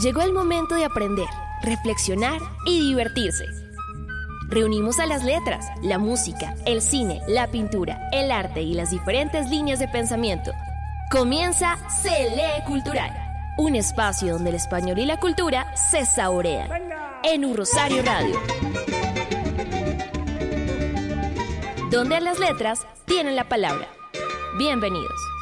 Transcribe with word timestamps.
Llegó 0.00 0.22
el 0.22 0.32
momento 0.32 0.74
de 0.74 0.84
aprender, 0.84 1.28
reflexionar 1.62 2.40
y 2.66 2.80
divertirse. 2.80 3.46
Reunimos 4.48 4.98
a 4.98 5.06
las 5.06 5.22
letras, 5.22 5.66
la 5.82 5.98
música, 5.98 6.56
el 6.66 6.82
cine, 6.82 7.22
la 7.28 7.46
pintura, 7.46 8.08
el 8.10 8.32
arte 8.32 8.60
y 8.60 8.74
las 8.74 8.90
diferentes 8.90 9.48
líneas 9.50 9.78
de 9.78 9.86
pensamiento. 9.86 10.50
Comienza 11.12 11.78
Se 11.88 12.30
Lee 12.30 12.64
Cultural, 12.66 13.12
un 13.56 13.76
espacio 13.76 14.32
donde 14.32 14.50
el 14.50 14.56
español 14.56 14.98
y 14.98 15.06
la 15.06 15.20
cultura 15.20 15.72
se 15.76 16.04
saborean. 16.04 16.70
En 17.22 17.44
un 17.44 17.56
Rosario 17.56 18.02
Radio. 18.02 18.36
Donde 21.92 22.20
las 22.20 22.40
letras 22.40 22.84
tienen 23.04 23.36
la 23.36 23.48
palabra. 23.48 23.86
Bienvenidos. 24.58 25.33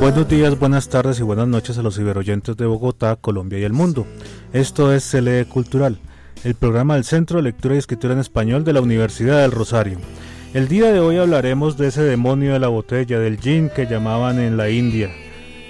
Buenos 0.00 0.28
días, 0.28 0.58
buenas 0.58 0.88
tardes 0.88 1.20
y 1.20 1.22
buenas 1.22 1.46
noches 1.46 1.76
a 1.76 1.82
los 1.82 1.96
ciberoyentes 1.96 2.56
de 2.56 2.64
Bogotá, 2.64 3.16
Colombia 3.16 3.58
y 3.58 3.64
el 3.64 3.74
mundo. 3.74 4.06
Esto 4.54 4.92
es 4.92 5.10
CLE 5.10 5.44
Cultural, 5.44 5.98
el 6.44 6.54
programa 6.54 6.94
del 6.94 7.04
Centro 7.04 7.38
de 7.38 7.44
Lectura 7.44 7.74
y 7.74 7.78
Escritura 7.78 8.14
en 8.14 8.20
Español 8.20 8.64
de 8.64 8.72
la 8.72 8.80
Universidad 8.80 9.42
del 9.42 9.50
Rosario. 9.50 9.98
El 10.54 10.68
día 10.68 10.92
de 10.92 11.00
hoy 11.00 11.18
hablaremos 11.18 11.76
de 11.76 11.88
ese 11.88 12.02
demonio 12.02 12.52
de 12.52 12.58
la 12.58 12.68
botella, 12.68 13.18
del 13.18 13.38
gin 13.38 13.70
que 13.74 13.86
llamaban 13.86 14.38
en 14.38 14.56
la 14.56 14.70
India, 14.70 15.10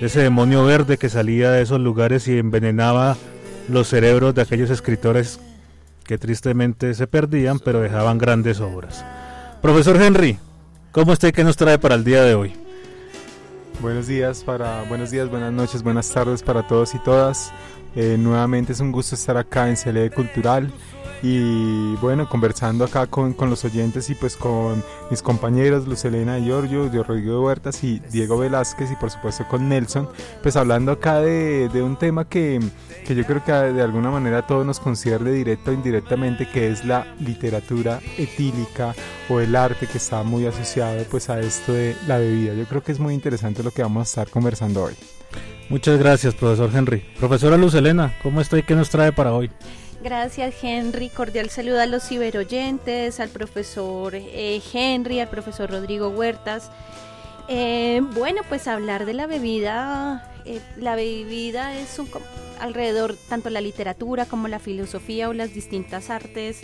ese 0.01 0.21
demonio 0.21 0.65
verde 0.65 0.99
que 0.99 1.09
salía 1.09 1.51
de 1.51 1.63
esos 1.63 1.81
lugares 1.81 2.29
y 2.29 2.39
envenenaba 2.39 3.17
los 3.69 3.89
cerebros 3.89 4.35
de 4.35 4.43
aquellos 4.43 4.71
escritores 4.71 5.41
que 6.05 6.19
tristemente 6.19 6.95
se 6.95 7.07
perdían 7.07 7.59
pero 7.59 7.81
dejaban 7.81 8.19
grandes 8.19 8.61
obras. 8.61 9.05
Profesor 9.61 10.01
Henry, 10.01 10.39
¿cómo 10.93 11.13
está 11.13 11.29
y 11.29 11.33
qué 11.33 11.45
nos 11.45 11.57
trae 11.57 11.79
para 11.79 11.95
el 11.95 12.05
día 12.05 12.23
de 12.23 12.35
hoy? 12.35 12.53
Buenos 13.81 14.07
días 14.07 14.43
para 14.43 14.83
buenos 14.83 15.11
días, 15.11 15.31
buenas 15.31 15.53
noches, 15.53 15.83
buenas 15.83 16.11
tardes 16.11 16.43
para 16.43 16.67
todos 16.67 16.95
y 16.95 16.99
todas. 16.99 17.53
Eh, 17.95 18.17
nuevamente 18.19 18.73
es 18.73 18.81
un 18.81 18.93
gusto 18.93 19.15
estar 19.15 19.37
acá 19.37 19.69
en 19.69 19.77
CLE 19.77 20.11
Cultural 20.11 20.73
y 21.23 21.97
bueno, 21.97 22.29
conversando 22.29 22.85
acá 22.85 23.07
con, 23.07 23.33
con 23.33 23.51
los 23.51 23.65
oyentes 23.65 24.09
y 24.11 24.15
pues 24.15 24.37
con 24.37 24.85
mis 25.11 25.21
compañeros, 25.23 25.87
Luz 25.87 26.05
Elena 26.05 26.39
Giorgio, 26.39 26.91
yo 26.93 27.03
Rodrigo 27.03 27.43
Huertas 27.43 27.83
y 27.83 28.01
Diego 28.11 28.39
Velázquez 28.39 28.91
y 28.93 28.97
por 28.97 29.11
supuesto 29.11 29.45
con 29.49 29.69
Nelson, 29.69 30.09
pues 30.43 30.57
hablando 30.57 30.93
acá 30.93 31.21
de, 31.21 31.69
de 31.71 31.83
un 31.83 31.97
tema 31.97 32.29
que, 32.29 32.61
que 33.05 33.15
yo 33.15 33.25
creo 33.25 33.45
que 33.45 33.53
de 33.53 33.83
alguna 33.83 34.11
manera 34.11 34.39
a 34.39 34.47
todos 34.47 34.65
nos 34.65 34.79
concierne 34.79 35.33
directo 35.33 35.71
o 35.71 35.75
indirectamente, 35.75 36.49
que 36.49 36.71
es 36.71 36.85
la 36.85 37.07
literatura 37.19 38.01
etílica 38.17 38.95
o 39.29 39.41
el 39.41 39.57
arte 39.57 39.87
que 39.87 39.99
está 39.99 40.23
muy 40.23 40.47
asociado 40.47 41.03
pues 41.11 41.29
a 41.31 41.41
esto 41.41 41.73
de 41.73 41.97
la 42.07 42.19
bebida. 42.19 42.55
Yo 42.55 42.65
creo 42.67 42.83
que 42.83 42.93
es 42.93 43.01
muy 43.01 43.15
interesante 43.15 43.63
lo 43.63 43.73
que 43.73 43.83
vamos 43.83 44.03
a 44.03 44.05
estar 44.05 44.31
conversando 44.31 44.85
hoy. 44.85 45.18
Muchas 45.69 45.99
gracias, 45.99 46.35
profesor 46.35 46.71
Henry. 46.75 47.05
Profesora 47.19 47.57
Luz 47.57 47.75
Elena, 47.75 48.17
¿cómo 48.23 48.41
está 48.41 48.59
y 48.59 48.63
qué 48.63 48.75
nos 48.75 48.89
trae 48.89 49.13
para 49.13 49.35
hoy? 49.35 49.51
Gracias 50.03 50.55
Henry, 50.63 51.09
cordial 51.09 51.51
saludo 51.51 51.81
a 51.81 51.87
los 51.87 52.05
ciberoyentes, 52.07 53.19
al 53.19 53.31
profesor 53.31 54.15
eh, 54.15 54.63
Henry, 54.73 55.19
al 55.19 55.29
profesor 55.29 55.71
Rodrigo 55.71 56.09
Huertas. 56.09 56.71
Eh, 57.49 58.01
bueno, 58.15 58.43
pues 58.49 58.69
hablar 58.69 59.07
de 59.07 59.15
la 59.15 59.27
bebida, 59.27 60.33
eh, 60.45 60.61
la 60.77 60.95
bebida 60.95 61.75
es 61.75 61.99
un, 61.99 62.09
alrededor, 62.61 63.17
tanto 63.29 63.51
la 63.51 63.61
literatura 63.61 64.25
como 64.27 64.47
la 64.47 64.61
filosofía 64.61 65.29
o 65.29 65.33
las 65.33 65.53
distintas 65.53 66.11
artes 66.11 66.63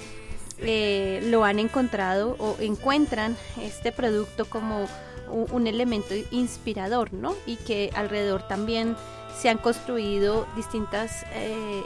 lo 0.60 1.44
han 1.44 1.58
encontrado 1.58 2.36
o 2.38 2.56
encuentran 2.60 3.36
este 3.60 3.90
producto 3.90 4.44
como 4.44 4.86
un 5.34 5.66
elemento 5.66 6.14
inspirador, 6.30 7.12
¿no? 7.12 7.34
Y 7.46 7.56
que 7.56 7.90
alrededor 7.94 8.46
también 8.46 8.96
se 9.36 9.48
han 9.48 9.58
construido 9.58 10.46
distintas 10.56 11.24
eh, 11.34 11.82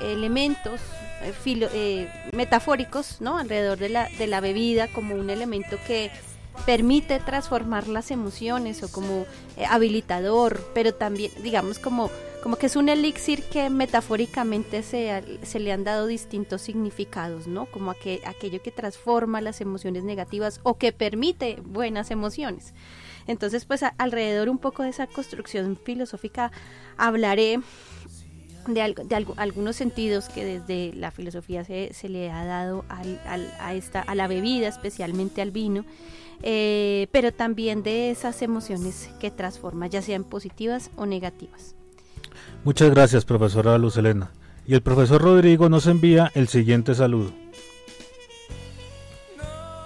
elementos 0.00 0.80
eh, 1.22 1.32
eh, 1.46 2.30
metafóricos, 2.32 3.20
¿no? 3.20 3.38
Alrededor 3.38 3.78
de 3.78 3.88
la, 3.88 4.08
de 4.18 4.26
la 4.26 4.40
bebida 4.40 4.88
como 4.88 5.14
un 5.14 5.30
elemento 5.30 5.76
que 5.86 6.10
permite 6.64 7.20
transformar 7.20 7.88
las 7.88 8.10
emociones 8.10 8.82
o 8.82 8.90
como 8.90 9.26
eh, 9.56 9.66
habilitador, 9.68 10.60
pero 10.74 10.94
también, 10.94 11.30
digamos, 11.42 11.78
como, 11.78 12.10
como 12.46 12.58
que 12.58 12.66
es 12.66 12.76
un 12.76 12.88
elixir 12.88 13.42
que 13.42 13.70
metafóricamente 13.70 14.84
se, 14.84 15.20
se 15.42 15.58
le 15.58 15.72
han 15.72 15.82
dado 15.82 16.06
distintos 16.06 16.62
significados, 16.62 17.48
¿no? 17.48 17.66
Como 17.66 17.90
aque- 17.90 18.22
aquello 18.24 18.62
que 18.62 18.70
transforma 18.70 19.40
las 19.40 19.60
emociones 19.60 20.04
negativas 20.04 20.60
o 20.62 20.78
que 20.78 20.92
permite 20.92 21.58
buenas 21.64 22.12
emociones. 22.12 22.72
Entonces, 23.26 23.64
pues 23.64 23.82
alrededor 23.98 24.48
un 24.48 24.58
poco 24.58 24.84
de 24.84 24.90
esa 24.90 25.08
construcción 25.08 25.76
filosófica 25.76 26.52
hablaré 26.96 27.58
de, 28.68 28.94
algunos 29.38 29.74
sentidos 29.74 30.28
que 30.28 30.44
desde 30.44 30.96
la 30.96 31.10
filosofía 31.10 31.64
se, 31.64 32.08
le 32.08 32.30
ha 32.30 32.44
dado 32.44 32.84
a, 32.88 33.74
esta, 33.74 34.02
a 34.02 34.14
la 34.14 34.28
bebida, 34.28 34.68
especialmente 34.68 35.42
al 35.42 35.50
vino, 35.50 35.84
eh, 36.44 37.08
pero 37.10 37.32
también 37.32 37.82
de 37.82 38.12
esas 38.12 38.40
emociones 38.40 39.10
que 39.18 39.32
transforma, 39.32 39.88
ya 39.88 40.00
sean 40.00 40.22
positivas 40.22 40.92
o 40.94 41.06
negativas. 41.06 41.74
Muchas 42.64 42.90
gracias, 42.90 43.24
profesora 43.24 43.78
Luz 43.78 43.96
Elena. 43.96 44.30
Y 44.66 44.74
el 44.74 44.82
profesor 44.82 45.22
Rodrigo 45.22 45.68
nos 45.68 45.86
envía 45.86 46.32
el 46.34 46.48
siguiente 46.48 46.94
saludo. 46.94 47.30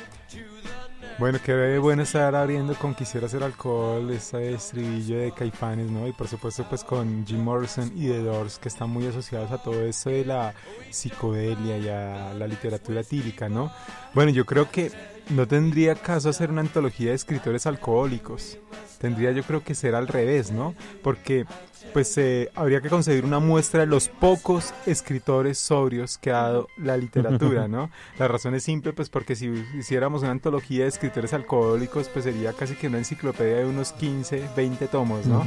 bueno, 1.19 1.40
qué 1.44 1.78
bueno 1.78 2.04
estar 2.04 2.37
abriendo 2.37 2.75
con 2.76 2.94
Quisiera 2.94 3.26
hacer 3.26 3.43
alcohol, 3.43 4.08
ese 4.10 4.52
estribillo 4.52 5.19
de 5.19 5.32
Caifanes, 5.32 5.90
¿no? 5.90 6.06
Y 6.06 6.12
por 6.12 6.28
supuesto 6.28 6.64
pues 6.69 6.84
con 6.84 7.26
Jim 7.26 7.43
Morrison 7.43 7.90
y 7.96 8.10
The 8.10 8.22
Doors, 8.22 8.60
que 8.60 8.69
están 8.69 8.90
muy 8.90 9.08
asociados 9.08 9.50
a 9.50 9.58
todo 9.58 9.82
esto 9.82 10.10
de 10.10 10.25
la 10.25 10.55
psicodelia 10.90 11.78
y 11.78 11.88
a 11.88 12.32
la 12.34 12.46
literatura 12.46 13.02
tírica, 13.02 13.48
¿no? 13.48 13.72
Bueno, 14.14 14.31
yo 14.31 14.46
creo 14.46 14.70
que 14.70 14.93
no 15.30 15.46
tendría 15.46 15.94
caso 15.94 16.28
hacer 16.28 16.50
una 16.50 16.60
antología 16.60 17.10
de 17.10 17.16
escritores 17.16 17.66
alcohólicos. 17.66 18.58
Tendría 18.98 19.32
yo 19.32 19.42
creo 19.42 19.64
que 19.64 19.74
ser 19.74 19.94
al 19.94 20.08
revés, 20.08 20.52
¿no? 20.52 20.74
Porque 21.02 21.46
pues 21.92 22.16
eh, 22.16 22.50
habría 22.54 22.80
que 22.80 22.88
conseguir 22.88 23.24
una 23.24 23.38
muestra 23.40 23.80
de 23.80 23.86
los 23.86 24.08
pocos 24.08 24.72
escritores 24.86 25.58
sobrios 25.58 26.16
que 26.16 26.30
ha 26.30 26.42
dado 26.42 26.69
la 26.76 26.96
literatura, 26.96 27.69
¿no? 27.69 27.90
La 28.19 28.28
razón 28.28 28.54
es 28.54 28.62
simple, 28.62 28.92
pues 28.92 29.10
porque 29.10 29.36
si 29.36 29.52
hiciéramos 29.76 30.22
una 30.22 30.30
antología 30.30 30.84
de 30.84 30.88
escritores 30.88 31.32
alcohólicos, 31.34 32.08
pues 32.08 32.24
sería 32.24 32.52
casi 32.52 32.74
que 32.74 32.86
una 32.86 32.98
enciclopedia 32.98 33.56
de 33.56 33.66
unos 33.66 33.92
15, 33.92 34.50
20 34.56 34.86
tomos, 34.88 35.26
¿no? 35.26 35.44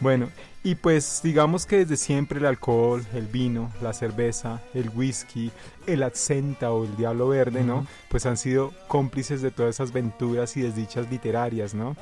Bueno, 0.00 0.28
y 0.62 0.74
pues 0.74 1.20
digamos 1.22 1.64
que 1.64 1.78
desde 1.78 1.96
siempre 1.96 2.38
el 2.38 2.46
alcohol, 2.46 3.06
el 3.14 3.26
vino, 3.26 3.72
la 3.80 3.92
cerveza, 3.92 4.60
el 4.74 4.90
whisky, 4.90 5.50
el 5.86 6.02
absenta 6.02 6.70
o 6.72 6.84
el 6.84 6.96
diablo 6.96 7.28
verde, 7.28 7.62
¿no? 7.62 7.86
Pues 8.08 8.26
han 8.26 8.36
sido 8.36 8.72
cómplices 8.88 9.42
de 9.42 9.50
todas 9.50 9.76
esas 9.76 9.92
venturas 9.92 10.56
y 10.56 10.62
desdichas 10.62 11.10
literarias, 11.10 11.72
¿no? 11.72 11.96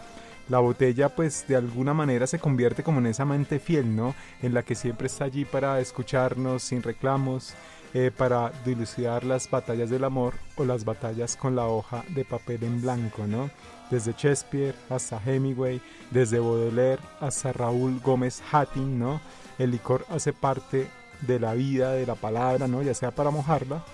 La 0.48 0.58
botella 0.58 1.08
pues 1.08 1.46
de 1.46 1.56
alguna 1.56 1.94
manera 1.94 2.26
se 2.26 2.38
convierte 2.38 2.82
como 2.82 2.98
en 2.98 3.06
esa 3.06 3.24
mente 3.24 3.58
fiel, 3.58 3.94
¿no? 3.94 4.14
En 4.42 4.54
la 4.54 4.62
que 4.62 4.74
siempre 4.74 5.06
está 5.06 5.24
allí 5.24 5.44
para 5.44 5.78
escucharnos 5.80 6.62
sin 6.62 6.82
reclamos, 6.82 7.54
eh, 7.94 8.10
para 8.16 8.52
dilucidar 8.64 9.24
las 9.24 9.50
batallas 9.50 9.88
del 9.88 10.04
amor 10.04 10.34
o 10.56 10.64
las 10.64 10.84
batallas 10.84 11.36
con 11.36 11.56
la 11.56 11.66
hoja 11.66 12.04
de 12.08 12.24
papel 12.24 12.64
en 12.64 12.82
blanco, 12.82 13.26
¿no? 13.26 13.50
Desde 13.90 14.12
Shakespeare 14.12 14.74
hasta 14.90 15.20
Hemingway, 15.24 15.80
desde 16.10 16.40
Baudelaire 16.40 17.00
hasta 17.20 17.52
Raúl 17.52 18.00
Gómez 18.00 18.42
Hattin, 18.50 18.98
¿no? 18.98 19.20
El 19.58 19.70
licor 19.70 20.04
hace 20.10 20.32
parte 20.32 20.88
de 21.20 21.38
la 21.38 21.54
vida, 21.54 21.92
de 21.92 22.04
la 22.04 22.16
palabra, 22.16 22.66
¿no? 22.66 22.82
Ya 22.82 22.94
sea 22.94 23.10
para 23.10 23.30
mojarla 23.30 23.84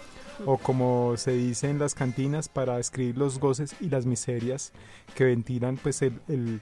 o 0.47 0.59
como 0.59 1.17
se 1.17 1.33
dice 1.33 1.69
en 1.69 1.79
las 1.79 1.95
cantinas 1.95 2.49
para 2.49 2.79
escribir 2.79 3.17
los 3.19 3.39
goces 3.39 3.75
y 3.81 3.89
las 3.89 4.07
miserias 4.07 4.73
que 5.15 5.25
ventilan 5.25 5.77
pues 5.77 6.03
el, 6.03 6.61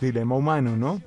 dilema 0.00 0.36
humano, 0.36 0.76
¿no? 0.76 1.02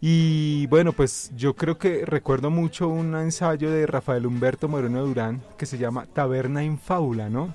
Y 0.00 0.66
bueno, 0.68 0.92
pues 0.92 1.32
yo 1.34 1.56
creo 1.56 1.76
que 1.76 2.04
recuerdo 2.04 2.50
mucho 2.50 2.88
un 2.88 3.16
ensayo 3.16 3.70
de 3.70 3.86
Rafael 3.86 4.26
Humberto 4.26 4.68
Moreno 4.68 5.04
Durán 5.04 5.42
que 5.56 5.66
se 5.66 5.76
llama 5.76 6.06
Taberna 6.06 6.62
en 6.62 6.78
Fábula, 6.78 7.28
¿no? 7.28 7.54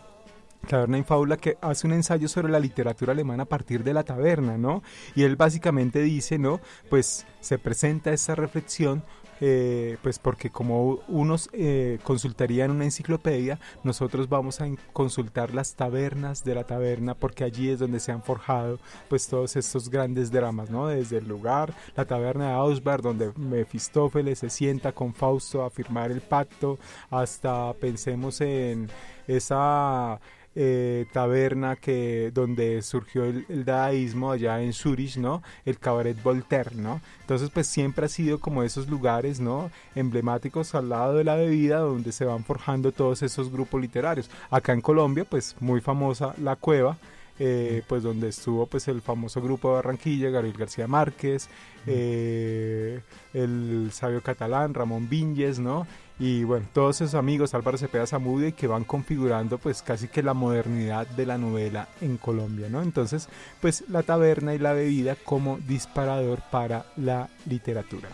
Taberna 0.67 0.97
en 0.97 1.05
Fábula 1.05 1.37
que 1.37 1.57
hace 1.61 1.87
un 1.87 1.93
ensayo 1.93 2.27
sobre 2.27 2.51
la 2.51 2.59
literatura 2.59 3.13
alemana 3.13 3.43
a 3.43 3.47
partir 3.47 3.83
de 3.83 3.93
la 3.93 4.03
taberna, 4.03 4.57
¿no? 4.57 4.83
Y 5.15 5.23
él 5.23 5.37
básicamente 5.37 6.01
dice, 6.01 6.37
¿no? 6.37 6.59
Pues 6.89 7.25
se 7.39 7.59
presenta 7.59 8.11
esa 8.11 8.35
reflexión 8.35 9.03
eh, 9.45 9.97
pues 10.01 10.19
porque 10.19 10.49
como 10.49 10.99
unos 11.09 11.49
eh, 11.51 11.99
consultarían 12.03 12.71
una 12.71 12.85
enciclopedia, 12.85 13.59
nosotros 13.83 14.29
vamos 14.29 14.61
a 14.61 14.69
consultar 14.93 15.53
las 15.53 15.75
tabernas 15.75 16.45
de 16.45 16.55
la 16.55 16.63
taberna 16.63 17.13
porque 17.13 17.43
allí 17.43 17.69
es 17.69 17.79
donde 17.79 17.99
se 17.99 18.13
han 18.13 18.23
forjado 18.23 18.79
pues 19.09 19.27
todos 19.27 19.57
estos 19.57 19.89
grandes 19.89 20.31
dramas, 20.31 20.69
¿no? 20.69 20.87
Desde 20.87 21.17
el 21.17 21.27
lugar, 21.27 21.73
la 21.97 22.05
taberna 22.05 22.47
de 22.47 22.53
Ausberg, 22.53 23.01
donde 23.01 23.33
Mefistófeles 23.35 24.39
se 24.39 24.49
sienta 24.49 24.93
con 24.93 25.13
Fausto 25.13 25.65
a 25.65 25.69
firmar 25.69 26.09
el 26.09 26.21
pacto, 26.21 26.79
hasta 27.09 27.73
pensemos 27.73 28.39
en 28.39 28.89
esa 29.27 30.21
eh, 30.55 31.05
taberna 31.11 31.75
que 31.75 32.31
donde 32.33 32.81
surgió 32.81 33.25
el, 33.25 33.45
el, 33.49 33.65
dadaísmo 33.65 34.31
allá 34.31 34.61
en 34.61 34.73
Zurich, 34.73 35.17
¿no? 35.17 35.41
El 35.65 35.79
cabaret 35.79 36.21
Voltaire, 36.21 36.75
¿no? 36.75 37.01
Entonces, 37.21 37.49
pues 37.49 37.67
siempre 37.67 38.05
ha 38.05 38.09
sido 38.09 38.39
como 38.39 38.63
esos 38.63 38.87
lugares, 38.87 39.39
¿no? 39.39 39.71
Emblemáticos 39.95 40.75
al 40.75 40.89
lado 40.89 41.15
de 41.15 41.23
la 41.23 41.35
bebida 41.35 41.79
donde 41.79 42.11
se 42.11 42.25
van 42.25 42.43
forjando 42.43 42.91
todos 42.91 43.21
esos 43.23 43.51
grupos 43.51 43.81
literarios. 43.81 44.29
Acá 44.49 44.73
en 44.73 44.81
Colombia, 44.81 45.25
pues 45.25 45.55
muy 45.59 45.81
famosa 45.81 46.35
La 46.37 46.55
Cueva, 46.55 46.97
eh, 47.39 47.81
pues 47.87 48.03
donde 48.03 48.29
estuvo 48.29 48.67
pues 48.67 48.87
el 48.87 49.01
famoso 49.01 49.41
grupo 49.41 49.69
de 49.69 49.75
Barranquilla, 49.75 50.29
Gabriel 50.29 50.55
García 50.55 50.87
Márquez, 50.87 51.49
eh, 51.87 53.01
el 53.33 53.89
sabio 53.91 54.21
catalán 54.21 54.75
Ramón 54.75 55.09
Viñes, 55.09 55.57
¿no? 55.57 55.87
Y 56.19 56.43
bueno, 56.43 56.67
todos 56.73 57.01
esos 57.01 57.15
amigos, 57.15 57.53
Álvaro 57.53 57.77
Cepeda 57.77 58.05
Zamudio, 58.05 58.55
que 58.55 58.67
van 58.67 58.83
configurando 58.83 59.57
pues 59.57 59.81
casi 59.81 60.07
que 60.07 60.21
la 60.21 60.33
modernidad 60.33 61.07
de 61.07 61.25
la 61.25 61.37
novela 61.37 61.87
en 62.01 62.17
Colombia, 62.17 62.69
¿no? 62.69 62.81
Entonces, 62.81 63.27
pues 63.61 63.83
la 63.89 64.03
taberna 64.03 64.53
y 64.53 64.59
la 64.59 64.73
bebida 64.73 65.15
como 65.15 65.57
disparador 65.57 66.39
para 66.51 66.85
la 66.97 67.29
literatura. 67.45 68.09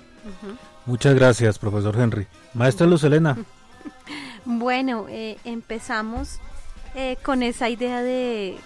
Muchas 0.86 1.14
gracias, 1.16 1.60
profesor 1.60 1.96
Henry. 2.00 2.28
Maestra 2.54 2.88
Luz 2.88 3.04
Elena. 3.04 3.38
Bueno, 4.46 5.06
eh, 5.10 5.38
empezamos 5.44 6.40
eh, 6.96 7.18
con 7.24 7.44
esa 7.44 7.70
idea 7.70 8.02
de 8.02 8.58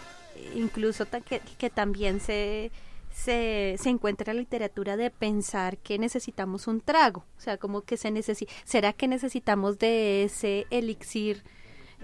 incluso 0.56 1.06
que, 1.26 1.42
que 1.58 1.70
también 1.70 2.22
se, 2.22 2.72
se, 3.14 3.76
se, 3.80 3.90
encuentra 3.90 4.34
la 4.34 4.40
literatura 4.40 4.98
de 4.98 5.12
pensar 5.12 5.78
que 5.78 6.00
necesitamos 6.00 6.68
un 6.68 6.82
trago, 6.82 7.24
o 7.38 7.42
sea, 7.42 7.58
como 7.58 7.82
que 7.82 7.96
se 7.96 8.12
necesita, 8.12 8.52
¿será 8.66 8.92
que 8.92 9.08
necesitamos 9.08 9.78
de 9.78 10.24
ese 10.24 10.66
elixir 10.72 11.44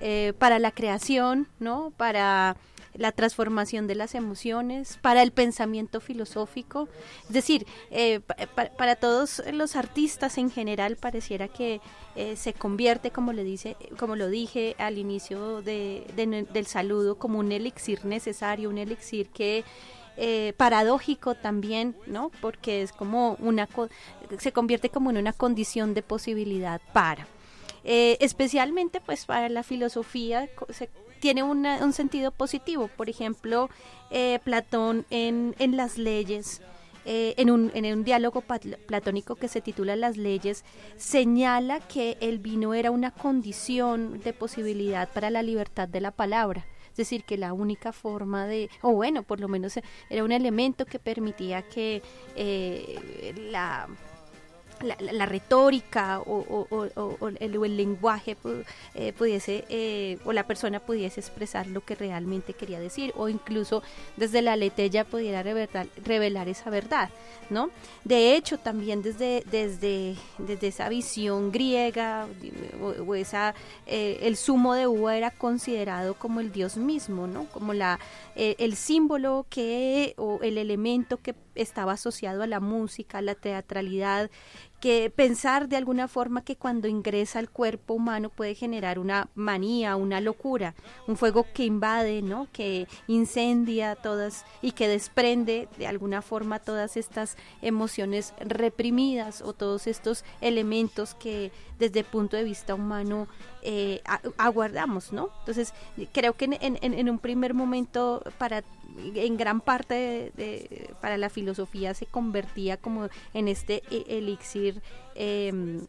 eh, 0.01 0.33
para 0.37 0.59
la 0.59 0.71
creación, 0.71 1.47
¿no? 1.59 1.91
Para 1.97 2.55
la 2.93 3.11
transformación 3.11 3.85
de 3.85 3.95
las 3.95 4.15
emociones, 4.15 4.97
para 5.01 5.21
el 5.23 5.31
pensamiento 5.31 5.99
filosófico. 5.99 6.87
Es 7.27 7.33
decir, 7.33 7.67
eh, 7.91 8.21
pa, 8.21 8.65
para 8.77 8.95
todos 8.95 9.43
los 9.51 9.75
artistas 9.75 10.37
en 10.37 10.51
general 10.51 10.95
pareciera 10.95 11.47
que 11.49 11.81
eh, 12.15 12.35
se 12.37 12.53
convierte, 12.53 13.11
como 13.11 13.33
le 13.33 13.43
dice, 13.43 13.75
como 13.97 14.15
lo 14.15 14.29
dije 14.29 14.75
al 14.79 14.97
inicio 14.97 15.61
de, 15.61 16.05
de, 16.15 16.47
del 16.51 16.65
saludo, 16.65 17.17
como 17.17 17.39
un 17.39 17.51
elixir 17.51 18.05
necesario, 18.05 18.69
un 18.69 18.77
elixir 18.77 19.29
que 19.29 19.65
eh, 20.17 20.53
paradójico 20.57 21.35
también, 21.35 21.95
¿no? 22.07 22.31
Porque 22.41 22.81
es 22.81 22.91
como 22.91 23.35
una 23.39 23.67
se 24.37 24.51
convierte 24.51 24.89
como 24.89 25.09
en 25.09 25.17
una 25.17 25.33
condición 25.33 25.93
de 25.93 26.03
posibilidad 26.03 26.81
para. 26.93 27.27
Eh, 27.83 28.17
especialmente 28.19 29.01
pues 29.01 29.25
para 29.25 29.49
la 29.49 29.63
filosofía 29.63 30.49
se, 30.69 30.89
tiene 31.19 31.43
una, 31.43 31.83
un 31.83 31.93
sentido 31.93 32.31
positivo. 32.31 32.89
Por 32.95 33.09
ejemplo, 33.09 33.69
eh, 34.11 34.39
Platón 34.43 35.05
en, 35.09 35.55
en, 35.59 35.77
las 35.77 35.97
leyes, 35.97 36.61
eh, 37.05 37.33
en, 37.37 37.51
un, 37.51 37.71
en 37.73 37.85
un 37.85 38.03
diálogo 38.03 38.41
platónico 38.41 39.35
que 39.35 39.47
se 39.47 39.61
titula 39.61 39.95
Las 39.95 40.17
leyes, 40.17 40.63
señala 40.97 41.79
que 41.79 42.17
el 42.21 42.39
vino 42.39 42.73
era 42.73 42.91
una 42.91 43.11
condición 43.11 44.19
de 44.21 44.33
posibilidad 44.33 45.09
para 45.11 45.29
la 45.29 45.43
libertad 45.43 45.87
de 45.87 46.01
la 46.01 46.11
palabra. 46.11 46.65
Decir, 46.99 47.23
que 47.23 47.37
la 47.37 47.53
única 47.53 47.93
forma 47.93 48.45
de, 48.45 48.69
o 48.81 48.91
bueno, 48.91 49.23
por 49.23 49.39
lo 49.39 49.47
menos 49.47 49.79
era 50.09 50.21
un 50.21 50.33
elemento 50.33 50.85
que 50.85 50.99
permitía 50.99 51.61
que 51.61 52.01
eh, 52.35 53.33
la 53.49 53.87
la, 54.81 55.25
retórica 55.25 56.19
o, 56.19 56.65
o- 56.69 56.89
o- 56.95 57.17
o 57.19 57.27
el, 57.27 57.77
lenguaje 57.77 58.37
eh, 58.95 59.13
pudiese 59.13 59.65
eh, 59.69 60.17
o 60.25 60.33
la 60.33 60.45
persona 60.47 60.79
pudiese 60.79 61.19
expresar 61.19 61.67
lo 61.67 61.81
que 61.81 61.95
realmente 61.95 62.53
quería 62.53 62.79
decir 62.79 63.13
o 63.15 63.29
incluso 63.29 63.83
desde 64.17 64.41
la 64.41 64.55
letella 64.55 65.03
pudiera 65.05 65.43
revelar, 65.43 65.87
revelar 66.03 66.47
esa 66.49 66.69
verdad, 66.69 67.09
¿no? 67.49 67.69
De 68.03 68.35
hecho, 68.35 68.57
también 68.57 69.01
desde, 69.01 69.43
desde, 69.51 70.15
desde 70.37 70.67
esa 70.67 70.89
visión 70.89 71.51
griega 71.51 72.27
o, 72.81 73.15
esa 73.15 73.53
eh, 73.85 74.19
el 74.23 74.37
zumo 74.37 74.73
de 74.73 74.87
uva 74.87 75.17
era 75.17 75.31
considerado 75.31 76.13
como 76.13 76.39
el 76.39 76.51
dios 76.51 76.77
mismo, 76.77 77.27
¿no? 77.27 77.45
Como 77.45 77.73
la 77.73 77.99
el 78.35 78.75
símbolo 78.77 79.45
que 79.49 80.13
o 80.17 80.39
el 80.41 80.57
elemento 80.57 81.17
que 81.17 81.35
estaba 81.55 81.93
asociado 81.93 82.41
a 82.43 82.47
la 82.47 82.61
música, 82.61 83.17
a 83.17 83.21
la 83.21 83.35
teatralidad, 83.35 84.29
que 84.79 85.11
pensar 85.13 85.67
de 85.67 85.75
alguna 85.77 86.07
forma 86.07 86.43
que 86.43 86.55
cuando 86.55 86.87
ingresa 86.87 87.39
al 87.39 87.49
cuerpo 87.49 87.93
humano 87.93 88.29
puede 88.29 88.55
generar 88.55 88.97
una 88.99 89.29
manía, 89.35 89.95
una 89.95 90.21
locura, 90.21 90.73
un 91.07 91.17
fuego 91.17 91.45
que 91.53 91.65
invade, 91.65 92.21
¿no? 92.21 92.47
que 92.53 92.87
incendia 93.07 93.95
todas 93.95 94.45
y 94.61 94.71
que 94.71 94.87
desprende 94.87 95.67
de 95.77 95.87
alguna 95.87 96.21
forma 96.21 96.59
todas 96.59 96.97
estas 96.97 97.35
emociones 97.61 98.33
reprimidas 98.39 99.41
o 99.41 99.53
todos 99.53 99.87
estos 99.87 100.23
elementos 100.41 101.13
que 101.15 101.51
desde 101.77 101.99
el 101.99 102.05
punto 102.05 102.37
de 102.37 102.43
vista 102.43 102.75
humano 102.75 103.27
eh, 103.61 104.01
aguardamos, 104.37 105.11
¿no? 105.13 105.29
Entonces 105.39 105.73
creo 106.13 106.33
que 106.33 106.45
en, 106.45 106.53
en- 106.61 106.93
en 106.93 107.09
un 107.09 107.19
primer 107.19 107.53
momento 107.53 108.23
para 108.37 108.63
en 109.15 109.37
gran 109.37 109.61
parte 109.61 110.31
de- 110.35 110.93
para 111.01 111.17
la 111.17 111.29
filosofía 111.29 111.93
se 111.93 112.05
convertía 112.05 112.77
como 112.77 113.09
en 113.33 113.47
este 113.47 113.83
e- 113.91 114.05
elixir 114.17 114.81
em, 115.15 115.85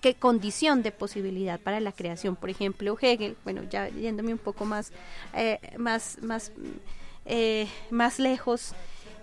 que 0.00 0.14
condición 0.14 0.82
de 0.82 0.92
posibilidad 0.92 1.58
para 1.58 1.80
la 1.80 1.92
creación. 1.92 2.36
Por 2.36 2.50
ejemplo, 2.50 2.96
Hegel, 3.00 3.36
bueno, 3.44 3.62
ya 3.68 3.88
yéndome 3.88 4.32
un 4.32 4.38
poco 4.38 4.64
más, 4.64 4.92
eh, 5.34 5.58
más, 5.76 6.18
más, 6.22 6.52
eh, 7.24 7.66
más 7.90 8.18
lejos, 8.18 8.74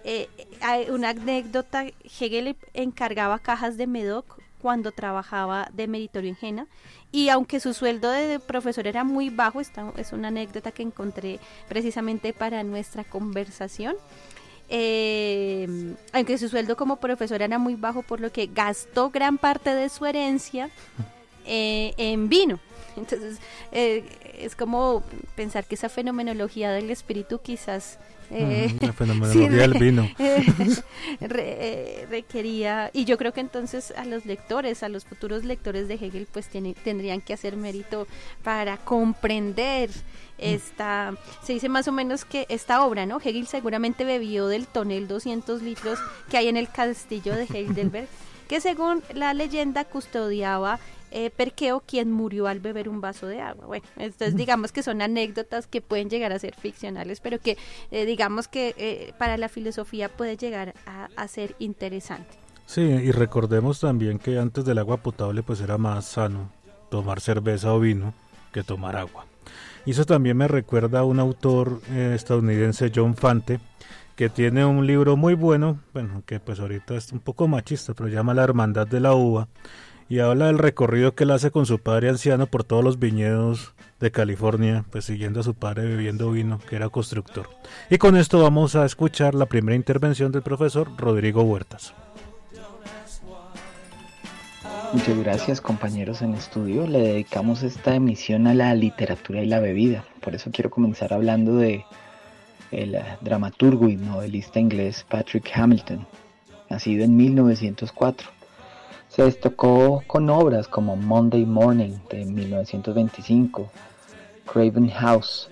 eh, 0.04 0.28
hay 0.62 0.90
una 0.90 1.10
anécdota, 1.10 1.86
Hegel 2.20 2.56
encargaba 2.74 3.40
cajas 3.40 3.78
de 3.78 3.88
Medoc 3.88 4.40
cuando 4.66 4.92
trabajaba 4.92 5.70
de 5.74 5.86
meritorio 5.86 6.32
en 6.32 6.36
Jena 6.36 6.68
y 7.12 7.30
aunque 7.30 7.60
su 7.60 7.76
sueldo 7.76 8.10
de 8.10 8.40
profesor 8.40 8.88
era 8.88 9.04
muy 9.04 9.30
bajo, 9.30 9.62
esta 9.62 9.94
es 9.96 10.12
una 10.12 10.30
anécdota 10.30 10.72
que 10.72 10.82
encontré 10.82 11.40
precisamente 11.70 12.34
para 12.34 12.64
nuestra 12.64 13.04
conversación, 13.04 13.96
eh, 14.68 15.94
aunque 16.14 16.40
su 16.40 16.50
sueldo 16.50 16.76
como 16.76 16.96
profesor 16.96 17.44
era 17.44 17.60
muy 17.60 17.76
bajo, 17.76 18.02
por 18.02 18.20
lo 18.20 18.32
que 18.32 18.48
gastó 18.48 19.12
gran 19.12 19.38
parte 19.38 19.70
de 19.70 19.88
su 19.88 20.04
herencia 20.08 20.72
eh, 21.46 21.94
en 21.98 22.28
vino. 22.28 22.60
Entonces, 22.98 23.38
eh, 23.72 24.04
es 24.40 24.56
como 24.56 25.04
pensar 25.36 25.66
que 25.66 25.76
esa 25.76 25.90
fenomenología 25.90 26.72
del 26.72 26.90
espíritu 26.92 27.40
quizás... 27.40 27.98
eh, 28.32 28.74
la 28.82 28.94
fenomenología 29.02 29.50
del 29.50 29.74
vino. 29.74 30.10
re- 31.22 31.58
eh, 31.60 32.08
requería, 32.10 32.90
y 32.94 33.06
yo 33.06 33.18
creo 33.18 33.34
que 33.34 33.42
entonces 33.42 33.92
a 33.98 34.06
los 34.06 34.26
lectores, 34.26 34.84
a 34.84 34.90
los 34.90 35.06
futuros 35.06 35.44
lectores 35.46 35.88
de 35.88 35.96
Hegel, 35.96 36.28
pues 36.32 36.48
tiene- 36.48 36.74
tendrían 36.84 37.22
que 37.22 37.34
hacer 37.34 37.56
mérito 37.58 38.08
para 38.44 38.78
comprender 38.78 39.90
esta, 40.38 41.14
se 41.44 41.54
dice 41.54 41.70
más 41.70 41.88
o 41.88 41.92
menos 41.94 42.26
que 42.26 42.46
esta 42.50 42.84
obra, 42.86 43.06
¿no? 43.06 43.20
Hegel 43.24 43.48
seguramente 43.48 44.04
bebió 44.04 44.48
del 44.48 44.68
tonel 44.68 45.08
200 45.08 45.62
litros 45.62 45.98
que 46.30 46.38
hay 46.38 46.48
en 46.50 46.58
el 46.58 46.70
castillo 46.70 47.34
de 47.36 47.44
Heidelberg, 47.46 48.08
que 48.50 48.60
según 48.60 49.02
la 49.14 49.34
leyenda 49.34 49.86
custodiaba 49.86 50.80
eh, 51.16 51.32
Perqueo, 51.32 51.80
quien 51.80 52.12
murió 52.12 52.48
al 52.48 52.60
beber 52.60 52.90
un 52.90 53.00
vaso 53.00 53.26
de 53.26 53.40
agua. 53.40 53.66
Bueno, 53.66 53.86
entonces 53.96 54.36
digamos 54.36 54.72
que 54.74 54.84
son 54.84 55.02
anécdotas 55.02 55.66
que 55.66 55.80
pueden 55.80 56.10
llegar 56.10 56.34
a 56.34 56.40
ser 56.40 56.54
ficcionales, 56.56 57.22
pero 57.22 57.40
que 57.40 57.58
eh, 57.92 58.06
digamos 58.06 58.50
que 58.50 58.76
eh, 58.78 59.14
para 59.18 59.38
la 59.38 59.48
filosofía 59.48 60.10
puede 60.10 60.36
llegar 60.36 60.74
a, 60.86 61.08
a 61.16 61.28
ser 61.28 61.56
interesante. 61.60 62.28
Sí, 62.66 62.82
y 62.82 63.12
recordemos 63.12 63.80
también 63.80 64.20
que 64.20 64.38
antes 64.38 64.66
del 64.66 64.78
agua 64.78 64.98
potable 64.98 65.42
pues 65.42 65.62
era 65.62 65.78
más 65.78 66.06
sano 66.06 66.52
tomar 66.90 67.22
cerveza 67.22 67.74
o 67.74 67.80
vino 67.80 68.14
que 68.52 68.64
tomar 68.64 68.96
agua. 68.98 69.26
Y 69.86 69.92
eso 69.92 70.04
también 70.04 70.36
me 70.36 70.48
recuerda 70.48 71.00
a 71.00 71.04
un 71.06 71.20
autor 71.20 71.80
eh, 71.92 72.14
estadounidense, 72.16 72.92
John 72.94 73.16
Fante, 73.16 73.60
que 74.16 74.30
tiene 74.30 74.66
un 74.66 74.88
libro 74.88 75.16
muy 75.16 75.36
bueno, 75.36 75.80
bueno, 75.94 76.24
que 76.26 76.40
pues 76.40 76.60
ahorita 76.60 76.96
es 76.96 77.12
un 77.12 77.20
poco 77.20 77.48
machista, 77.48 77.94
pero 77.94 78.10
llama 78.10 78.34
La 78.34 78.44
Hermandad 78.44 78.88
de 78.88 79.00
la 79.00 79.14
Uva, 79.14 79.48
y 80.08 80.20
habla 80.20 80.48
del 80.48 80.60
recorrido 80.60 81.16
que 81.16 81.24
él 81.24 81.32
hace 81.32 81.52
con 81.52 81.66
su 81.66 81.80
padre 81.80 82.10
anciano 82.10 82.48
por 82.48 82.64
todos 82.64 82.84
los 82.84 83.00
viñedos 83.00 83.74
de 84.00 84.12
California, 84.12 84.86
pues 84.92 85.06
siguiendo 85.06 85.40
a 85.40 85.44
su 85.44 85.56
padre 85.56 85.86
bebiendo 85.86 86.32
vino, 86.32 86.60
que 86.70 86.76
era 86.76 86.90
constructor. 86.90 87.50
Y 87.90 87.98
con 87.98 88.16
esto 88.18 88.42
vamos 88.42 88.76
a 88.76 88.86
escuchar 88.86 89.34
la 89.34 89.48
primera 89.48 89.76
intervención 89.76 90.32
del 90.32 90.44
profesor 90.44 90.90
Rodrigo 90.98 91.44
Huertas. 91.44 91.94
Muchas 94.94 95.18
gracias 95.18 95.62
compañeros 95.62 96.22
en 96.22 96.36
estudio. 96.36 96.88
Le 96.88 97.00
dedicamos 97.00 97.64
esta 97.64 97.96
emisión 97.96 98.48
a 98.48 98.54
la 98.54 98.74
literatura 98.76 99.44
y 99.44 99.46
la 99.48 99.60
bebida. 99.60 100.06
Por 100.22 100.36
eso 100.36 100.52
quiero 100.52 100.70
comenzar 100.70 101.14
hablando 101.14 101.58
de 101.58 101.84
el 102.72 102.98
dramaturgo 103.22 103.90
y 103.90 103.98
novelista 103.98 104.60
inglés 104.60 105.06
Patrick 105.10 105.52
Hamilton, 105.54 106.08
nacido 106.70 107.04
en 107.04 107.18
1904. 107.18 108.35
Se 109.16 109.24
destacó 109.24 110.04
con 110.08 110.30
obras 110.30 110.68
como 110.68 110.98
Monday 110.98 111.46
Morning 111.46 111.94
de 112.10 112.26
1925, 112.26 113.72
Craven 114.46 114.90
House. 114.90 115.50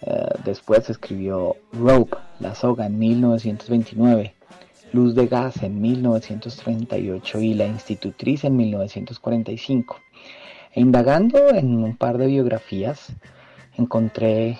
eh, 0.00 0.28
después 0.46 0.88
escribió 0.88 1.56
Rope, 1.74 2.16
La 2.40 2.54
Soga 2.54 2.86
en 2.86 2.98
1929. 2.98 4.34
Luz 4.94 5.14
de 5.14 5.26
Gas 5.26 5.62
en 5.62 5.78
1938 5.78 7.40
y 7.42 7.52
La 7.52 7.66
Institutriz 7.66 8.44
en 8.44 8.56
1945. 8.56 10.00
E 10.72 10.80
indagando 10.80 11.50
en 11.50 11.84
un 11.84 11.98
par 11.98 12.16
de 12.16 12.28
biografías, 12.28 13.12
encontré 13.76 14.56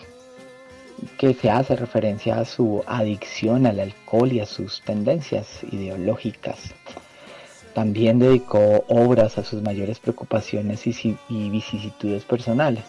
que 1.16 1.32
se 1.32 1.48
hace 1.48 1.74
referencia 1.74 2.38
a 2.38 2.44
su 2.44 2.84
adicción 2.86 3.64
al 3.64 3.80
alcohol 3.80 4.30
y 4.30 4.40
a 4.40 4.46
sus 4.46 4.82
tendencias 4.82 5.64
ideológicas. 5.72 6.74
También 7.76 8.18
dedicó 8.18 8.86
obras 8.88 9.36
a 9.36 9.44
sus 9.44 9.60
mayores 9.60 9.98
preocupaciones 10.00 10.86
y, 10.86 10.94
si- 10.94 11.18
y 11.28 11.50
vicisitudes 11.50 12.24
personales. 12.24 12.84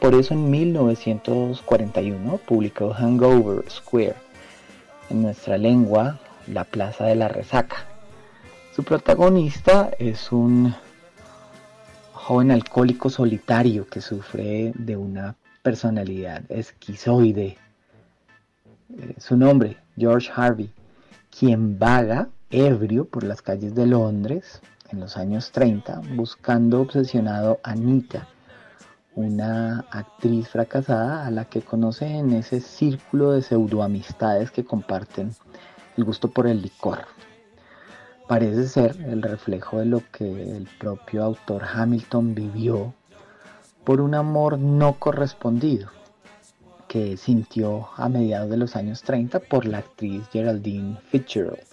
Por 0.00 0.16
eso 0.16 0.34
en 0.34 0.50
1941 0.50 2.38
publicó 2.38 2.92
Hangover 2.92 3.70
Square, 3.70 4.16
en 5.10 5.22
nuestra 5.22 5.56
lengua 5.56 6.18
la 6.48 6.64
Plaza 6.64 7.04
de 7.04 7.14
la 7.14 7.28
Resaca. 7.28 7.76
Su 8.74 8.82
protagonista 8.82 9.90
es 10.00 10.32
un 10.32 10.74
joven 12.12 12.50
alcohólico 12.50 13.10
solitario 13.10 13.86
que 13.86 14.00
sufre 14.00 14.72
de 14.74 14.96
una 14.96 15.36
personalidad 15.62 16.42
esquizoide. 16.50 17.56
Eh, 18.98 19.14
Su 19.18 19.36
nombre, 19.36 19.76
George 19.96 20.28
Harvey, 20.34 20.70
quien 21.30 21.78
vaga 21.78 22.26
ebrio 22.50 23.04
por 23.04 23.24
las 23.24 23.42
calles 23.42 23.74
de 23.74 23.86
Londres 23.86 24.62
en 24.90 25.00
los 25.00 25.18
años 25.18 25.52
30 25.52 26.00
buscando 26.14 26.80
obsesionado 26.80 27.60
a 27.62 27.72
Anita, 27.72 28.26
una 29.14 29.80
actriz 29.90 30.48
fracasada 30.48 31.26
a 31.26 31.30
la 31.30 31.44
que 31.44 31.60
conoce 31.60 32.06
en 32.06 32.32
ese 32.32 32.60
círculo 32.60 33.32
de 33.32 33.42
pseudoamistades 33.42 34.50
que 34.50 34.64
comparten 34.64 35.32
el 35.98 36.04
gusto 36.04 36.30
por 36.30 36.46
el 36.46 36.62
licor. 36.62 37.00
Parece 38.28 38.66
ser 38.66 38.96
el 39.02 39.20
reflejo 39.20 39.80
de 39.80 39.86
lo 39.86 40.02
que 40.10 40.56
el 40.56 40.68
propio 40.78 41.24
autor 41.24 41.64
Hamilton 41.70 42.34
vivió 42.34 42.94
por 43.84 44.00
un 44.00 44.14
amor 44.14 44.58
no 44.58 44.94
correspondido 44.94 45.90
que 46.86 47.18
sintió 47.18 47.88
a 47.96 48.08
mediados 48.08 48.48
de 48.48 48.56
los 48.56 48.74
años 48.74 49.02
30 49.02 49.40
por 49.40 49.66
la 49.66 49.78
actriz 49.78 50.26
Geraldine 50.32 50.98
Fitzgerald 51.10 51.68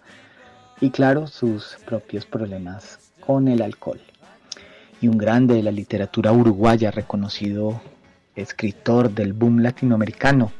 y 0.82 0.89
claro 0.89 1.27
sus 1.27 1.77
propios 1.86 2.25
problemas 2.25 3.00
con 3.25 3.48
el 3.48 3.62
alcohol. 3.62 4.01
Y 5.01 5.08
un 5.08 5.17
grande 5.17 5.55
de 5.55 5.63
la 5.63 5.72
literatura 5.72 6.32
uruguaya, 6.32 6.91
reconocido 6.91 7.82
escritor 8.36 9.12
del 9.12 9.34
boom 9.34 9.60
latinoamericano, 9.60 10.51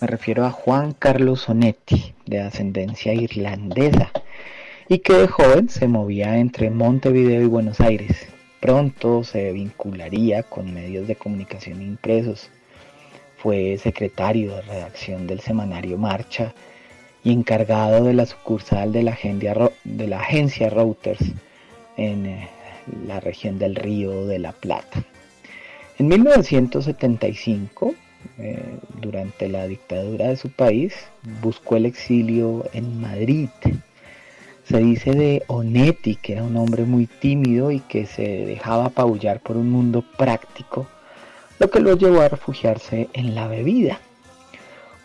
me 0.00 0.06
refiero 0.06 0.46
a 0.46 0.50
Juan 0.50 0.92
Carlos 0.92 1.40
Sonetti, 1.42 2.14
de 2.24 2.40
ascendencia 2.40 3.12
irlandesa, 3.14 4.12
y 4.88 4.98
que 5.00 5.14
de 5.14 5.26
joven 5.26 5.68
se 5.68 5.88
movía 5.88 6.38
entre 6.38 6.70
Montevideo 6.70 7.42
y 7.42 7.46
Buenos 7.46 7.80
Aires. 7.80 8.28
Pronto 8.60 9.24
se 9.24 9.52
vincularía 9.52 10.44
con 10.44 10.72
medios 10.72 11.08
de 11.08 11.16
comunicación 11.16 11.82
impresos. 11.82 12.50
Fue 13.36 13.76
secretario 13.78 14.54
de 14.54 14.62
redacción 14.62 15.26
del 15.26 15.40
semanario 15.40 15.98
Marcha 15.98 16.54
y 17.24 17.32
encargado 17.32 18.04
de 18.04 18.14
la 18.14 18.26
sucursal 18.26 18.92
de 18.92 19.02
la 19.02 19.12
agencia, 20.20 20.70
Reuters 20.70 21.20
en 21.96 22.26
eh, 22.26 22.48
la 23.06 23.20
región 23.20 23.58
del 23.58 23.74
Río 23.74 24.26
de 24.26 24.38
la 24.38 24.52
Plata. 24.52 25.02
En 25.98 26.08
1975, 26.08 27.94
eh, 28.38 28.78
durante 29.00 29.48
la 29.48 29.66
dictadura 29.66 30.28
de 30.28 30.36
su 30.36 30.50
país, 30.50 30.94
buscó 31.42 31.76
el 31.76 31.86
exilio 31.86 32.64
en 32.72 33.00
Madrid. 33.00 33.48
Se 34.64 34.78
dice 34.78 35.12
de 35.12 35.42
Onetti 35.48 36.16
que 36.16 36.34
era 36.34 36.44
un 36.44 36.56
hombre 36.56 36.84
muy 36.84 37.06
tímido 37.06 37.70
y 37.70 37.80
que 37.80 38.06
se 38.06 38.22
dejaba 38.22 38.86
apabullar 38.86 39.40
por 39.40 39.56
un 39.56 39.70
mundo 39.70 40.04
práctico, 40.16 40.86
lo 41.58 41.70
que 41.70 41.80
lo 41.80 41.96
llevó 41.96 42.20
a 42.20 42.28
refugiarse 42.28 43.08
en 43.12 43.34
la 43.34 43.48
bebida. 43.48 43.98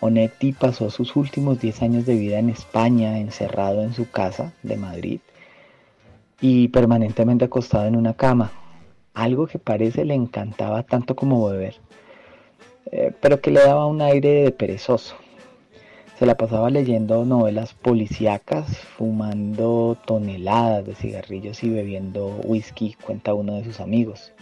Onetti 0.04 0.52
pasó 0.52 0.90
sus 0.90 1.16
últimos 1.16 1.62
10 1.62 1.82
años 1.82 2.06
de 2.06 2.16
vida 2.16 2.38
en 2.38 2.50
España, 2.50 3.20
encerrado 3.20 3.84
en 3.84 3.94
su 3.94 4.12
casa 4.12 4.52
de 4.62 4.76
Madrid 4.76 5.22
y 6.42 6.68
permanentemente 6.68 7.46
acostado 7.46 7.86
en 7.86 7.96
una 7.96 8.14
cama, 8.14 8.52
algo 9.14 9.48
que 9.48 9.60
parece 9.60 10.04
le 10.04 10.14
encantaba 10.14 10.84
tanto 10.84 11.16
como 11.16 11.48
beber, 11.48 11.76
eh, 12.92 13.14
pero 13.22 13.40
que 13.40 13.52
le 13.52 13.62
daba 13.62 13.88
un 13.88 14.02
aire 14.02 14.44
de 14.44 14.52
perezoso. 14.52 15.16
Se 16.20 16.26
la 16.26 16.36
pasaba 16.36 16.70
leyendo 16.70 17.24
novelas 17.24 17.74
policíacas, 17.74 18.78
fumando 18.98 19.98
toneladas 20.06 20.86
de 20.86 20.96
cigarrillos 20.96 21.64
y 21.64 21.70
bebiendo 21.70 22.28
whisky, 22.44 22.98
cuenta 23.02 23.34
uno 23.34 23.54
de 23.56 23.64
sus 23.64 23.80
amigos. 23.80 24.34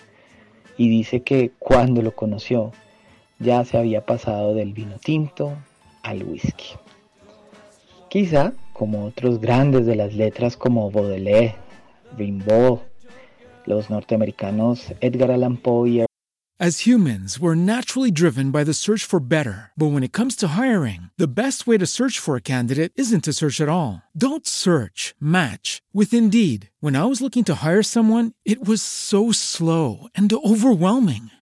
Y 0.75 0.89
dice 0.89 1.21
que 1.21 1.51
cuando 1.59 2.01
lo 2.01 2.15
conoció, 2.15 2.71
ya 3.41 3.65
se 3.65 3.77
había 3.77 4.05
pasado 4.05 4.53
del 4.53 4.73
vino 4.73 4.97
tinto 4.99 5.57
al 6.03 6.23
whisky. 6.23 6.75
Quizá, 8.09 8.53
como 8.73 9.05
otros 9.05 9.39
grandes 9.39 9.85
de 9.85 9.95
las 9.95 10.13
letras 10.13 10.57
como 10.57 10.91
Baudelaire, 10.91 11.55
Rimbaud, 12.17 12.79
los 13.65 13.89
norteamericanos 13.89 14.93
Edgar 14.99 15.31
Allan 15.31 15.57
Poe 15.57 15.87
y 15.87 16.05
As 16.59 16.85
humans, 16.85 17.39
we're 17.39 17.55
naturally 17.55 18.11
driven 18.11 18.51
by 18.51 18.63
the 18.63 18.75
search 18.75 19.03
for 19.03 19.19
better. 19.19 19.71
But 19.75 19.93
when 19.93 20.03
it 20.03 20.11
comes 20.11 20.35
to 20.35 20.49
hiring, 20.49 21.09
the 21.17 21.41
best 21.41 21.65
way 21.65 21.75
to 21.79 21.87
search 21.87 22.19
for 22.19 22.35
a 22.35 22.49
candidate 22.53 22.91
isn't 22.95 23.23
to 23.23 23.33
search 23.33 23.59
at 23.59 23.67
all. 23.67 24.03
Don't 24.15 24.45
search, 24.45 25.15
match 25.19 25.81
with 25.91 26.13
Indeed. 26.13 26.69
When 26.79 26.95
I 26.95 27.05
was 27.05 27.19
looking 27.19 27.43
to 27.45 27.65
hire 27.65 27.81
someone, 27.81 28.33
it 28.45 28.63
was 28.63 28.83
so 28.83 29.31
slow 29.31 30.07
and 30.13 30.31
overwhelming. 30.31 31.31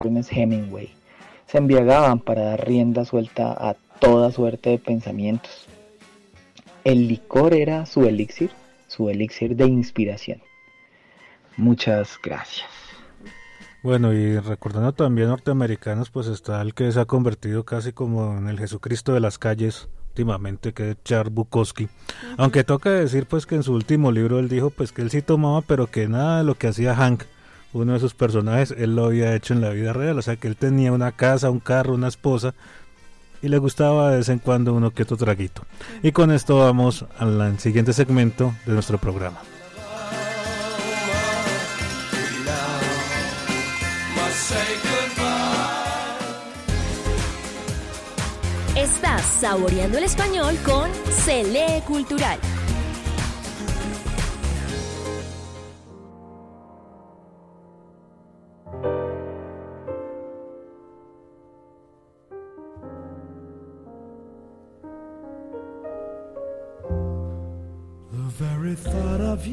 Hemingway. 0.00 0.90
Se 1.46 1.58
embriagaban 1.58 2.20
para 2.20 2.42
dar 2.42 2.66
rienda 2.66 3.04
suelta 3.04 3.52
a 3.52 3.74
toda 4.00 4.30
suerte 4.32 4.70
de 4.70 4.78
pensamientos. 4.78 5.66
El 6.84 7.08
licor 7.08 7.54
era 7.54 7.86
su 7.86 8.04
elixir, 8.04 8.50
su 8.88 9.08
elixir 9.08 9.54
de 9.56 9.66
inspiración. 9.66 10.42
Muchas 11.56 12.18
gracias. 12.22 12.68
Bueno, 13.82 14.12
y 14.12 14.38
recordando 14.38 14.92
también 14.92 15.28
norteamericanos, 15.28 16.10
pues 16.10 16.28
está 16.28 16.62
el 16.62 16.72
que 16.72 16.90
se 16.92 17.00
ha 17.00 17.04
convertido 17.04 17.64
casi 17.64 17.92
como 17.92 18.38
en 18.38 18.48
el 18.48 18.58
Jesucristo 18.58 19.12
de 19.12 19.20
las 19.20 19.38
calles 19.38 19.88
últimamente, 20.10 20.72
que 20.72 20.90
es 20.90 20.96
Charles 21.04 21.34
Bukowski. 21.34 21.88
Aunque 22.36 22.64
toca 22.64 22.90
decir 22.90 23.26
pues 23.26 23.46
que 23.46 23.56
en 23.56 23.62
su 23.62 23.72
último 23.72 24.12
libro 24.12 24.38
él 24.38 24.48
dijo 24.48 24.70
pues 24.70 24.92
que 24.92 25.02
él 25.02 25.10
sí 25.10 25.22
tomaba, 25.22 25.62
pero 25.62 25.88
que 25.88 26.06
nada 26.06 26.38
de 26.38 26.44
lo 26.44 26.54
que 26.54 26.68
hacía 26.68 26.94
Hank 26.94 27.24
uno 27.72 27.94
de 27.94 28.00
sus 28.00 28.14
personajes, 28.14 28.74
él 28.76 28.96
lo 28.96 29.06
había 29.06 29.34
hecho 29.34 29.54
en 29.54 29.60
la 29.60 29.70
vida 29.70 29.92
real, 29.92 30.18
o 30.18 30.22
sea 30.22 30.36
que 30.36 30.48
él 30.48 30.56
tenía 30.56 30.92
una 30.92 31.12
casa, 31.12 31.50
un 31.50 31.60
carro, 31.60 31.94
una 31.94 32.08
esposa 32.08 32.54
y 33.42 33.48
le 33.48 33.58
gustaba 33.58 34.10
de 34.10 34.18
vez 34.18 34.28
en 34.28 34.38
cuando 34.38 34.72
uno 34.72 34.92
que 34.92 35.02
otro 35.02 35.16
traguito. 35.16 35.62
Y 36.02 36.12
con 36.12 36.30
esto 36.30 36.58
vamos 36.58 37.04
al 37.18 37.58
siguiente 37.58 37.92
segmento 37.92 38.54
de 38.66 38.72
nuestro 38.72 38.98
programa. 38.98 39.40
Estás 48.76 49.22
saboreando 49.22 49.98
el 49.98 50.04
español 50.04 50.56
con 50.64 50.90
Cele 51.24 51.82
Cultural. 51.86 52.38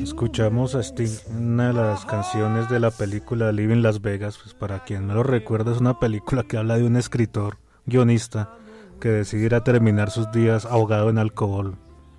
Escuchamos 0.01 0.75
a 0.75 0.79
Sting, 0.79 1.09
una 1.29 1.67
de 1.67 1.73
las 1.73 2.05
canciones 2.05 2.69
de 2.69 2.79
la 2.79 2.89
película 2.89 3.51
Living 3.51 3.81
Las 3.81 4.01
Vegas, 4.01 4.37
pues 4.41 4.53
para 4.53 4.85
quien 4.85 5.07
no 5.07 5.13
lo 5.13 5.23
recuerda 5.23 5.73
es 5.73 5.79
una 5.79 5.99
película 5.99 6.43
que 6.43 6.55
habla 6.55 6.77
de 6.77 6.85
un 6.85 6.95
escritor, 6.95 7.57
guionista, 7.85 8.53
que 9.01 9.09
decidirá 9.09 9.63
terminar 9.63 10.09
sus 10.09 10.31
días 10.31 10.65
ahogado 10.65 11.09
en 11.09 11.17
alcohol 11.17 11.77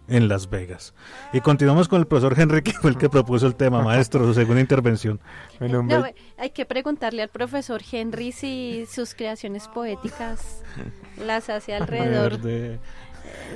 en 0.08 0.28
Las 0.28 0.50
Vegas. 0.50 0.92
Y 1.32 1.40
continuamos 1.40 1.88
con 1.88 2.00
el 2.00 2.06
profesor 2.06 2.38
Henry, 2.38 2.62
que 2.62 2.72
fue 2.72 2.90
el 2.90 2.98
que 2.98 3.08
propuso 3.08 3.46
el 3.46 3.54
tema, 3.54 3.82
maestro, 3.82 4.26
su 4.26 4.34
segunda 4.34 4.60
intervención. 4.60 5.20
No, 5.58 6.04
hay 6.36 6.50
que 6.50 6.66
preguntarle 6.66 7.22
al 7.22 7.30
profesor 7.30 7.80
Henry 7.90 8.32
si 8.32 8.84
sus 8.90 9.14
creaciones 9.14 9.68
poéticas 9.68 10.62
las 11.24 11.48
hace 11.48 11.74
alrededor 11.74 12.40
de, 12.40 12.78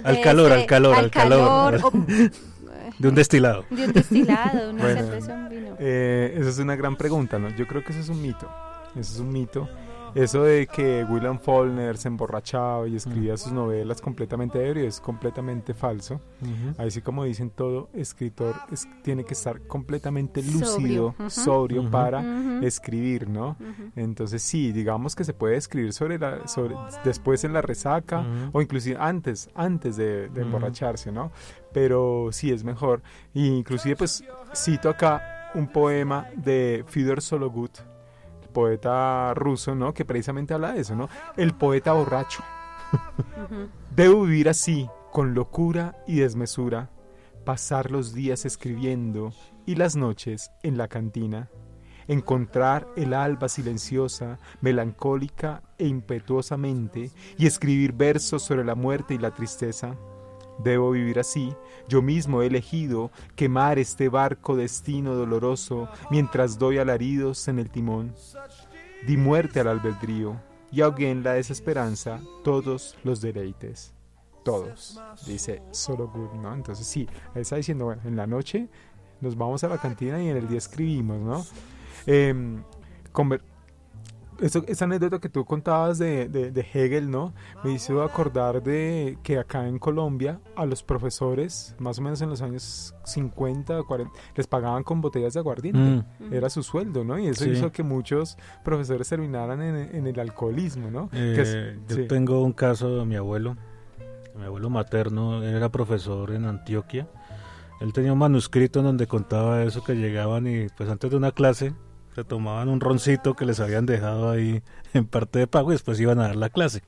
al 0.03 0.21
calor, 0.21 0.53
al 0.53 0.67
calor, 0.67 0.95
al 0.95 1.11
calor, 1.11 1.81
de 2.99 3.09
un 3.09 3.15
destilado. 3.15 3.65
De 3.71 3.87
un 3.87 3.93
destilado, 3.93 4.71
una 4.71 4.83
cerveza, 4.83 5.35
un 5.35 5.49
vino. 5.49 5.77
Eh, 5.79 6.37
esa 6.39 6.51
es 6.51 6.59
una 6.59 6.77
gran 6.77 6.97
pregunta, 6.97 7.39
¿no? 7.39 7.49
Yo 7.57 7.67
creo 7.67 7.83
que 7.85 7.93
eso 7.93 8.01
es 8.01 8.09
un 8.09 8.21
mito. 8.23 8.49
Eso 8.95 9.15
es 9.15 9.21
un 9.21 9.33
mito. 9.33 9.69
Eso 10.15 10.45
de 10.45 10.69
que 10.69 11.05
William 11.05 11.41
Faulkner 11.41 11.97
se 11.97 12.07
emborrachaba 12.07 12.87
y 12.87 12.95
escribía 12.95 13.37
sus 13.37 13.53
novelas 13.53 14.01
completamente 14.01 14.65
ebrio 14.65 14.87
es 14.87 15.01
completamente 15.01 15.75
falso. 15.75 16.21
Así 16.79 17.01
como 17.01 17.25
dicen, 17.25 17.51
todo 17.51 17.89
escritor 17.95 18.55
tiene 19.03 19.25
que 19.25 19.35
estar 19.35 19.61
completamente 19.63 20.43
lúcido, 20.43 21.15
sobrio, 21.29 21.91
para 21.91 22.61
escribir, 22.63 23.29
¿no? 23.29 23.57
Entonces 23.97 24.43
sí, 24.43 24.73
digamos 24.73 25.17
que 25.17 25.25
se 25.25 25.35
puede 25.35 25.57
escribir 25.57 25.93
sobre 25.93 26.19
la, 26.19 26.47
sobre, 26.47 26.77
después 27.05 27.43
en 27.45 27.53
la 27.53 27.63
resaca 27.63 28.25
o 28.53 28.63
inclusive 28.63 28.97
antes, 29.01 29.51
antes 29.55 29.97
de, 29.97 30.27
emborracharse, 30.27 31.11
¿no? 31.11 31.33
Pero 31.73 32.29
sí 32.31 32.53
es 32.53 32.63
mejor. 32.63 33.03
inclusive 33.33 33.97
pues 33.97 34.23
cito 34.55 34.89
acá 34.89 35.51
un 35.55 35.67
poema 35.67 36.29
de 36.37 36.85
Fyodor 36.87 37.21
Sologut 37.21 37.94
poeta 38.55 39.35
ruso, 39.35 39.75
¿no? 39.75 39.93
Que 39.93 40.07
precisamente 40.07 40.55
habla 40.55 40.73
de 40.73 40.81
eso, 40.81 40.97
¿no? 40.97 41.11
El 41.37 41.53
poeta 41.53 41.93
borracho. 41.93 42.43
Debe 43.95 44.15
vivir 44.15 44.49
así, 44.49 44.89
con 45.13 45.35
locura 45.35 45.95
y 46.07 46.21
desmesura, 46.21 46.89
pasar 47.45 47.91
los 47.91 48.15
días 48.15 48.47
escribiendo 48.47 49.35
y 49.67 49.75
las 49.75 49.97
noches 49.97 50.51
en 50.63 50.79
la 50.79 50.89
cantina, 50.89 51.51
encontrar 52.09 52.87
el 52.97 53.13
alba 53.13 53.49
silenciosa, 53.49 54.39
melancólica 54.61 55.63
e 55.79 55.87
impetuosamente 55.87 57.11
y 57.37 57.47
escribir 57.47 57.93
versos 57.93 58.43
sobre 58.43 58.65
la 58.65 58.75
muerte 58.75 59.15
y 59.15 59.19
la 59.19 59.33
tristeza. 59.33 59.97
Debo 60.59 60.93
vivir 60.93 61.19
así, 61.19 61.55
yo 61.89 62.01
mismo 62.01 62.43
he 62.43 62.47
elegido 62.47 63.11
quemar 63.35 63.79
este 63.79 64.09
barco 64.09 64.55
destino 64.57 65.15
doloroso 65.15 65.89
mientras 66.11 66.59
doy 66.59 66.79
alaridos 66.79 67.49
en 67.49 67.59
el 67.59 67.71
timón. 67.71 68.15
Di 69.07 69.17
muerte 69.17 69.61
al 69.61 69.69
albedrío 69.69 70.41
y 70.71 70.81
ahogué 70.81 71.11
en 71.11 71.23
la 71.23 71.33
desesperanza 71.35 72.21
todos 72.43 72.97
los 73.05 73.21
deleites. 73.21 73.93
Todos, 74.45 75.01
dice 75.27 75.63
Solo 75.71 76.09
Good, 76.09 76.41
¿no? 76.41 76.55
Entonces 76.55 76.87
sí, 76.87 77.09
está 77.35 77.57
diciendo, 77.57 77.87
bueno, 77.87 78.03
en 78.05 78.15
la 78.15 78.27
noche 78.27 78.69
nos 79.21 79.37
vamos 79.37 79.65
a 79.65 79.69
la 79.69 79.79
cantina 79.79 80.23
y 80.23 80.29
en 80.29 80.37
el 80.37 80.49
día 80.49 80.59
escribimos, 80.59 81.19
¿no? 81.21 81.45
Conver- 83.13 83.41
eso- 84.41 84.65
esa 84.67 84.85
anécdota 84.85 85.19
que 85.19 85.29
tú 85.29 85.45
contabas 85.45 85.99
de, 85.99 86.29
de- 86.29 86.51
de 86.51 86.61
Hegel, 86.73 87.11
¿no? 87.11 87.33
Me 87.63 87.73
hizo 87.73 88.03
acordar 88.03 88.63
de 88.63 89.19
que 89.23 89.39
acá 89.39 89.67
en 89.69 89.79
Colombia 89.79 90.41
a 90.57 90.67
los 90.67 90.83
profesores, 90.83 91.75
más 91.79 91.99
o 91.99 92.03
menos 92.03 92.21
en 92.23 92.31
los 92.31 92.43
años 92.43 92.95
50 93.05 93.81
o 93.81 93.87
40, 93.87 94.13
les 94.35 94.47
pagaban 94.47 94.83
con 94.83 95.01
botellas 95.01 95.35
de 95.35 95.41
aguardiente. 95.41 96.05
Mm. 96.21 96.33
Era 96.33 96.51
su 96.51 96.63
sueldo, 96.63 97.05
¿no? 97.05 97.19
Y 97.19 97.27
eso 97.29 97.45
Sí. 97.45 97.51
hizo 97.51 97.71
que 97.73 97.83
muchos 97.83 98.37
profesores 98.65 99.09
terminaran 99.09 99.63
en, 99.63 99.77
en 99.97 100.07
el 100.07 100.19
alcoholismo, 100.21 100.91
¿no? 100.91 101.09
Que 101.11 101.41
es- 101.41 101.55
Eh, 101.55 101.79
yo 101.89 101.97
sí. 101.97 102.07
tengo 102.07 102.43
un 102.43 102.53
caso 102.53 102.97
de 102.99 103.05
mi 103.05 103.17
abuelo, 103.17 103.57
mi 104.37 104.45
abuelo 104.45 104.69
materno, 104.71 105.43
él 105.43 105.55
era 105.55 105.69
profesor 105.71 106.33
en 106.33 106.45
Antioquia. 106.45 107.07
Él 107.81 107.93
tenía 107.93 108.13
un 108.13 108.19
manuscrito 108.19 108.79
en 108.81 108.87
donde 108.87 109.07
contaba 109.07 109.63
eso 109.65 109.83
que 109.85 109.95
llegaban 109.95 110.47
y 110.47 110.69
pues 110.77 110.89
antes 110.89 111.11
de 111.11 111.17
una 111.17 111.33
clase 111.33 111.73
se 112.15 112.25
tomaban 112.25 112.69
un 112.69 112.81
roncito 112.81 113.35
que 113.35 113.45
les 113.45 113.61
habían 113.61 113.87
dejado 113.87 114.31
ahí 114.31 114.63
en 114.93 115.05
parte 115.07 115.39
de 115.39 115.47
pago 115.47 115.71
y 115.71 115.75
después 115.75 115.99
iban 116.01 116.19
a 116.21 116.29
dar 116.29 116.37
la 116.37 116.49
clase. 116.49 116.83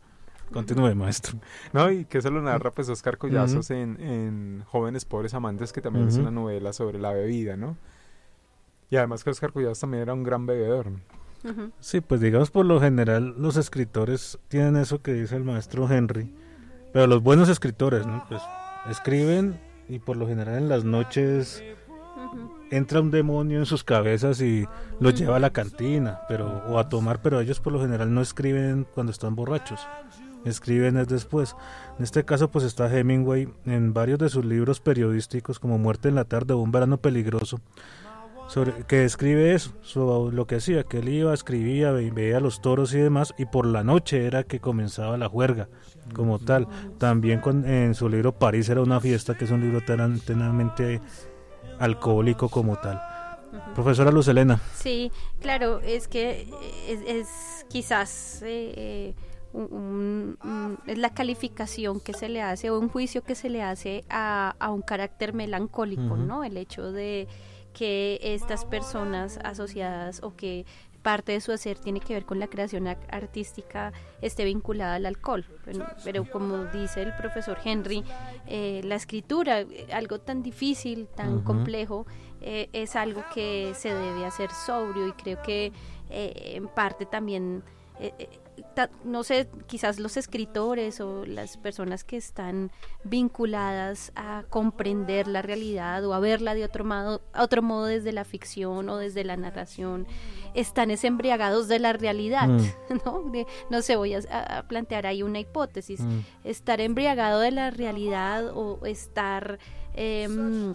Continúe, 0.53 0.95
maestro. 0.95 1.39
¿no? 1.73 1.91
Y 1.91 2.05
que 2.05 2.19
eso 2.19 2.31
lo 2.31 2.41
narra 2.41 2.71
pues 2.71 2.89
Oscar 2.89 3.19
Collazos 3.19 3.71
en, 3.71 4.01
en 4.01 4.62
Jóvenes 4.67 5.05
Pobres 5.05 5.35
Amantes, 5.35 5.73
que 5.73 5.81
también 5.81 6.09
es 6.09 6.17
una 6.17 6.31
novela 6.31 6.73
sobre 6.73 6.99
la 6.99 7.12
bebida, 7.12 7.57
¿no? 7.57 7.77
Y 8.89 8.97
además 8.97 9.25
que 9.25 9.31
Oscar 9.31 9.53
Collazos 9.53 9.81
también 9.81 10.05
era 10.05 10.15
un 10.15 10.23
gran 10.23 10.47
bebedor. 10.47 10.89
Ujú. 11.45 11.73
Sí, 11.81 12.01
pues 12.01 12.21
digamos 12.21 12.51
por 12.51 12.65
lo 12.65 12.81
general 12.81 13.35
los 13.39 13.57
escritores 13.57 14.39
tienen 14.49 14.77
eso 14.77 15.03
que 15.03 15.12
dice 15.12 15.37
el 15.37 15.45
maestro 15.45 15.91
Henry, 15.91 16.33
pero 16.93 17.07
los 17.07 17.23
buenos 17.23 17.49
escritores, 17.49 18.07
¿no? 18.07 18.25
Pues 18.29 18.43
escriben 18.89 19.61
y 19.89 19.99
por 19.99 20.17
lo 20.17 20.27
general 20.27 20.59
en 20.59 20.69
las 20.69 20.85
noches. 20.85 21.62
Entra 22.70 23.00
un 23.00 23.11
demonio 23.11 23.59
en 23.59 23.66
sus 23.66 23.85
cabezas 23.85 24.40
y 24.40 24.66
los 25.00 25.14
lleva 25.14 25.37
a 25.37 25.40
la 25.40 25.50
cantina, 25.50 26.20
pero 26.29 26.62
o 26.68 26.79
a 26.79 26.88
tomar, 26.88 27.20
pero 27.22 27.40
ellos 27.40 27.61
por 27.61 27.72
lo 27.72 27.81
general 27.81 28.12
no 28.12 28.20
escriben 28.20 28.87
cuando 28.94 29.12
están 29.12 29.35
borrachos. 29.35 29.81
Escriben 30.44 30.96
es 30.96 31.09
después. 31.09 31.57
En 31.98 32.05
este 32.05 32.24
caso 32.24 32.50
pues 32.50 32.64
está 32.64 32.88
Hemingway 32.94 33.48
en 33.64 33.92
varios 33.92 34.18
de 34.18 34.29
sus 34.29 34.44
libros 34.44 34.81
periodísticos 34.81 35.59
como 35.59 35.79
Muerte 35.79 36.09
en 36.09 36.14
la 36.14 36.24
tarde 36.24 36.55
o 36.55 36.59
Un 36.59 36.70
verano 36.72 36.98
peligroso. 36.98 37.61
Que 38.87 38.98
describe 39.00 39.55
eso, 39.55 40.31
lo 40.31 40.46
que 40.46 40.55
hacía, 40.57 40.85
que 40.85 41.00
él 41.00 41.09
iba, 41.09 41.35
escribía, 41.35 41.90
ve- 41.90 42.12
veía 42.12 42.38
los 42.38 42.62
toros 42.62 42.94
y 42.94 42.98
demás, 42.98 43.35
y 43.38 43.46
por 43.46 43.66
la 43.66 43.83
noche 43.83 44.24
era 44.24 44.44
que 44.44 44.61
comenzaba 44.61 45.16
la 45.16 45.29
juerga, 45.29 45.68
como 46.14 46.38
tal. 46.38 46.68
También 46.98 47.40
con, 47.40 47.68
en 47.68 47.96
su 47.96 48.09
libro 48.09 48.38
París 48.38 48.68
era 48.68 48.83
una 48.83 49.00
fiesta, 49.00 49.37
que 49.37 49.46
es 49.46 49.50
un 49.50 49.62
libro 49.62 49.81
tan 49.81 50.20
alcohólico 51.79 52.49
como 52.49 52.77
tal. 52.77 53.01
Profesora 53.75 54.11
Luz 54.11 54.29
Elena. 54.29 54.61
Sí, 54.75 55.11
claro, 55.41 55.81
es 55.81 56.09
que 56.09 56.49
es, 56.89 57.01
es 57.07 57.67
quizás 57.69 58.41
eh, 58.45 59.15
un- 59.53 60.37
un- 60.43 60.79
es 60.87 60.99
la 60.99 61.11
calificación 61.11 62.01
que 62.01 62.12
se 62.12 62.29
le 62.29 62.43
hace 62.43 62.71
o 62.71 62.79
un 62.79 62.89
juicio 62.89 63.23
que 63.23 63.35
se 63.35 63.49
le 63.49 63.62
hace 63.62 64.05
a, 64.11 64.55
a 64.59 64.71
un 64.71 64.83
carácter 64.83 65.33
melancólico. 65.33 66.17
¿no? 66.17 66.45
El 66.45 66.57
hecho 66.57 66.93
de 66.93 67.29
que 67.73 68.19
estas 68.23 68.65
personas 68.65 69.39
asociadas 69.45 70.23
o 70.23 70.35
que 70.35 70.65
parte 71.07 71.31
de 71.33 71.40
su 71.40 71.53
hacer 71.53 71.79
tiene 71.79 72.01
que 72.01 72.14
ver 72.14 72.25
con 72.25 72.40
la 72.40 72.49
creación 72.49 72.87
ac- 72.87 73.07
artística 73.11 73.92
esté 74.23 74.45
vinculada 74.45 74.97
al 74.97 75.07
alcohol. 75.07 75.45
Pero, 75.64 75.87
pero 76.03 76.25
como 76.29 76.64
dice 76.64 77.01
el 77.03 77.12
profesor 77.16 77.57
Henry, 77.64 78.03
eh, 78.49 78.81
la 78.83 78.97
escritura, 78.97 79.61
eh, 79.61 79.87
algo 79.92 80.19
tan 80.19 80.42
difícil, 80.42 81.07
tan 81.07 81.42
complejo, 81.45 82.07
eh, 82.40 82.69
es 82.73 82.97
algo 82.97 83.23
que 83.33 83.73
se 83.77 83.95
debe 83.95 84.27
hacer 84.27 84.51
sobrio 84.51 85.07
y 85.07 85.12
creo 85.12 85.40
que 85.42 85.73
eh, 86.11 86.55
en 86.57 86.66
parte 86.66 87.07
también, 87.07 87.62
eh, 88.00 88.12
eh, 88.18 88.28
ta- 88.74 88.90
no 89.04 89.22
sé, 89.24 89.48
quizás 89.66 89.98
los 89.98 90.16
escritores 90.16 91.00
o 91.00 91.24
las 91.26 91.56
personas 91.56 92.04
que 92.04 92.16
están 92.16 92.70
vinculadas 93.04 94.12
a 94.16 94.44
comprender 94.50 95.26
la 95.28 95.42
realidad 95.42 96.04
o 96.04 96.14
a 96.14 96.20
verla 96.20 96.54
de 96.54 96.64
otro 96.64 96.85
modo, 96.85 97.22
otro 97.38 97.62
modo 97.62 97.87
desde 97.87 98.12
la 98.12 98.24
ficción 98.24 98.88
o 98.88 98.96
desde 98.98 99.24
la 99.24 99.37
narración, 99.37 100.06
están 100.54 100.90
es 100.90 101.04
embriagados 101.04 101.68
de 101.68 101.78
la 101.78 101.92
realidad, 101.92 102.48
Mm. 102.48 102.61
¿no? 103.04 103.22
De- 103.30 103.46
no 103.70 103.82
sé, 103.82 103.96
voy 103.96 104.14
a, 104.14 104.20
a 104.30 104.62
plantear 104.68 105.06
ahí 105.06 105.22
una 105.22 105.40
hipótesis 105.40 106.00
Mm. 106.00 106.20
estar 106.44 106.80
embriagado 106.80 107.40
de 107.40 107.50
la 107.50 107.70
realidad 107.70 108.50
o 108.54 108.85
estar 108.87 109.59
em, 109.94 110.74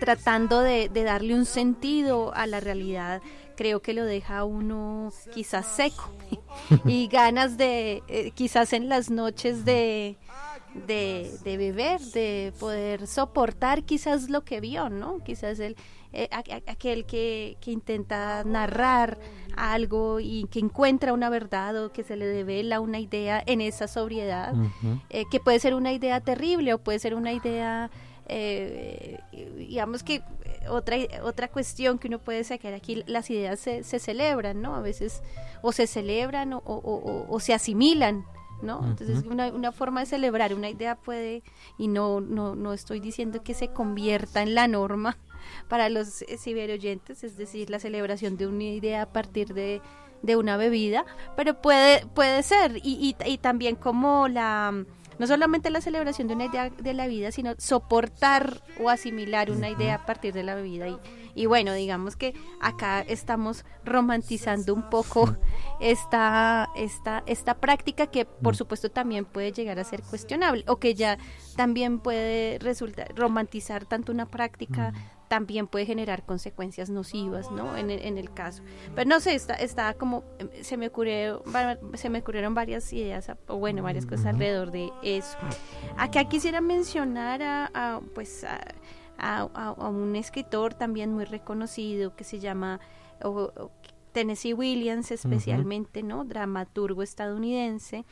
tratando 0.00 0.60
de, 0.60 0.88
de 0.88 1.02
darle 1.04 1.34
un 1.34 1.44
sentido 1.46 2.32
a 2.34 2.46
la 2.46 2.60
realidad, 2.60 3.20
creo 3.58 3.82
que 3.82 3.92
lo 3.92 4.04
deja 4.04 4.44
uno 4.44 5.12
quizás 5.34 5.66
seco 5.66 6.12
y 6.84 7.08
ganas 7.08 7.58
de, 7.58 8.04
eh, 8.06 8.30
quizás 8.30 8.72
en 8.72 8.88
las 8.88 9.10
noches 9.10 9.64
de, 9.64 10.16
de, 10.86 11.36
de 11.42 11.56
beber, 11.56 12.00
de 12.00 12.52
poder 12.60 13.08
soportar 13.08 13.82
quizás 13.82 14.30
lo 14.30 14.44
que 14.44 14.60
vio, 14.60 14.90
¿no? 14.90 15.24
Quizás 15.24 15.58
el, 15.58 15.74
eh, 16.12 16.28
aquel 16.32 17.04
que, 17.04 17.56
que 17.60 17.72
intenta 17.72 18.44
narrar 18.44 19.18
algo 19.56 20.20
y 20.20 20.46
que 20.50 20.60
encuentra 20.60 21.12
una 21.12 21.28
verdad 21.28 21.84
o 21.84 21.92
que 21.92 22.04
se 22.04 22.16
le 22.16 22.26
devela 22.26 22.78
una 22.78 23.00
idea 23.00 23.42
en 23.44 23.60
esa 23.60 23.88
sobriedad, 23.88 24.54
eh, 25.10 25.24
que 25.30 25.40
puede 25.40 25.58
ser 25.58 25.74
una 25.74 25.92
idea 25.92 26.20
terrible 26.20 26.74
o 26.74 26.78
puede 26.78 27.00
ser 27.00 27.14
una 27.14 27.32
idea, 27.32 27.90
eh, 28.28 29.18
digamos 29.56 30.02
que 30.02 30.16
eh, 30.16 30.22
otra, 30.68 30.96
otra 31.22 31.48
cuestión 31.48 31.98
que 31.98 32.08
uno 32.08 32.18
puede 32.18 32.44
sacar 32.44 32.74
aquí, 32.74 33.02
las 33.06 33.30
ideas 33.30 33.58
se, 33.58 33.82
se 33.84 33.98
celebran, 33.98 34.60
¿no? 34.62 34.74
A 34.76 34.80
veces 34.80 35.22
o 35.62 35.72
se 35.72 35.86
celebran 35.86 36.52
o, 36.52 36.58
o- 36.58 36.74
o- 36.76 37.26
o 37.28 37.40
se 37.40 37.54
asimilan. 37.54 38.24
¿no? 38.60 38.84
Entonces, 38.84 39.22
una, 39.24 39.46
una 39.52 39.70
forma 39.70 40.00
de 40.00 40.06
celebrar 40.06 40.52
una 40.52 40.68
idea 40.68 40.96
puede, 40.96 41.44
y 41.78 41.86
no, 41.86 42.20
no, 42.20 42.56
no 42.56 42.72
estoy 42.72 42.98
diciendo 42.98 43.44
que 43.44 43.54
se 43.54 43.68
convierta 43.68 44.42
en 44.42 44.56
la 44.56 44.66
norma 44.66 45.16
para 45.68 45.88
los 45.88 46.22
eh, 46.22 46.36
ciberoyentes, 46.38 47.22
es 47.22 47.36
decir, 47.36 47.70
la 47.70 47.78
celebración 47.78 48.36
de 48.36 48.48
una 48.48 48.64
idea 48.64 49.02
a 49.02 49.06
partir 49.12 49.54
de, 49.54 49.80
de 50.22 50.34
una 50.34 50.56
bebida, 50.56 51.04
pero 51.36 51.60
puede, 51.62 52.04
puede 52.16 52.42
ser, 52.42 52.78
y, 52.82 53.14
y, 53.22 53.30
y 53.30 53.38
también 53.38 53.76
como 53.76 54.26
la, 54.26 54.84
no 55.18 55.26
solamente 55.26 55.70
la 55.70 55.80
celebración 55.80 56.28
de 56.28 56.34
una 56.34 56.46
idea 56.46 56.70
de 56.70 56.94
la 56.94 57.06
vida, 57.06 57.32
sino 57.32 57.54
soportar 57.58 58.62
o 58.80 58.88
asimilar 58.88 59.50
una 59.50 59.70
idea 59.70 59.96
a 59.96 60.06
partir 60.06 60.32
de 60.32 60.42
la 60.42 60.54
bebida. 60.54 60.88
Y, 60.88 60.98
y 61.34 61.46
bueno, 61.46 61.72
digamos 61.72 62.16
que 62.16 62.34
acá 62.60 63.00
estamos 63.00 63.64
romantizando 63.84 64.74
un 64.74 64.88
poco 64.90 65.36
esta, 65.80 66.68
esta, 66.76 67.22
esta 67.26 67.54
práctica 67.54 68.06
que 68.08 68.24
por 68.24 68.56
supuesto 68.56 68.90
también 68.90 69.24
puede 69.24 69.52
llegar 69.52 69.78
a 69.78 69.84
ser 69.84 70.02
cuestionable 70.02 70.64
o 70.66 70.76
que 70.76 70.94
ya 70.94 71.18
también 71.56 72.00
puede 72.00 72.58
resultar 72.58 73.14
romantizar 73.14 73.84
tanto 73.84 74.12
una 74.12 74.26
práctica 74.26 74.92
también 75.28 75.66
puede 75.66 75.84
generar 75.86 76.24
consecuencias 76.24 76.90
nocivas, 76.90 77.50
¿no? 77.50 77.76
En 77.76 77.90
el, 77.90 78.00
en 78.00 78.18
el 78.18 78.32
caso. 78.32 78.62
Pero 78.94 79.08
no 79.08 79.20
sé, 79.20 79.34
está, 79.34 79.54
está 79.54 79.94
como, 79.94 80.24
se 80.62 80.76
me, 80.76 80.88
ocurrió, 80.88 81.42
se 81.94 82.08
me 82.10 82.18
ocurrieron 82.20 82.54
varias 82.54 82.92
ideas, 82.92 83.30
o 83.46 83.56
bueno, 83.58 83.82
varias 83.82 84.06
cosas 84.06 84.26
alrededor 84.26 84.70
de 84.70 84.90
eso. 85.02 85.36
Acá 85.96 86.24
quisiera 86.28 86.60
mencionar 86.60 87.42
a, 87.42 87.70
a, 87.74 88.00
pues, 88.14 88.44
a, 88.44 88.58
a- 89.18 89.48
a- 89.54 89.68
a 89.78 89.88
un 89.88 90.16
escritor 90.16 90.74
también 90.74 91.12
muy 91.12 91.24
reconocido 91.24 92.16
que 92.16 92.24
se 92.24 92.38
llama 92.40 92.80
o- 93.22 93.52
o 93.56 93.70
Tennessee 94.12 94.54
Williams, 94.54 95.10
especialmente, 95.10 96.02
¿no? 96.02 96.24
Dramaturgo 96.24 97.02
estadounidense 97.02 98.04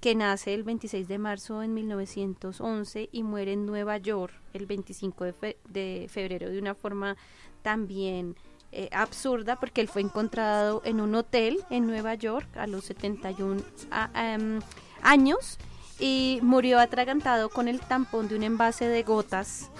que 0.00 0.14
nace 0.14 0.54
el 0.54 0.62
26 0.62 1.08
de 1.08 1.18
marzo 1.18 1.62
en 1.62 1.74
1911 1.74 3.08
y 3.12 3.22
muere 3.22 3.52
en 3.52 3.66
Nueva 3.66 3.96
York 3.98 4.34
el 4.52 4.66
25 4.66 5.24
de, 5.24 5.32
fe- 5.32 5.56
de 5.68 6.06
febrero 6.10 6.48
de 6.50 6.58
una 6.58 6.74
forma 6.74 7.16
también 7.62 8.36
eh, 8.72 8.88
absurda 8.92 9.56
porque 9.56 9.80
él 9.80 9.88
fue 9.88 10.02
encontrado 10.02 10.82
en 10.84 11.00
un 11.00 11.14
hotel 11.14 11.58
en 11.70 11.86
Nueva 11.86 12.14
York 12.14 12.48
a 12.56 12.66
los 12.66 12.84
71 12.84 13.62
a- 13.90 14.10
am, 14.34 14.60
años 15.02 15.58
y 15.98 16.40
murió 16.42 16.78
atragantado 16.78 17.48
con 17.48 17.68
el 17.68 17.80
tampón 17.80 18.28
de 18.28 18.36
un 18.36 18.42
envase 18.42 18.86
de 18.86 19.02
gotas 19.02 19.70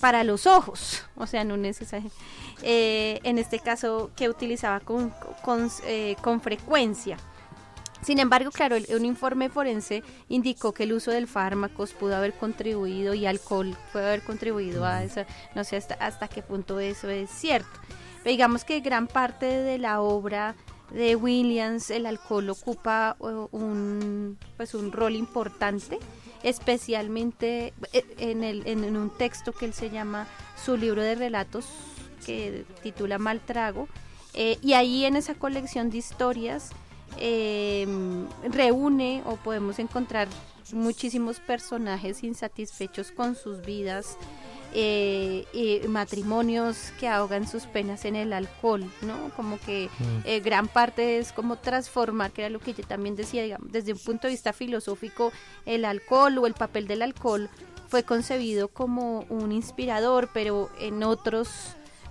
para 0.00 0.24
los 0.24 0.46
ojos, 0.46 1.02
o 1.16 1.26
sea, 1.26 1.44
no 1.44 1.56
necesario. 1.56 2.10
Eh, 2.62 3.20
en 3.24 3.38
este 3.38 3.58
caso 3.58 4.10
que 4.16 4.28
utilizaba 4.28 4.80
con, 4.80 5.12
con, 5.42 5.68
eh, 5.84 6.16
con 6.22 6.40
frecuencia. 6.40 7.18
Sin 8.06 8.20
embargo, 8.20 8.52
claro, 8.52 8.76
un 8.90 9.04
informe 9.04 9.48
forense 9.48 10.04
indicó 10.28 10.72
que 10.72 10.84
el 10.84 10.92
uso 10.92 11.10
del 11.10 11.26
fármacos 11.26 11.92
pudo 11.92 12.14
haber 12.14 12.34
contribuido 12.34 13.14
y 13.14 13.26
alcohol 13.26 13.76
pudo 13.92 14.06
haber 14.06 14.22
contribuido 14.22 14.84
a 14.84 15.02
eso. 15.02 15.24
No 15.56 15.64
sé 15.64 15.74
hasta, 15.74 15.94
hasta 15.94 16.28
qué 16.28 16.40
punto 16.40 16.78
eso 16.78 17.10
es 17.10 17.28
cierto. 17.28 17.68
Pero 18.22 18.30
digamos 18.30 18.62
que 18.62 18.78
gran 18.78 19.08
parte 19.08 19.46
de 19.46 19.78
la 19.78 20.02
obra 20.02 20.54
de 20.92 21.16
Williams 21.16 21.90
el 21.90 22.06
alcohol 22.06 22.48
ocupa 22.50 23.16
un, 23.18 24.38
pues 24.56 24.74
un 24.74 24.92
rol 24.92 25.16
importante, 25.16 25.98
especialmente 26.44 27.74
eh, 27.92 28.04
en, 28.18 28.44
el, 28.44 28.68
en 28.68 28.96
un 28.96 29.10
texto 29.10 29.50
que 29.50 29.64
él 29.64 29.74
se 29.74 29.90
llama 29.90 30.28
su 30.64 30.76
libro 30.76 31.02
de 31.02 31.16
relatos 31.16 31.66
que 32.24 32.64
titula 32.84 33.18
Maltrago. 33.18 33.88
Eh, 34.32 34.58
y 34.62 34.74
ahí 34.74 35.06
en 35.06 35.16
esa 35.16 35.34
colección 35.34 35.90
de 35.90 35.98
historias 35.98 36.70
eh, 37.18 37.86
reúne 38.50 39.22
o 39.26 39.36
podemos 39.36 39.78
encontrar 39.78 40.28
muchísimos 40.72 41.40
personajes 41.40 42.24
insatisfechos 42.24 43.12
con 43.12 43.36
sus 43.36 43.64
vidas, 43.64 44.16
eh, 44.74 45.84
matrimonios 45.88 46.92
que 46.98 47.08
ahogan 47.08 47.46
sus 47.46 47.64
penas 47.64 48.04
en 48.04 48.16
el 48.16 48.32
alcohol, 48.32 48.84
¿no? 49.02 49.30
Como 49.36 49.58
que 49.60 49.88
mm. 49.98 50.18
eh, 50.24 50.40
gran 50.40 50.68
parte 50.68 51.18
es 51.18 51.32
como 51.32 51.56
transformar, 51.56 52.32
que 52.32 52.42
era 52.42 52.50
lo 52.50 52.58
que 52.58 52.74
yo 52.74 52.84
también 52.84 53.16
decía, 53.16 53.42
digamos, 53.42 53.72
desde 53.72 53.92
un 53.92 53.98
punto 53.98 54.26
de 54.26 54.32
vista 54.32 54.52
filosófico, 54.52 55.32
el 55.64 55.84
alcohol 55.84 56.36
o 56.38 56.46
el 56.46 56.54
papel 56.54 56.86
del 56.86 57.02
alcohol 57.02 57.48
fue 57.88 58.02
concebido 58.02 58.68
como 58.68 59.20
un 59.30 59.52
inspirador, 59.52 60.28
pero 60.34 60.68
en 60.78 61.02
otros 61.02 61.48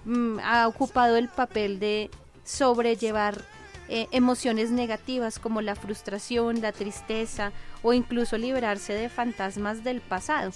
mm, 0.05 0.39
ha 0.39 0.67
ocupado 0.67 1.17
el 1.17 1.29
papel 1.29 1.79
de 1.79 2.09
sobrellevar 2.43 3.43
eh, 3.89 4.07
emociones 4.11 4.71
negativas 4.71 5.39
como 5.39 5.61
la 5.61 5.75
frustración, 5.75 6.61
la 6.61 6.71
tristeza 6.71 7.51
o 7.83 7.93
incluso 7.93 8.37
liberarse 8.37 8.93
de 8.93 9.09
fantasmas 9.09 9.83
del 9.83 10.01
pasado, 10.01 10.51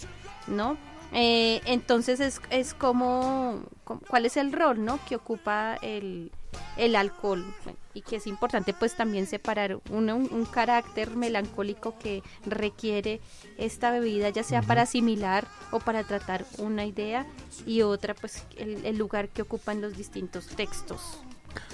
¿no? 0.48 0.78
Eh, 1.12 1.62
entonces 1.66 2.20
es, 2.20 2.42
es 2.50 2.74
como, 2.74 3.64
cuál 3.84 4.26
es 4.26 4.38
el 4.38 4.52
rol, 4.52 4.84
¿no? 4.84 5.00
Que 5.08 5.16
ocupa 5.16 5.78
el, 5.82 6.32
el 6.78 6.96
alcohol 6.96 7.46
y 7.94 8.02
que 8.02 8.18
es 8.18 8.28
importante 8.28 8.74
pues 8.74 8.96
también 8.96 9.26
separar 9.26 9.80
un, 9.90 10.10
un, 10.10 10.46
carácter 10.46 11.16
melancólico 11.16 11.98
que 11.98 12.22
requiere 12.46 13.20
esta 13.58 13.92
bebida 13.92 14.30
ya 14.30 14.44
sea 14.44 14.62
para 14.62 14.84
asimilar 14.84 15.48
o 15.72 15.80
para 15.80 16.04
tratar 16.04 16.46
una 16.60 16.86
idea 16.86 17.26
y 17.66 17.82
otra 17.82 18.14
pues 18.14 18.46
el, 18.58 18.86
el 18.86 18.98
lugar 18.98 19.30
que 19.30 19.42
ocupan 19.42 19.82
los 19.82 19.98
distintos 19.98 20.48
textos. 20.48 21.20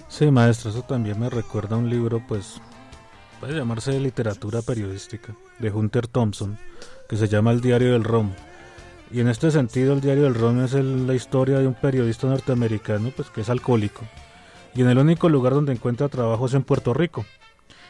Sí, 0.08 0.32
maestro, 0.32 0.70
eso 0.70 0.82
también 0.82 1.20
me 1.20 1.30
recuerda 1.30 1.76
a 1.76 1.80
un 1.80 1.90
libro, 1.90 2.24
pues, 2.26 2.62
puede 3.40 3.54
llamarse 3.54 3.92
de 3.92 4.00
literatura 4.00 4.62
periodística, 4.62 5.36
de 5.60 5.72
Hunter 5.72 6.08
Thompson, 6.08 6.58
que 7.10 7.18
se 7.18 7.28
llama 7.28 7.52
El 7.52 7.60
Diario 7.60 7.92
del 7.92 8.04
Rom. 8.04 8.32
Y 9.12 9.20
en 9.20 9.28
este 9.28 9.52
sentido, 9.52 9.94
el 9.94 10.02
Diario 10.02 10.24
del 10.24 10.36
Rom 10.36 10.64
es 10.64 10.74
la 10.74 11.14
historia 11.14 11.60
de 11.60 11.68
un 11.68 11.74
periodista 11.74 12.28
norteamericano, 12.28 13.12
pues, 13.16 13.30
que 13.30 13.42
es 13.42 13.50
alcohólico. 13.50 14.04
Y 14.74 14.82
en 14.82 14.90
el 14.90 14.98
único 15.00 15.28
lugar 15.28 15.54
donde 15.54 15.74
encuentra 15.74 16.08
trabajo 16.08 16.46
es 16.46 16.54
en 16.54 16.64
Puerto 16.64 16.94
Rico. 16.94 17.26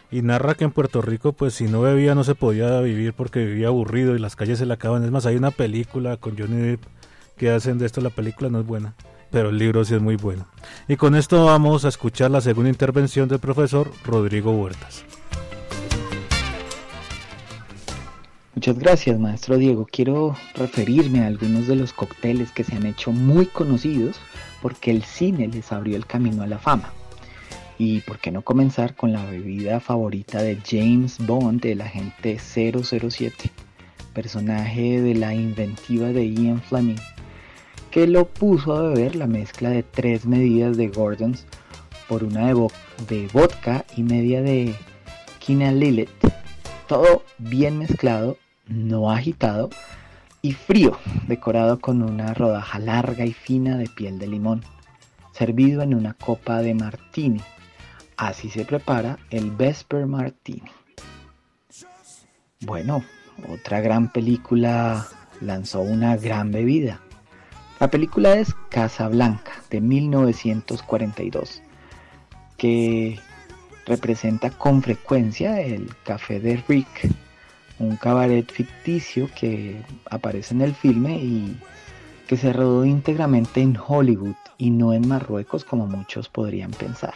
Y 0.09 0.21
narra 0.21 0.55
que 0.55 0.63
en 0.63 0.71
Puerto 0.71 1.01
Rico, 1.01 1.33
pues, 1.33 1.53
si 1.53 1.65
no 1.65 1.81
bebía 1.81 2.15
no 2.15 2.23
se 2.23 2.35
podía 2.35 2.79
vivir 2.81 3.13
porque 3.13 3.45
vivía 3.45 3.67
aburrido 3.67 4.15
y 4.15 4.19
las 4.19 4.35
calles 4.35 4.59
se 4.59 4.65
le 4.65 4.73
acaban. 4.73 5.03
Es 5.03 5.11
más, 5.11 5.25
hay 5.25 5.35
una 5.35 5.51
película 5.51 6.17
con 6.17 6.37
Johnny 6.37 6.57
Depp 6.57 6.83
que 7.37 7.51
hacen 7.51 7.77
de 7.77 7.85
esto, 7.85 8.01
la 8.01 8.09
película 8.09 8.49
no 8.49 8.61
es 8.61 8.65
buena 8.65 8.95
pero 9.35 9.49
el 9.49 9.57
libro 9.57 9.83
sí 9.83 9.93
es 9.93 10.01
muy 10.01 10.15
bueno. 10.15 10.45
Y 10.87 10.95
con 10.95 11.13
esto 11.13 11.43
vamos 11.43 11.83
a 11.83 11.89
escuchar 11.89 12.31
la 12.31 12.39
segunda 12.39 12.69
intervención 12.69 13.27
del 13.27 13.39
profesor 13.39 13.91
Rodrigo 14.05 14.53
Huertas. 14.53 15.03
Muchas 18.53 18.79
gracias, 18.79 19.19
maestro 19.19 19.57
Diego. 19.57 19.85
Quiero 19.91 20.37
referirme 20.55 21.19
a 21.19 21.27
algunos 21.27 21.67
de 21.67 21.75
los 21.75 21.91
cócteles 21.91 22.53
que 22.53 22.63
se 22.63 22.77
han 22.77 22.85
hecho 22.85 23.11
muy 23.11 23.45
conocidos 23.47 24.15
porque 24.61 24.91
el 24.91 25.03
cine 25.03 25.49
les 25.49 25.69
abrió 25.73 25.97
el 25.97 26.05
camino 26.05 26.41
a 26.41 26.47
la 26.47 26.57
fama. 26.57 26.93
Y 27.77 27.99
por 27.99 28.19
qué 28.19 28.31
no 28.31 28.41
comenzar 28.41 28.95
con 28.95 29.11
la 29.11 29.25
bebida 29.25 29.81
favorita 29.81 30.41
de 30.41 30.57
James 30.65 31.17
Bond, 31.19 31.65
el 31.65 31.81
agente 31.81 32.39
007, 32.39 33.51
personaje 34.13 35.01
de 35.01 35.13
la 35.13 35.33
inventiva 35.33 36.07
de 36.07 36.33
Ian 36.33 36.61
Fleming 36.61 36.95
que 37.95 38.07
lo 38.07 38.27
puso 38.27 38.75
a 38.75 38.81
beber 38.81 39.15
la 39.15 39.25
mezcla 39.25 39.69
de 39.69 39.81
tres 39.81 40.25
medidas 40.25 40.75
de 40.75 40.89
Gordons 40.89 41.45
por 42.09 42.25
una 42.25 42.47
de, 42.47 42.67
de 43.07 43.29
vodka 43.31 43.85
y 43.95 44.03
media 44.03 44.41
de 44.41 44.75
Kina 45.39 45.71
Lilith. 45.71 46.09
Todo 46.89 47.23
bien 47.37 47.77
mezclado, 47.79 48.37
no 48.67 49.09
agitado 49.09 49.69
y 50.41 50.51
frío, 50.51 50.97
decorado 51.29 51.79
con 51.79 52.03
una 52.03 52.33
rodaja 52.33 52.79
larga 52.79 53.25
y 53.25 53.31
fina 53.31 53.77
de 53.77 53.87
piel 53.87 54.19
de 54.19 54.27
limón, 54.27 54.61
servido 55.31 55.81
en 55.81 55.93
una 55.93 56.15
copa 56.15 56.61
de 56.61 56.73
martini. 56.73 57.39
Así 58.17 58.49
se 58.49 58.65
prepara 58.65 59.19
el 59.29 59.51
Vesper 59.51 60.05
Martini. 60.05 60.69
Bueno, 62.59 63.05
otra 63.47 63.79
gran 63.79 64.11
película 64.11 65.07
lanzó 65.39 65.79
una 65.79 66.17
gran 66.17 66.51
bebida, 66.51 66.99
la 67.79 67.89
película 67.89 68.35
es 68.35 68.53
Casablanca 68.69 69.51
de 69.69 69.81
1942, 69.81 71.61
que 72.57 73.19
representa 73.85 74.49
con 74.49 74.81
frecuencia 74.81 75.61
el 75.61 75.89
Café 76.03 76.39
de 76.39 76.63
Rick, 76.67 77.09
un 77.79 77.97
cabaret 77.97 78.49
ficticio 78.49 79.29
que 79.35 79.81
aparece 80.09 80.53
en 80.53 80.61
el 80.61 80.73
filme 80.73 81.17
y 81.17 81.57
que 82.27 82.37
se 82.37 82.53
rodó 82.53 82.85
íntegramente 82.85 83.61
en 83.61 83.77
Hollywood 83.77 84.35
y 84.57 84.71
no 84.71 84.93
en 84.93 85.07
Marruecos 85.07 85.65
como 85.65 85.85
muchos 85.85 86.29
podrían 86.29 86.71
pensar. 86.71 87.13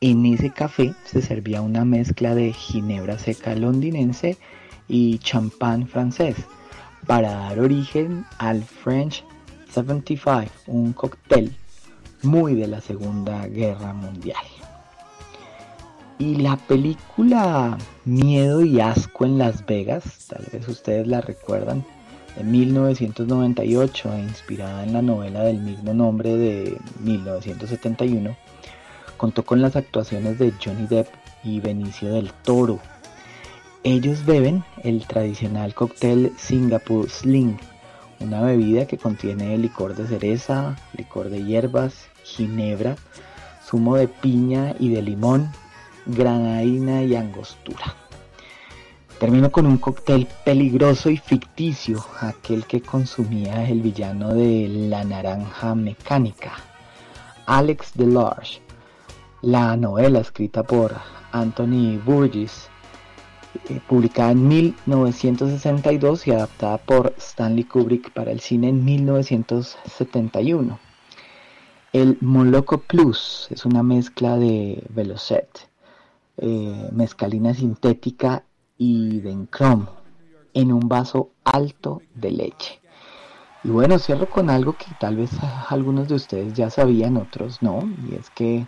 En 0.00 0.24
ese 0.26 0.50
café 0.50 0.94
se 1.04 1.20
servía 1.20 1.60
una 1.60 1.84
mezcla 1.84 2.34
de 2.36 2.52
ginebra 2.52 3.18
seca 3.18 3.56
londinense 3.56 4.38
y 4.86 5.18
champán 5.18 5.88
francés 5.88 6.36
para 7.06 7.32
dar 7.32 7.58
origen 7.58 8.24
al 8.38 8.62
French 8.62 9.24
75, 9.70 10.50
un 10.66 10.92
cóctel 10.92 11.54
muy 12.22 12.54
de 12.54 12.66
la 12.66 12.80
Segunda 12.80 13.46
Guerra 13.46 13.92
Mundial. 13.92 14.44
Y 16.18 16.36
la 16.36 16.56
película 16.56 17.78
Miedo 18.04 18.62
y 18.62 18.80
Asco 18.80 19.24
en 19.24 19.38
Las 19.38 19.64
Vegas, 19.66 20.26
tal 20.28 20.44
vez 20.52 20.66
ustedes 20.66 21.06
la 21.06 21.20
recuerdan, 21.20 21.84
de 22.36 22.44
1998, 22.44 24.18
inspirada 24.18 24.82
en 24.82 24.92
la 24.92 25.02
novela 25.02 25.44
del 25.44 25.58
mismo 25.58 25.94
nombre 25.94 26.36
de 26.36 26.76
1971, 27.00 28.36
contó 29.16 29.44
con 29.44 29.62
las 29.62 29.76
actuaciones 29.76 30.38
de 30.38 30.52
Johnny 30.62 30.86
Depp 30.86 31.08
y 31.44 31.60
Benicio 31.60 32.12
del 32.12 32.32
Toro. 32.32 32.80
Ellos 33.84 34.24
beben 34.24 34.64
el 34.82 35.06
tradicional 35.06 35.74
cóctel 35.74 36.32
Singapore 36.36 37.08
Sling, 37.08 37.56
una 38.20 38.42
bebida 38.42 38.86
que 38.86 38.98
contiene 38.98 39.56
licor 39.58 39.94
de 39.94 40.06
cereza, 40.06 40.76
licor 40.94 41.30
de 41.30 41.44
hierbas, 41.44 42.08
ginebra, 42.24 42.96
zumo 43.64 43.96
de 43.96 44.08
piña 44.08 44.74
y 44.78 44.88
de 44.90 45.02
limón, 45.02 45.50
granadina 46.06 47.02
y 47.02 47.14
angostura. 47.14 47.94
Termino 49.20 49.50
con 49.50 49.66
un 49.66 49.78
cóctel 49.78 50.28
peligroso 50.44 51.10
y 51.10 51.16
ficticio, 51.16 52.04
aquel 52.20 52.66
que 52.66 52.80
consumía 52.80 53.68
el 53.68 53.82
villano 53.82 54.32
de 54.32 54.68
La 54.68 55.04
Naranja 55.04 55.74
Mecánica, 55.74 56.52
Alex 57.46 57.92
Delarge, 57.94 58.60
la 59.42 59.76
novela 59.76 60.20
escrita 60.20 60.62
por 60.62 60.94
Anthony 61.32 61.98
Burgess 62.04 62.70
publicada 63.86 64.32
en 64.32 64.48
1962 64.48 66.26
y 66.26 66.32
adaptada 66.32 66.78
por 66.78 67.14
Stanley 67.18 67.64
Kubrick 67.64 68.10
para 68.12 68.30
el 68.30 68.40
cine 68.40 68.68
en 68.68 68.84
1971. 68.84 70.78
El 71.92 72.18
Moloco 72.20 72.78
Plus 72.78 73.48
es 73.50 73.64
una 73.64 73.82
mezcla 73.82 74.36
de 74.36 74.84
Velocet, 74.90 75.68
eh, 76.36 76.88
mezcalina 76.92 77.54
sintética 77.54 78.44
y 78.76 79.20
Dencrom 79.20 79.86
en 80.54 80.72
un 80.72 80.88
vaso 80.88 81.30
alto 81.44 82.02
de 82.14 82.30
leche. 82.30 82.80
Y 83.64 83.70
bueno, 83.70 83.98
cierro 83.98 84.28
con 84.28 84.50
algo 84.50 84.74
que 84.74 84.86
tal 85.00 85.16
vez 85.16 85.30
algunos 85.68 86.08
de 86.08 86.14
ustedes 86.14 86.52
ya 86.54 86.70
sabían, 86.70 87.16
otros 87.16 87.62
no, 87.62 87.80
y 88.08 88.14
es 88.14 88.30
que 88.30 88.66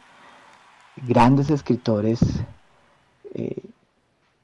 grandes 0.97 1.51
escritores 1.51 2.21
eh, 3.35 3.63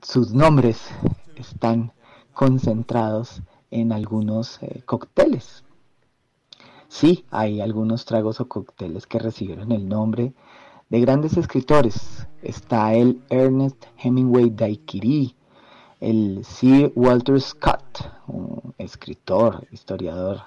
sus 0.07 0.33
nombres 0.33 0.89
están 1.35 1.93
concentrados 2.33 3.43
en 3.73 3.91
algunos 3.91 4.63
eh, 4.63 4.83
cócteles. 4.87 5.65
Sí, 6.87 7.25
hay 7.33 7.61
algunos 7.61 8.05
tragos 8.05 8.41
o 8.41 8.47
cócteles 8.47 9.09
que 9.09 9.19
recibieron 9.19 9.73
el 9.73 9.89
nombre 9.89 10.33
de 10.91 11.01
grandes 11.01 11.37
escritores. 11.37 12.25
Está 12.41 12.95
el 12.95 13.21
Ernest 13.31 13.85
Hemingway 13.97 14.51
Daiquiri, 14.51 15.35
el 15.99 16.45
C. 16.45 16.93
Walter 16.95 17.41
Scott, 17.41 18.09
un 18.29 18.75
escritor, 18.79 19.67
historiador 19.73 20.43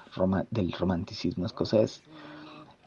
del 0.50 0.72
romanticismo 0.72 1.44
escocés. 1.44 2.00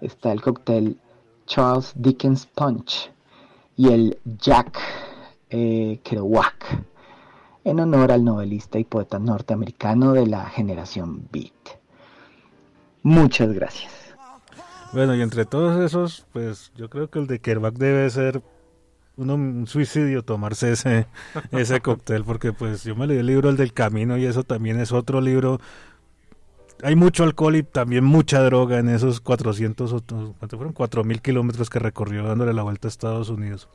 Está 0.02 0.32
el 0.32 0.42
cóctel 0.42 1.00
Charles 1.46 1.94
Dickens 1.96 2.48
Punch 2.48 3.12
y 3.78 3.90
el 3.90 4.18
Jack 4.40 5.13
eh, 5.56 6.00
Kerouac, 6.04 6.84
en 7.64 7.80
honor 7.80 8.12
al 8.12 8.26
novelista 8.26 8.80
y 8.80 8.86
poeta 8.86 9.20
norteamericano 9.20 10.14
de 10.14 10.26
la 10.26 10.46
generación 10.46 11.28
Beat. 11.32 11.78
Muchas 13.04 13.54
gracias. 13.54 13.94
Bueno, 14.94 15.16
y 15.16 15.22
entre 15.22 15.46
todos 15.46 15.80
esos, 15.80 16.26
pues 16.34 16.72
yo 16.76 16.90
creo 16.90 17.12
que 17.12 17.20
el 17.20 17.28
de 17.28 17.38
Kerouac 17.38 17.76
debe 17.76 18.10
ser 18.10 18.42
un 19.16 19.68
suicidio 19.68 20.24
tomarse 20.24 20.72
ese, 20.72 21.06
ese 21.52 21.82
cóctel, 21.82 22.24
porque 22.24 22.52
pues 22.52 22.84
yo 22.84 22.96
me 22.96 23.06
leí 23.06 23.20
el 23.20 23.28
libro 23.28 23.52
El 23.52 23.58
del 23.58 23.74
Camino 23.74 24.18
y 24.18 24.26
eso 24.26 24.44
también 24.44 24.80
es 24.80 24.92
otro 24.92 25.22
libro. 25.22 25.62
Hay 26.82 26.96
mucho 26.96 27.24
alcohol 27.24 27.56
y 27.56 27.64
también 27.64 28.04
mucha 28.04 28.42
droga 28.42 28.80
en 28.80 28.90
esos 28.90 29.22
400, 29.22 30.04
¿cuánto 30.38 30.58
fueron? 30.58 30.74
4.000 30.74 31.22
kilómetros 31.22 31.70
que 31.70 31.80
recorrió 31.80 32.24
dándole 32.24 32.54
la 32.54 32.64
vuelta 32.64 32.88
a 32.88 32.90
Estados 32.90 33.30
Unidos. 33.30 33.70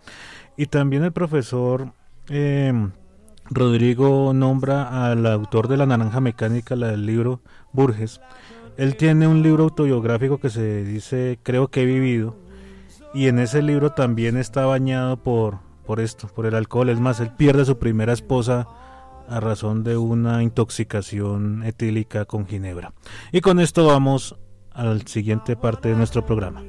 Y 0.56 0.66
también 0.66 1.04
el 1.04 1.12
profesor 1.12 1.92
eh, 2.28 2.72
Rodrigo 3.50 4.32
nombra 4.34 5.06
al 5.10 5.24
autor 5.26 5.68
de 5.68 5.76
La 5.76 5.86
Naranja 5.86 6.20
Mecánica, 6.20 6.76
la 6.76 6.88
del 6.88 7.06
libro 7.06 7.40
Burges. 7.72 8.20
Él 8.76 8.96
tiene 8.96 9.26
un 9.26 9.42
libro 9.42 9.64
autobiográfico 9.64 10.38
que 10.38 10.50
se 10.50 10.84
dice 10.84 11.38
Creo 11.42 11.68
que 11.68 11.82
he 11.82 11.86
vivido 11.86 12.36
y 13.14 13.28
en 13.28 13.38
ese 13.38 13.62
libro 13.62 13.90
también 13.90 14.36
está 14.36 14.66
bañado 14.66 15.16
por, 15.16 15.58
por 15.86 16.00
esto, 16.00 16.28
por 16.28 16.46
el 16.46 16.54
alcohol. 16.54 16.90
Es 16.90 17.00
más, 17.00 17.20
él 17.20 17.30
pierde 17.36 17.62
a 17.62 17.64
su 17.64 17.78
primera 17.78 18.12
esposa 18.12 18.68
a 19.28 19.40
razón 19.40 19.84
de 19.84 19.96
una 19.96 20.42
intoxicación 20.42 21.62
etílica 21.64 22.24
con 22.24 22.46
ginebra. 22.46 22.92
Y 23.32 23.40
con 23.40 23.60
esto 23.60 23.86
vamos 23.86 24.36
a 24.72 24.84
la 24.84 24.98
siguiente 25.00 25.56
parte 25.56 25.88
de 25.88 25.96
nuestro 25.96 26.24
programa. 26.24 26.62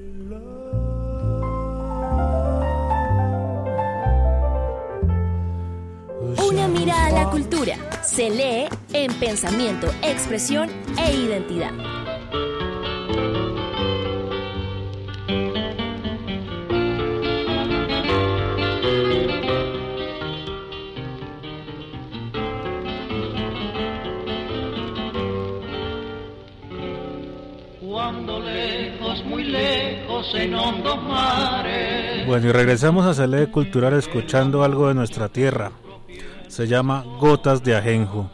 Una 6.48 6.68
mirada 6.68 7.08
a 7.08 7.12
la 7.12 7.30
cultura 7.30 7.76
se 8.04 8.30
lee 8.30 8.68
en 8.94 9.14
pensamiento, 9.20 9.88
expresión 10.02 10.70
e 10.98 11.16
identidad. 11.16 11.99
Bueno, 32.26 32.48
y 32.48 32.52
regresamos 32.52 33.06
a 33.06 33.14
Cele 33.14 33.48
Cultural 33.48 33.94
escuchando 33.94 34.64
algo 34.64 34.88
de 34.88 34.94
nuestra 34.94 35.30
tierra. 35.30 35.72
Se 36.48 36.68
llama 36.68 37.04
Gotas 37.20 37.64
de 37.64 37.76
Ajenjo, 37.76 38.30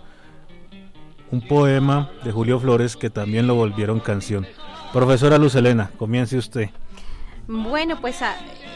un 1.31 1.47
poema 1.47 2.09
de 2.23 2.31
Julio 2.31 2.59
Flores 2.59 2.95
que 2.95 3.09
también 3.09 3.47
lo 3.47 3.55
volvieron 3.55 3.99
canción. 3.99 4.47
Profesora 4.93 5.37
Luz 5.37 5.55
Elena, 5.55 5.91
comience 5.97 6.37
usted. 6.37 6.69
Bueno, 7.47 7.99
pues 7.99 8.21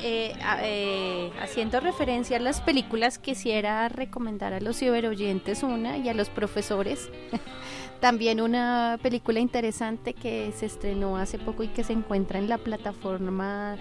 eh, 0.01 0.33
eh, 0.63 1.31
haciendo 1.41 1.79
referencia 1.79 2.37
a 2.37 2.39
las 2.39 2.61
películas, 2.61 3.19
quisiera 3.19 3.89
recomendar 3.89 4.53
a 4.53 4.59
los 4.59 4.77
ciberoyentes 4.77 5.63
una 5.63 5.97
y 5.97 6.09
a 6.09 6.13
los 6.13 6.29
profesores 6.29 7.09
También 7.99 8.39
una 8.39 8.97
película 9.01 9.39
interesante 9.41 10.13
que 10.13 10.53
se 10.55 10.65
estrenó 10.67 11.17
hace 11.17 11.37
poco 11.37 11.63
y 11.63 11.67
que 11.67 11.83
se 11.83 11.91
encuentra 11.91 12.39
en 12.39 12.47
la 12.47 12.57
plataforma 12.57 13.75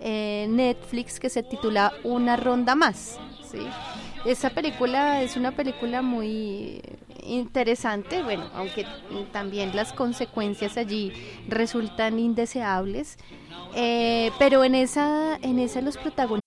eh, 0.00 0.46
Netflix 0.48 1.18
que 1.18 1.28
se 1.28 1.42
titula 1.42 1.92
Una 2.04 2.36
ronda 2.36 2.76
más. 2.76 3.18
¿sí? 3.50 3.66
Esa 4.24 4.50
película 4.50 5.22
es 5.22 5.36
una 5.36 5.52
película 5.52 6.00
muy 6.00 6.80
interesante, 7.22 8.22
bueno, 8.22 8.48
aunque 8.54 8.86
también 9.32 9.76
las 9.76 9.92
consecuencias 9.92 10.78
allí 10.78 11.12
resultan 11.48 12.18
indeseables, 12.18 13.18
eh, 13.74 14.30
pero 14.38 14.64
en 14.64 14.74
esa, 14.74 15.36
en 15.42 15.58
esa 15.58 15.80
los 15.82 15.96
protagonistas 15.98 16.44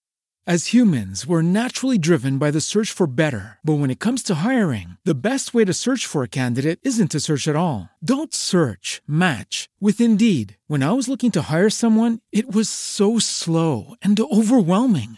As 0.50 0.68
humans, 0.68 1.28
we're 1.28 1.42
naturally 1.42 1.98
driven 1.98 2.38
by 2.38 2.52
the 2.52 2.62
search 2.62 2.94
for 2.94 3.06
better. 3.06 3.58
But 3.66 3.80
when 3.80 3.90
it 3.92 4.00
comes 4.00 4.24
to 4.24 4.36
hiring, 4.36 4.96
the 5.04 5.14
best 5.14 5.54
way 5.54 5.66
to 5.66 5.74
search 5.74 6.06
for 6.06 6.24
a 6.24 6.30
candidate 6.30 6.80
isn't 6.84 7.12
to 7.12 7.20
search 7.20 7.50
at 7.50 7.58
all. 7.58 7.90
Don't 8.02 8.34
search, 8.34 9.02
match 9.06 9.68
with 9.82 10.00
Indeed. 10.00 10.56
When 10.68 10.84
I 10.84 10.94
was 10.94 11.10
looking 11.10 11.32
to 11.32 11.52
hire 11.52 11.70
someone, 11.70 12.20
it 12.32 12.56
was 12.56 12.70
so 12.70 13.20
slow 13.20 13.96
and 14.02 14.18
overwhelming. 14.18 15.18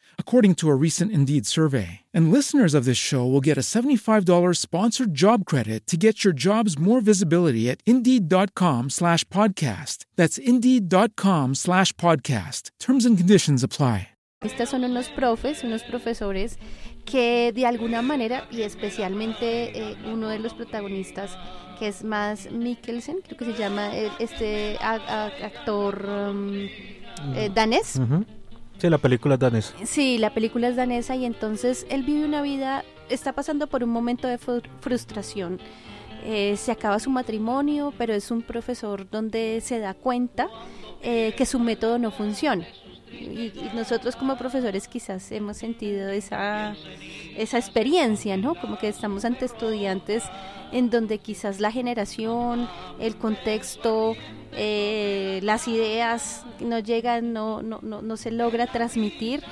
according 0.21 0.55
to 0.55 0.69
a 0.69 0.75
recent 0.75 1.11
Indeed 1.11 1.45
survey. 1.45 1.89
And 2.13 2.31
listeners 2.31 2.73
of 2.73 2.85
this 2.85 2.97
show 2.97 3.25
will 3.25 3.41
get 3.41 3.57
a 3.57 3.65
$75 3.65 4.55
sponsored 4.55 5.13
job 5.13 5.43
credit 5.45 5.85
to 5.87 5.97
get 5.97 6.23
your 6.23 6.33
jobs 6.33 6.79
more 6.79 7.01
visibility 7.01 7.69
at 7.69 7.81
Indeed.com 7.85 8.91
slash 8.91 9.25
podcast. 9.25 10.05
That's 10.15 10.37
Indeed.com 10.37 11.55
slash 11.55 11.91
podcast. 11.93 12.71
Terms 12.79 13.05
and 13.05 13.17
conditions 13.17 13.61
apply. 13.61 14.07
Estos 14.41 14.69
son 14.69 14.83
unos 14.83 15.07
profes, 15.09 15.63
unos 15.63 15.83
profesores 15.83 16.57
que 17.05 17.51
de 17.53 17.67
alguna 17.67 18.01
manera, 18.01 18.47
y 18.49 18.63
especialmente 18.63 19.45
eh, 19.77 19.95
uno 20.11 20.29
de 20.29 20.39
los 20.39 20.55
protagonistas, 20.55 21.37
que 21.77 21.89
es 21.89 22.03
más 22.03 22.51
Mikkelsen, 22.51 23.21
creo 23.21 23.37
que 23.37 23.45
se 23.45 23.53
llama 23.53 23.95
eh, 23.95 24.09
este 24.17 24.77
actor 24.79 26.09
um, 26.09 26.67
eh, 27.35 27.51
danés. 27.53 27.99
Sí, 28.81 28.89
la 28.89 28.97
película 28.97 29.35
es 29.35 29.39
danesa. 29.39 29.73
Sí, 29.85 30.17
la 30.17 30.33
película 30.33 30.67
es 30.67 30.75
danesa 30.75 31.15
y 31.15 31.25
entonces 31.25 31.85
él 31.91 32.01
vive 32.01 32.25
una 32.25 32.41
vida, 32.41 32.83
está 33.09 33.31
pasando 33.31 33.67
por 33.67 33.83
un 33.83 33.91
momento 33.91 34.27
de 34.27 34.39
frustración. 34.39 35.59
se 36.23 36.71
acaba 36.71 36.99
su 36.99 37.11
matrimonio, 37.11 37.93
pero 37.95 38.15
es 38.15 38.31
un 38.31 38.41
profesor 38.41 39.07
donde 39.07 39.61
se 39.61 39.77
da 39.77 39.93
cuenta 39.93 40.49
que 41.01 41.45
su 41.45 41.59
método 41.59 41.99
no 41.99 42.09
funciona 42.09 42.65
y, 43.21 43.53
nosotros 43.73 44.15
como 44.15 44.37
profesores 44.37 44.87
quizás 44.87 45.31
hemos 45.31 45.57
sentido 45.57 46.09
esa, 46.09 46.75
esa 47.37 47.57
experiencia, 47.57 48.37
¿no? 48.37 48.55
Como 48.55 48.77
que 48.77 48.87
estamos 48.87 49.25
ante 49.25 49.45
estudiantes 49.45 50.23
en 50.71 50.89
donde 50.89 51.17
quizás 51.17 51.59
la 51.59 51.71
generación, 51.71 52.67
el 52.99 53.15
contexto, 53.15 54.15
eh, 54.53 55.39
las 55.43 55.67
ideas 55.67 56.45
no 56.59 56.79
llegan, 56.79 57.33
no, 57.33 57.61
no, 57.61 57.79
no, 57.81 58.01
no, 58.01 58.17
se 58.17 58.31
logra 58.31 58.67
transmitir 58.67 59.43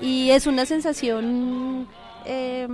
y 0.00 0.30
es 0.30 0.46
una 0.46 0.66
sensación... 0.66 1.88
Eh, 2.24 2.66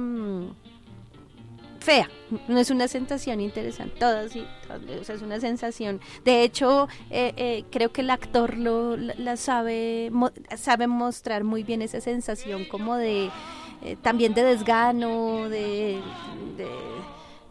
fea, 1.83 2.09
no 2.49 2.59
es 2.59 2.71
una 2.71 2.89
sensación 2.89 3.41
interesante, 3.41 3.99
todo, 3.99 4.29
sí, 4.29 4.47
o 5.01 5.05
sea, 5.05 5.15
es 5.15 5.23
una 5.23 5.41
sensación. 5.41 6.01
De 6.25 6.43
hecho, 6.43 6.89
eh, 7.11 7.35
eh, 7.37 7.65
creo 7.71 7.93
que 7.93 8.01
el 8.01 8.11
actor 8.11 8.57
lo 8.57 8.97
la 8.97 9.37
sabe, 9.37 10.11
sabe 10.57 10.87
mostrar 10.87 11.45
muy 11.45 11.63
bien 11.63 11.83
esa 11.83 12.01
sensación 12.01 12.65
como 12.65 12.97
de, 12.97 13.31
eh, 13.83 13.97
también 14.01 14.33
de 14.35 14.45
desgano, 14.45 15.49
de, 15.49 16.01
de 16.57 16.69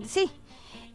sí, 0.05 0.31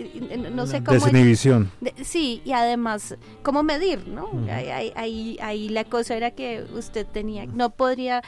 no 0.51 0.67
sé 0.67 0.83
cómo... 0.83 0.97
es- 0.97 1.03
Desinhibición. 1.03 1.71
de- 1.81 1.93
sí, 2.03 2.41
y 2.45 2.51
además, 2.51 3.15
¿cómo 3.43 3.63
medir, 3.63 4.07
no? 4.07 4.29
Ahí, 4.51 4.69
ahí- 4.69 4.93
ahí- 4.95 5.37
ahí 5.41 5.69
la 5.69 5.83
cosa 5.85 6.15
era 6.15 6.31
que 6.31 6.65
usted 6.75 7.05
tenía, 7.07 7.45
no 7.45 7.71
podría, 7.71 8.21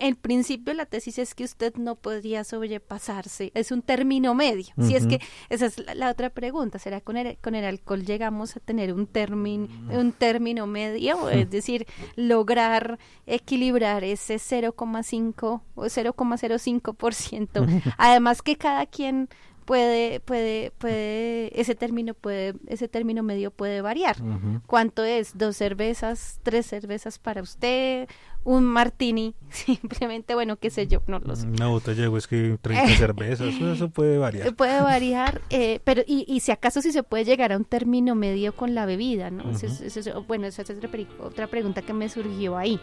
en 0.00 0.16
principio 0.16 0.72
la 0.74 0.86
tesis 0.86 1.18
es 1.18 1.34
que 1.34 1.44
usted 1.44 1.74
no 1.76 1.94
podría 1.96 2.44
sobrepasarse, 2.44 3.52
es 3.54 3.70
un 3.72 3.82
término 3.82 4.34
medio. 4.34 4.66
Si 4.80 4.94
es 4.96 5.06
que, 5.06 5.20
esa 5.48 5.66
es 5.66 5.78
la, 5.84 5.94
la 5.94 6.10
otra 6.10 6.30
pregunta, 6.30 6.78
¿será 6.78 7.00
con 7.00 7.16
el, 7.16 7.36
con 7.38 7.54
el 7.54 7.64
alcohol 7.64 8.04
llegamos 8.04 8.56
a 8.56 8.60
tener 8.60 8.92
un, 8.92 9.06
término 9.06 9.68
un 9.90 10.12
término 10.12 10.66
medio? 10.66 11.28
Es 11.36 11.50
decir, 11.50 11.86
lograr 12.16 12.98
equilibrar 13.26 14.04
ese 14.04 14.36
0,5 14.36 15.60
o 15.74 15.84
0,05%. 15.84 17.82
Además 17.98 18.42
que 18.42 18.56
cada 18.56 18.86
quien 18.86 19.28
puede 19.66 20.20
puede 20.20 20.70
puede 20.78 21.60
ese 21.60 21.74
término 21.74 22.14
puede 22.14 22.54
ese 22.68 22.88
término 22.88 23.22
medio 23.22 23.50
puede 23.50 23.80
variar. 23.82 24.16
Ujú. 24.22 24.62
cuánto 24.66 25.04
es 25.04 25.36
dos 25.36 25.56
cervezas 25.56 26.40
tres 26.42 26.64
cervezas 26.66 27.18
para 27.18 27.42
usted 27.42 28.08
un 28.44 28.64
martini 28.64 29.34
simplemente 29.50 30.34
bueno 30.34 30.56
qué 30.56 30.70
sé 30.70 30.86
yo 30.86 31.02
no 31.08 31.18
lo 31.18 31.34
sé. 31.36 31.46
Una 31.48 31.66
botella 31.66 32.02
de 32.02 32.08
whisky, 32.08 32.56
30 32.62 32.86
cervezas, 32.96 33.48
eso, 33.54 33.72
eso 33.72 33.90
puede 33.90 34.18
variar. 34.18 34.54
puede 34.54 34.80
variar 34.94 35.42
eh, 35.50 35.80
pero 35.84 36.02
y, 36.06 36.24
y 36.28 36.40
si 36.40 36.52
acaso 36.52 36.80
si 36.80 36.92
se 36.92 37.02
puede 37.02 37.24
llegar 37.24 37.52
a 37.52 37.56
un 37.56 37.64
término 37.64 38.14
medio 38.14 38.54
con 38.54 38.74
la 38.74 38.86
bebida 38.86 39.30
no 39.30 39.50
Eso 39.50 39.66
es- 39.66 39.80
eso 39.80 40.00
es- 40.00 40.26
bueno 40.28 40.46
esa 40.46 40.62
es 40.62 40.70
otra, 40.70 40.88
otra 41.20 41.46
pregunta 41.48 41.82
que 41.82 41.92
me 41.92 42.08
surgió 42.08 42.56
ahí 42.56 42.80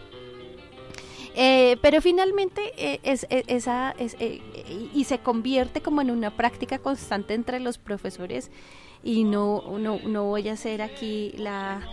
Eh, 1.36 1.78
pero 1.82 2.00
finalmente 2.00 2.72
eh, 2.76 3.00
es, 3.02 3.26
es- 3.28 3.44
esa 3.48 3.94
es, 3.98 4.16
eh, 4.20 4.40
y, 4.94 5.04
se 5.04 5.18
convierte 5.18 5.82
como 5.82 6.00
en 6.00 6.10
una 6.12 6.30
práctica 6.36 6.78
constante 6.78 7.34
entre 7.34 7.58
los 7.60 7.76
profesores 7.78 8.50
y 9.02 9.24
no 9.24 9.62
no, 9.80 9.98
no 10.04 10.24
voy 10.26 10.48
a 10.48 10.56
ser 10.56 10.80
aquí 10.80 11.32
la, 11.36 11.88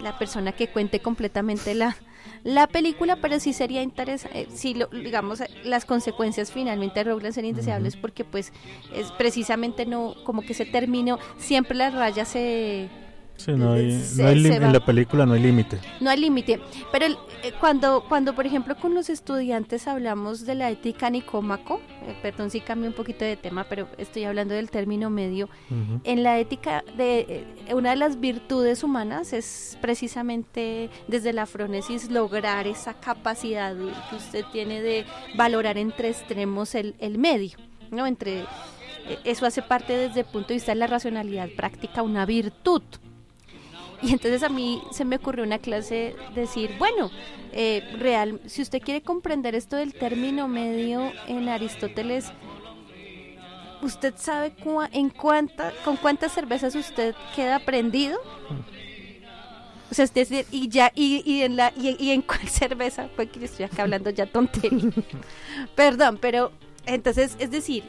la 0.00 0.18
persona 0.18 0.52
que 0.52 0.68
cuente 0.68 1.00
completamente 1.00 1.74
la 1.74 1.96
la 2.44 2.66
película, 2.68 3.16
pero 3.16 3.40
sí 3.40 3.52
sería 3.52 3.82
interesante, 3.82 4.46
si 4.52 4.74
lo, 4.74 4.86
digamos, 4.88 5.40
eh, 5.40 5.48
las 5.64 5.84
consecuencias 5.84 6.52
finalmente 6.52 7.04
logran 7.04 7.32
ser 7.32 7.44
indeseables 7.44 7.96
porque 7.96 8.24
pues 8.24 8.52
es 8.94 9.10
precisamente 9.12 9.86
no, 9.86 10.14
como 10.24 10.42
que 10.44 10.52
ese 10.52 10.66
término, 10.66 11.18
siempre 11.36 11.76
la 11.76 11.90
raya 11.90 12.24
se, 12.24 12.90
Sí, 13.44 13.52
no 13.52 13.72
hay, 13.72 14.00
se- 14.00 14.22
no 14.22 14.28
en 14.66 14.72
la 14.72 14.84
película 14.84 15.26
no 15.26 15.34
hay 15.34 15.40
límite. 15.42 15.78
no 16.00 16.10
hay 16.10 16.20
límite. 16.20 16.60
Pero 16.92 17.06
el- 17.06 17.16
eh, 17.42 17.52
cuando, 17.60 18.04
cuando, 18.08 18.34
por 18.34 18.46
ejemplo, 18.46 18.76
con 18.76 18.94
los 18.94 19.10
estudiantes 19.10 19.88
hablamos 19.88 20.46
de 20.46 20.54
la 20.54 20.70
ética 20.70 21.10
nicómaco, 21.10 21.80
eh, 22.06 22.16
perdón 22.22 22.50
si 22.50 22.60
cambio 22.60 22.88
un 22.88 22.94
poquito 22.94 23.24
de 23.24 23.36
tema, 23.36 23.64
pero 23.68 23.88
estoy 23.98 24.24
hablando 24.24 24.54
del 24.54 24.70
término 24.70 25.10
medio. 25.10 25.48
En 26.04 26.22
la 26.22 26.38
ética, 26.38 26.84
de 26.96 27.44
eh, 27.68 27.74
una 27.74 27.90
de 27.90 27.96
las 27.96 28.20
virtudes 28.20 28.84
humanas 28.84 29.32
es 29.32 29.76
precisamente 29.80 30.90
desde 31.08 31.32
la 31.32 31.46
fronesis 31.46 32.10
lograr 32.10 32.66
esa 32.66 32.94
capacidad 32.94 33.74
que 34.10 34.16
usted 34.16 34.44
tiene 34.52 34.80
de 34.82 35.04
valorar 35.36 35.78
entre 35.78 36.10
extremos 36.10 36.74
el, 36.74 36.94
el 36.98 37.18
medio, 37.18 37.56
¿no? 37.90 38.06
Entre 38.06 38.44
eso 39.24 39.46
hace 39.46 39.62
parte 39.62 39.94
desde 39.96 40.20
el 40.20 40.26
punto 40.26 40.48
de 40.48 40.54
vista 40.54 40.72
de 40.72 40.76
la 40.78 40.86
racionalidad 40.86 41.48
práctica 41.56 42.02
una 42.02 42.24
virtud. 42.24 42.82
Y 44.08 44.12
entonces 44.12 44.42
a 44.42 44.48
mí 44.48 44.82
se 44.90 45.04
me 45.04 45.16
ocurrió 45.16 45.44
una 45.44 45.58
clase 45.58 46.16
decir, 46.34 46.72
bueno, 46.78 47.10
eh, 47.52 47.82
real, 47.98 48.40
si 48.46 48.62
usted 48.62 48.80
quiere 48.82 49.02
comprender 49.02 49.54
esto 49.54 49.76
del 49.76 49.94
término 49.94 50.48
medio 50.48 51.12
en 51.28 51.48
Aristóteles, 51.48 52.32
¿usted 53.82 54.14
sabe 54.16 54.52
cua- 54.56 54.88
en 54.92 55.10
cuánta, 55.10 55.72
con 55.84 55.96
cuántas 55.96 56.32
cervezas 56.32 56.74
usted 56.74 57.14
queda 57.34 57.58
prendido? 57.60 58.18
O 59.90 59.94
sea, 59.94 60.06
decir, 60.06 60.46
y 60.50 60.68
ya, 60.68 60.90
y, 60.94 61.22
y 61.30 61.42
en 61.42 61.56
la, 61.56 61.72
y, 61.76 61.96
y 62.02 62.10
en 62.12 62.22
cuál 62.22 62.40
cerveza, 62.48 63.08
fue 63.14 63.26
que 63.28 63.40
yo 63.40 63.44
estoy 63.44 63.66
acá 63.66 63.82
hablando 63.82 64.10
ya 64.10 64.26
tontería. 64.26 64.90
Perdón, 65.74 66.18
pero 66.20 66.50
entonces, 66.86 67.36
es 67.38 67.50
decir, 67.50 67.84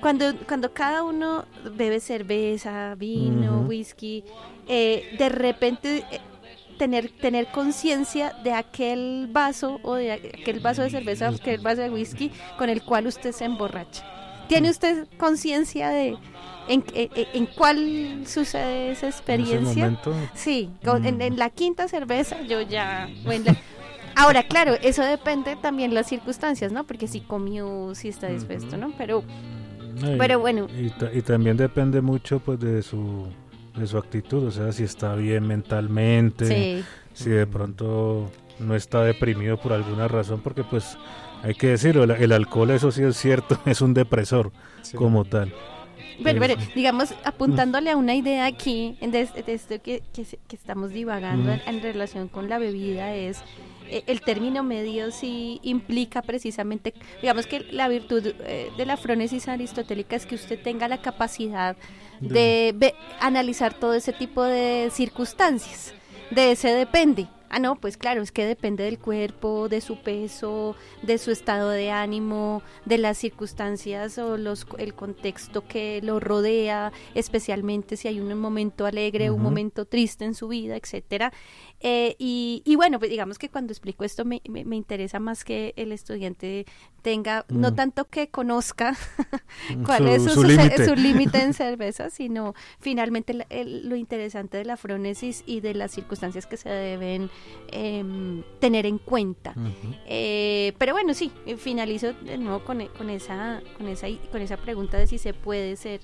cuando, 0.00 0.34
cuando 0.46 0.72
cada 0.72 1.02
uno 1.02 1.44
bebe 1.74 2.00
cerveza, 2.00 2.94
vino, 2.96 3.60
whisky, 3.62 4.24
eh, 4.68 5.14
de 5.18 5.28
repente 5.28 6.04
eh, 6.10 6.20
tener, 6.78 7.10
tener 7.10 7.46
conciencia 7.48 8.32
de 8.44 8.52
aquel 8.52 9.28
vaso 9.30 9.80
o 9.82 9.94
de 9.94 10.12
aquel 10.12 10.60
vaso 10.60 10.82
de 10.82 10.90
cerveza 10.90 11.28
aquel 11.28 11.60
vaso 11.60 11.82
de 11.82 11.90
whisky 11.90 12.30
con 12.58 12.68
el 12.68 12.82
cual 12.82 13.06
usted 13.06 13.32
se 13.32 13.44
emborracha. 13.44 14.04
¿Tiene 14.48 14.70
usted 14.70 15.06
conciencia 15.18 15.88
de 15.90 16.16
en, 16.68 16.84
en, 16.94 17.10
en 17.34 17.46
cuál 17.46 18.22
sucede 18.26 18.90
esa 18.90 19.06
En 19.06 19.08
ese 19.10 19.18
experiencia? 19.18 19.84
momento, 19.84 20.12
Sí, 20.34 20.70
con- 20.84 21.04
en, 21.06 21.18
Mm. 21.18 21.22
en 21.22 21.36
la 21.38 21.50
quinta 21.50 21.88
cerveza 21.88 22.40
yo 22.42 22.60
ya... 22.60 23.08
en 23.24 23.44
la- 23.44 23.56
Ahora, 24.18 24.42
claro, 24.44 24.74
eso 24.82 25.02
depende 25.04 25.56
también 25.56 25.92
las 25.94 26.06
circunstancias, 26.08 26.72
¿no? 26.72 26.84
Porque 26.84 27.06
si 27.06 27.20
comió, 27.20 27.94
si 27.94 28.08
está 28.08 28.28
dispuesto, 28.28 28.76
¿no? 28.78 28.92
Pero, 28.96 29.22
y- 29.96 30.16
pero 30.18 30.38
bueno, 30.40 30.66
Y, 30.78 30.90
ta- 30.90 31.10
y 31.12 31.22
también 31.22 31.56
depende 31.56 32.00
mucho 32.00 32.40
pues 32.40 32.60
de 32.60 32.82
su 32.82 33.26
de 33.76 33.86
su 33.86 33.98
actitud, 33.98 34.44
o 34.46 34.50
sea, 34.50 34.72
si 34.72 34.84
está 34.84 35.14
bien 35.16 35.46
mentalmente, 35.46 36.46
sí. 36.46 36.84
si 37.12 37.28
de 37.28 37.46
pronto 37.46 38.30
no 38.58 38.74
está 38.74 39.02
deprimido 39.02 39.58
por 39.58 39.74
alguna 39.74 40.08
razón, 40.08 40.40
porque 40.42 40.64
pues 40.64 40.96
hay 41.42 41.54
que 41.54 41.66
decirlo, 41.68 42.04
el, 42.04 42.10
el 42.12 42.32
alcohol, 42.32 42.70
eso 42.70 42.90
sí 42.90 43.02
es 43.02 43.16
cierto, 43.18 43.58
es 43.66 43.80
un 43.82 43.92
depresor 43.92 44.50
Sí. 44.82 44.96
como 44.96 45.24
tal. 45.26 45.52
Pero, 46.24 46.40
pero, 46.40 46.54
digamos, 46.74 47.12
apuntándole 47.24 47.90
a 47.90 47.96
una 47.98 48.14
idea 48.14 48.46
aquí, 48.46 48.96
de, 49.02 49.08
de 49.44 49.52
esto 49.52 49.74
que, 49.82 50.02
que, 50.14 50.24
se- 50.24 50.38
que 50.48 50.56
estamos 50.56 50.90
divagando 50.92 51.50
Mm. 51.50 51.60
en, 51.66 51.74
en 51.76 51.82
relación 51.82 52.28
con 52.28 52.48
la 52.48 52.58
bebida, 52.58 53.14
es 53.14 53.42
el 53.88 54.20
término 54.20 54.62
medio 54.62 55.10
sí 55.10 55.60
implica 55.62 56.22
precisamente, 56.22 56.94
digamos 57.20 57.46
que 57.46 57.60
la 57.60 57.88
virtud 57.88 58.34
eh, 58.40 58.70
de 58.76 58.86
la 58.86 58.96
fronesis 58.96 59.48
aristotélica 59.48 60.16
es 60.16 60.26
que 60.26 60.34
usted 60.34 60.60
tenga 60.60 60.88
la 60.88 60.98
capacidad 60.98 61.76
de 62.20 62.94
analizar 63.20 63.74
todo 63.74 63.94
ese 63.94 64.12
tipo 64.12 64.42
de 64.42 64.88
circunstancias. 64.90 65.94
De 66.30 66.52
ese 66.52 66.74
depende. 66.74 67.28
Ah, 67.48 67.60
no, 67.60 67.76
pues 67.76 67.96
claro, 67.96 68.22
es 68.22 68.32
que 68.32 68.44
depende 68.44 68.82
del 68.84 68.98
cuerpo, 68.98 69.68
de 69.68 69.80
su 69.80 69.98
peso, 69.98 70.74
de 71.02 71.16
su 71.16 71.30
estado 71.30 71.70
de 71.70 71.92
ánimo, 71.92 72.62
de 72.84 72.98
las 72.98 73.18
circunstancias 73.18 74.18
o 74.18 74.36
los, 74.36 74.66
el 74.78 74.94
contexto 74.94 75.66
que 75.66 76.00
lo 76.02 76.18
rodea, 76.18 76.92
especialmente 77.14 77.96
si 77.96 78.08
hay 78.08 78.18
un 78.18 78.36
momento 78.36 78.84
alegre, 78.84 79.30
un 79.30 79.42
momento 79.42 79.84
triste 79.84 80.24
en 80.24 80.34
su 80.34 80.48
vida, 80.48 80.76
etcétera. 80.76 81.32
Eh, 81.80 82.16
y, 82.18 82.62
y 82.64 82.74
bueno, 82.76 82.98
pues 82.98 83.10
digamos 83.10 83.38
que 83.38 83.50
cuando 83.50 83.72
explico 83.72 84.02
esto 84.04 84.24
me, 84.24 84.40
me- 84.48 84.64
me 84.64 84.76
interesa 84.76 85.20
más 85.20 85.44
que 85.44 85.74
el 85.76 85.92
estudiante 85.92 86.64
tenga, 87.02 87.44
no 87.48 87.70
Mm. 87.70 87.74
tanto 87.76 88.06
que 88.06 88.28
conozca 88.28 88.96
cuál 89.84 89.98
Su- 90.04 90.08
es 90.08 90.32
su, 90.32 90.94
límite. 90.96 91.38
en 91.42 91.52
cerveza, 91.54 92.08
sino 92.10 92.54
finalmente 92.80 93.46
el- 93.50 93.88
lo 93.88 93.94
interesante 93.96 94.56
de 94.56 94.64
la 94.64 94.76
fronesis 94.76 95.42
y 95.46 95.60
de 95.60 95.74
las 95.74 95.90
circunstancias 95.92 96.46
que 96.46 96.56
se 96.56 96.70
deben 96.70 97.30
em, 97.70 98.42
tener 98.58 98.86
en 98.86 98.98
cuenta. 98.98 99.54
Eh, 100.06 100.72
pero 100.78 100.92
bueno, 100.94 101.12
sí, 101.14 101.30
eh, 101.44 101.56
finalizo 101.56 102.12
de 102.14 102.38
nuevo 102.38 102.64
con, 102.64 102.80
e- 102.80 102.88
con, 102.88 103.10
esa, 103.10 103.60
con, 103.76 103.86
esa, 103.88 104.06
con 104.32 104.40
esa 104.40 104.56
pregunta 104.56 104.96
de 104.98 105.06
si 105.06 105.18
se 105.18 105.34
puede 105.34 105.76
ser 105.76 106.00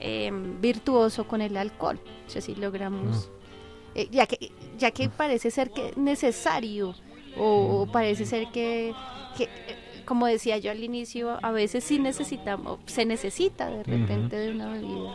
em, 0.00 0.60
virtuoso 0.60 1.26
con 1.26 1.40
el 1.42 1.56
alcohol. 1.56 1.98
O 2.26 2.30
sea, 2.30 2.40
si 2.40 2.54
logramos, 2.54 3.30
eh, 4.02 4.08
ya, 4.10 4.26
que, 4.26 4.50
ya 4.78 4.90
que 4.90 5.08
parece 5.08 5.50
ser 5.50 5.70
que 5.70 5.92
necesario 5.96 6.94
o, 7.36 7.82
o 7.82 7.86
parece 7.92 8.24
ser 8.26 8.48
que, 8.52 8.92
que, 9.36 9.44
eh, 9.44 9.48
como 10.04 10.26
decía 10.26 10.58
yo 10.58 10.70
al 10.70 10.82
inicio, 10.82 11.38
a 11.42 11.50
veces 11.52 11.84
sí 11.84 11.98
necesitamos, 11.98 12.78
se 12.86 13.04
necesita 13.04 13.68
de 13.70 13.82
repente 13.84 14.36
de 14.36 14.50
una 14.52 14.72
bebida 14.72 15.12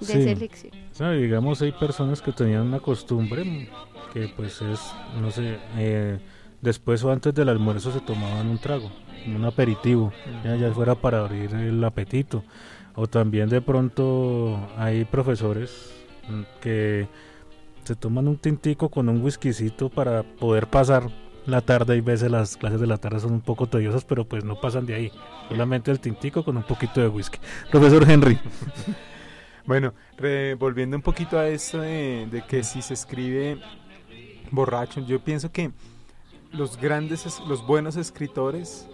de 0.00 0.06
Sí. 0.06 0.22
selección. 0.24 0.72
O 0.92 0.94
sea, 0.94 1.10
digamos, 1.12 1.62
hay 1.62 1.72
personas 1.72 2.20
que 2.20 2.32
tenían 2.32 2.62
una 2.62 2.80
costumbre 2.80 3.68
que 4.12 4.28
pues 4.28 4.60
es, 4.62 4.80
no 5.20 5.30
sé, 5.30 5.58
eh, 5.78 6.18
después 6.60 7.02
o 7.04 7.10
antes 7.10 7.34
del 7.34 7.48
almuerzo 7.48 7.92
se 7.92 8.00
tomaban 8.00 8.46
un 8.48 8.58
trago, 8.58 8.90
un 9.26 9.44
aperitivo, 9.44 10.12
ya, 10.44 10.56
ya 10.56 10.70
fuera 10.72 10.94
para 10.94 11.20
abrir 11.20 11.54
el 11.54 11.82
apetito. 11.84 12.42
O 12.94 13.06
también 13.06 13.48
de 13.48 13.60
pronto 13.60 14.58
hay 14.78 15.04
profesores 15.04 15.92
mm, 16.28 16.42
que 16.62 17.06
se 17.86 17.94
toman 17.96 18.28
un 18.28 18.36
tintico 18.36 18.88
con 18.90 19.08
un 19.08 19.22
whiskycito 19.22 19.88
para 19.88 20.22
poder 20.22 20.66
pasar 20.68 21.08
la 21.46 21.60
tarde. 21.60 21.94
Hay 21.94 22.00
veces 22.00 22.30
las 22.30 22.56
clases 22.56 22.80
de 22.80 22.86
la 22.86 22.96
tarde 22.98 23.20
son 23.20 23.32
un 23.32 23.40
poco 23.40 23.66
tediosas, 23.68 24.04
pero 24.04 24.24
pues 24.26 24.44
no 24.44 24.60
pasan 24.60 24.84
de 24.86 24.94
ahí. 24.94 25.12
Solamente 25.48 25.90
el 25.90 26.00
tintico 26.00 26.44
con 26.44 26.56
un 26.56 26.64
poquito 26.64 27.00
de 27.00 27.08
whisky. 27.08 27.38
Profesor 27.70 28.08
Henry. 28.10 28.38
Bueno, 29.66 29.94
volviendo 30.60 30.94
un 30.96 31.02
poquito 31.02 31.40
a 31.40 31.48
esto 31.48 31.80
de, 31.80 32.28
de 32.30 32.42
que 32.46 32.62
si 32.62 32.82
se 32.82 32.94
escribe 32.94 33.58
borracho, 34.52 35.00
yo 35.04 35.18
pienso 35.18 35.50
que 35.50 35.72
los 36.52 36.76
grandes, 36.80 37.26
es- 37.26 37.40
los 37.48 37.66
buenos 37.66 37.96
escritores 37.96 38.86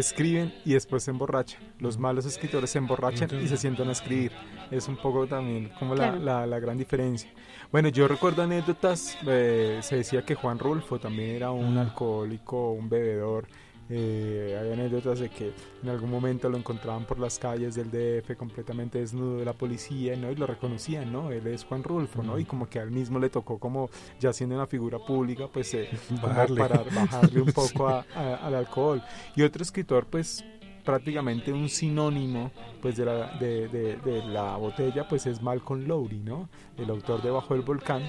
escriben 0.00 0.52
y 0.64 0.72
después 0.74 1.02
se 1.04 1.10
emborrachan. 1.10 1.60
Los 1.78 1.98
malos 1.98 2.26
escritores 2.26 2.70
se 2.70 2.78
emborrachan 2.78 3.28
y 3.42 3.48
se 3.48 3.56
sientan 3.56 3.88
a 3.88 3.92
escribir. 3.92 4.32
Es 4.70 4.88
un 4.88 4.96
poco 4.96 5.26
también 5.26 5.70
como 5.78 5.94
la, 5.94 6.08
Claro. 6.10 6.22
la- 6.24 6.46
la 6.46 6.58
gran 6.58 6.76
diferencia. 6.78 7.30
Bueno, 7.72 7.88
yo 7.88 8.08
recuerdo 8.08 8.42
anécdotas, 8.42 9.16
eh, 9.26 9.78
se 9.82 9.96
decía 9.96 10.24
que 10.24 10.34
Juan 10.34 10.58
Rulfo 10.58 10.98
también 10.98 11.30
era 11.36 11.50
un 11.52 11.78
alcohólico, 11.78 12.72
un 12.72 12.88
bebedor. 12.88 13.46
Eh, 13.92 14.56
hay 14.60 14.72
anécdotas 14.72 15.18
de 15.18 15.28
que 15.30 15.52
en 15.82 15.88
algún 15.88 16.10
momento 16.10 16.48
lo 16.48 16.56
encontraban 16.56 17.04
por 17.06 17.18
las 17.18 17.40
calles 17.40 17.74
del 17.74 17.90
DF 17.90 18.36
completamente 18.36 19.00
desnudo 19.00 19.38
de 19.38 19.44
la 19.44 19.52
policía 19.52 20.14
¿no? 20.16 20.30
y 20.30 20.36
lo 20.36 20.46
reconocían, 20.46 21.12
¿no? 21.12 21.32
Él 21.32 21.44
es 21.48 21.64
Juan 21.64 21.82
Rulfo, 21.82 22.22
¿no? 22.22 22.38
Y 22.38 22.44
como 22.44 22.68
que 22.68 22.78
a 22.78 22.82
él 22.84 22.92
mismo 22.92 23.18
le 23.18 23.30
tocó 23.30 23.58
como 23.58 23.90
ya 24.20 24.32
siendo 24.32 24.54
una 24.54 24.68
figura 24.68 24.98
pública, 25.00 25.48
pues 25.52 25.74
eh, 25.74 25.88
Bajarle. 26.22 26.60
parar- 26.60 26.94
bajarle 26.94 27.40
un 27.42 27.52
poco 27.52 27.88
a- 27.88 28.06
a- 28.14 28.36
al 28.36 28.54
alcohol. 28.54 29.02
Y 29.34 29.42
otro 29.42 29.62
escritor, 29.62 30.06
pues 30.06 30.44
prácticamente 30.84 31.52
un 31.52 31.68
sinónimo 31.68 32.50
pues 32.80 32.96
de 32.96 33.04
la, 33.04 33.36
de, 33.38 33.68
de- 33.68 33.96
de 33.96 34.24
la 34.26 34.56
botella 34.56 35.06
pues 35.08 35.26
es 35.26 35.42
Malcolm 35.42 35.86
Lowry 35.86 36.18
no 36.20 36.48
el 36.76 36.88
autor 36.90 37.20
de 37.22 37.30
Bajo 37.30 37.54
el 37.54 37.60
volcán. 37.62 38.02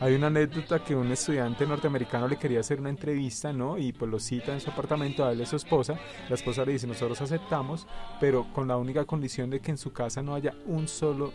Hay 0.00 0.14
una 0.14 0.26
anécdota 0.26 0.80
que 0.82 0.94
un 0.96 1.10
estudiante 1.12 1.64
norteamericano 1.66 2.26
le 2.28 2.36
quería 2.36 2.60
hacer 2.60 2.80
una 2.80 2.90
entrevista 2.90 3.52
no 3.52 3.78
y 3.78 3.92
pues 3.92 4.10
lo 4.10 4.18
cita 4.18 4.52
en 4.52 4.60
su 4.60 4.70
apartamento 4.70 5.24
a 5.24 5.32
él 5.32 5.40
y 5.40 5.42
a 5.42 5.46
su 5.46 5.56
esposa. 5.56 5.98
La 6.28 6.34
esposa 6.34 6.64
le 6.64 6.72
dice 6.72 6.86
nosotros 6.86 7.20
aceptamos 7.20 7.86
pero 8.20 8.46
con 8.52 8.66
la 8.68 8.76
única 8.76 9.04
condición 9.04 9.50
de 9.50 9.60
que 9.60 9.70
en 9.70 9.78
su 9.78 9.92
casa 9.92 10.22
no 10.22 10.34
haya 10.34 10.54
un 10.66 10.88
solo 10.88 11.32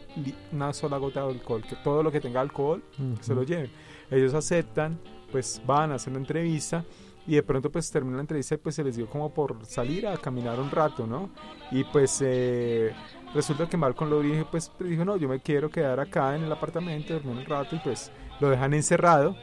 una 0.51 0.73
sola 0.73 0.97
gota 0.97 1.21
de 1.25 1.31
alcohol 1.33 1.63
que 1.67 1.75
todo 1.77 2.03
lo 2.03 2.11
que 2.11 2.19
tenga 2.19 2.41
alcohol 2.41 2.83
se 3.21 3.33
lo 3.33 3.43
lleven 3.43 3.71
ellos 4.09 4.33
aceptan 4.33 4.99
pues 5.31 5.61
van 5.65 5.91
a 5.91 5.95
hacer 5.95 6.11
una 6.11 6.19
entrevista 6.19 6.83
y 7.27 7.35
de 7.35 7.43
pronto 7.43 7.71
pues 7.71 7.89
termina 7.91 8.15
la 8.17 8.21
entrevista 8.21 8.55
y 8.55 8.57
pues 8.57 8.75
se 8.75 8.83
les 8.83 8.95
dio 8.95 9.07
como 9.07 9.33
por 9.33 9.63
salir 9.65 10.07
a 10.07 10.17
caminar 10.17 10.59
un 10.59 10.71
rato, 10.71 11.05
¿no? 11.05 11.29
Y 11.71 11.83
pues 11.85 12.21
eh, 12.25 12.91
resulta 13.33 13.67
que 13.67 13.77
Malcolm 13.77 14.09
Lowry 14.09 14.45
pues 14.51 14.71
dijo, 14.79 15.05
no, 15.05 15.17
yo 15.17 15.29
me 15.29 15.39
quiero 15.39 15.69
quedar 15.69 15.99
acá 15.99 16.35
en 16.35 16.43
el 16.43 16.51
apartamento, 16.51 17.13
dormir 17.13 17.37
un 17.37 17.45
rato 17.45 17.75
y 17.75 17.79
pues 17.79 18.11
lo 18.39 18.49
dejan 18.49 18.73
encerrado. 18.73 19.35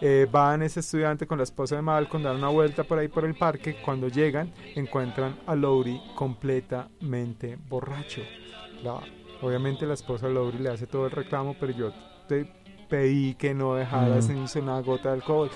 Eh, 0.00 0.28
van 0.30 0.62
ese 0.62 0.78
estudiante 0.78 1.26
con 1.26 1.38
la 1.38 1.42
esposa 1.44 1.74
de 1.74 1.82
Malcolm, 1.82 2.22
dan 2.22 2.36
una 2.36 2.48
vuelta 2.50 2.84
por 2.84 2.98
ahí 3.00 3.08
por 3.08 3.24
el 3.24 3.34
parque, 3.34 3.76
cuando 3.84 4.06
llegan 4.06 4.52
encuentran 4.76 5.36
a 5.44 5.56
Lowry 5.56 6.00
completamente 6.14 7.58
borracho. 7.68 8.22
La- 8.84 9.00
obviamente 9.42 9.86
la 9.86 9.94
esposa 9.94 10.28
de 10.28 10.34
Lowry 10.34 10.58
le 10.58 10.70
hace 10.70 10.86
todo 10.86 11.06
el 11.06 11.10
reclamo, 11.10 11.56
pero 11.58 11.72
yo 11.72 11.92
te 12.28 12.48
pedí 12.88 13.34
que 13.34 13.54
no 13.54 13.74
dejaras 13.74 14.28
Mm. 14.28 14.44
ni 14.54 14.60
una 14.62 14.80
gota 14.80 15.08
de 15.10 15.14
alcohol. 15.16 15.50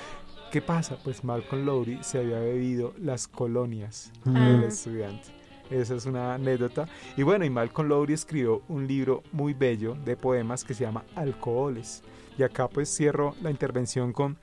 ¿Qué 0.53 0.61
pasa? 0.61 0.97
Pues 1.03 1.25
Malcolm 1.25 1.65
Lowry 1.65 1.99
se 2.03 2.19
había 2.19 2.39
bebido 2.39 2.93
las 2.99 3.27
colonias 3.27 4.13
Mm. 4.25 4.35
del 4.35 4.65
estudiante. 4.65 5.29
Esa 5.71 5.95
es 5.95 6.05
una 6.05 6.35
anécdota. 6.35 6.87
Y 7.17 7.23
bueno, 7.23 7.47
y 7.47 7.51
Malcolm 7.51 7.89
Lowry 7.89 8.13
escribió 8.13 8.63
un 8.69 8.87
libro 8.87 9.23
muy 9.33 9.55
bello 9.55 9.95
de 10.05 10.17
poemas 10.17 10.65
que 10.65 10.75
se 10.75 10.85
llama 10.85 11.05
Alcoholes. 11.17 12.03
Y 12.37 12.43
acá 12.43 12.69
pues 12.69 12.95
cierro 12.95 13.35
la 13.43 13.51
intervención 13.51 14.13
con 14.13 14.37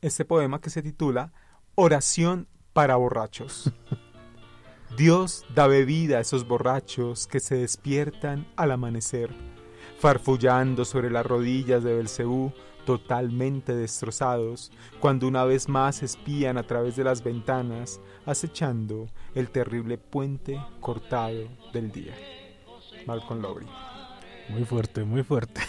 este 0.00 0.24
poema 0.24 0.60
que 0.60 0.70
se 0.70 0.82
titula 0.82 1.32
Oración 1.74 2.46
para 2.72 2.96
borrachos. 2.96 3.70
Dios 4.96 5.44
da 5.54 5.66
bebida 5.66 6.16
a 6.16 6.20
esos 6.20 6.48
borrachos 6.48 7.26
que 7.26 7.40
se 7.40 7.56
despiertan 7.56 8.46
al 8.56 8.70
amanecer, 8.72 9.30
farfullando 9.98 10.84
sobre 10.86 11.10
las 11.10 11.26
rodillas 11.26 11.84
de 11.84 11.94
Belcebú, 11.94 12.52
totalmente 12.90 13.76
destrozados, 13.76 14.72
cuando 14.98 15.28
una 15.28 15.44
vez 15.44 15.68
más 15.68 16.02
espían 16.02 16.58
a 16.58 16.64
través 16.64 16.96
de 16.96 17.04
las 17.04 17.22
ventanas, 17.22 18.00
acechando 18.26 19.06
el 19.36 19.48
terrible 19.48 19.96
puente 19.96 20.60
cortado 20.80 21.46
del 21.72 21.92
día. 21.92 22.12
Malcolm 23.06 23.42
Lowry. 23.42 23.66
Muy 24.48 24.64
fuerte, 24.64 25.04
muy 25.04 25.22
fuerte. 25.22 25.60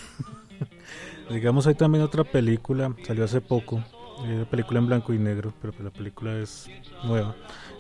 Digamos, 1.30 1.68
hay 1.68 1.76
también 1.76 2.04
otra 2.04 2.24
película, 2.24 2.92
salió 3.04 3.24
hace 3.24 3.40
poco, 3.40 3.84
eh, 4.26 4.34
una 4.38 4.50
película 4.50 4.80
en 4.80 4.88
blanco 4.88 5.14
y 5.14 5.20
negro, 5.20 5.54
pero 5.62 5.74
pues 5.74 5.84
la 5.84 5.92
película 5.92 6.36
es 6.40 6.72
nueva, 7.04 7.36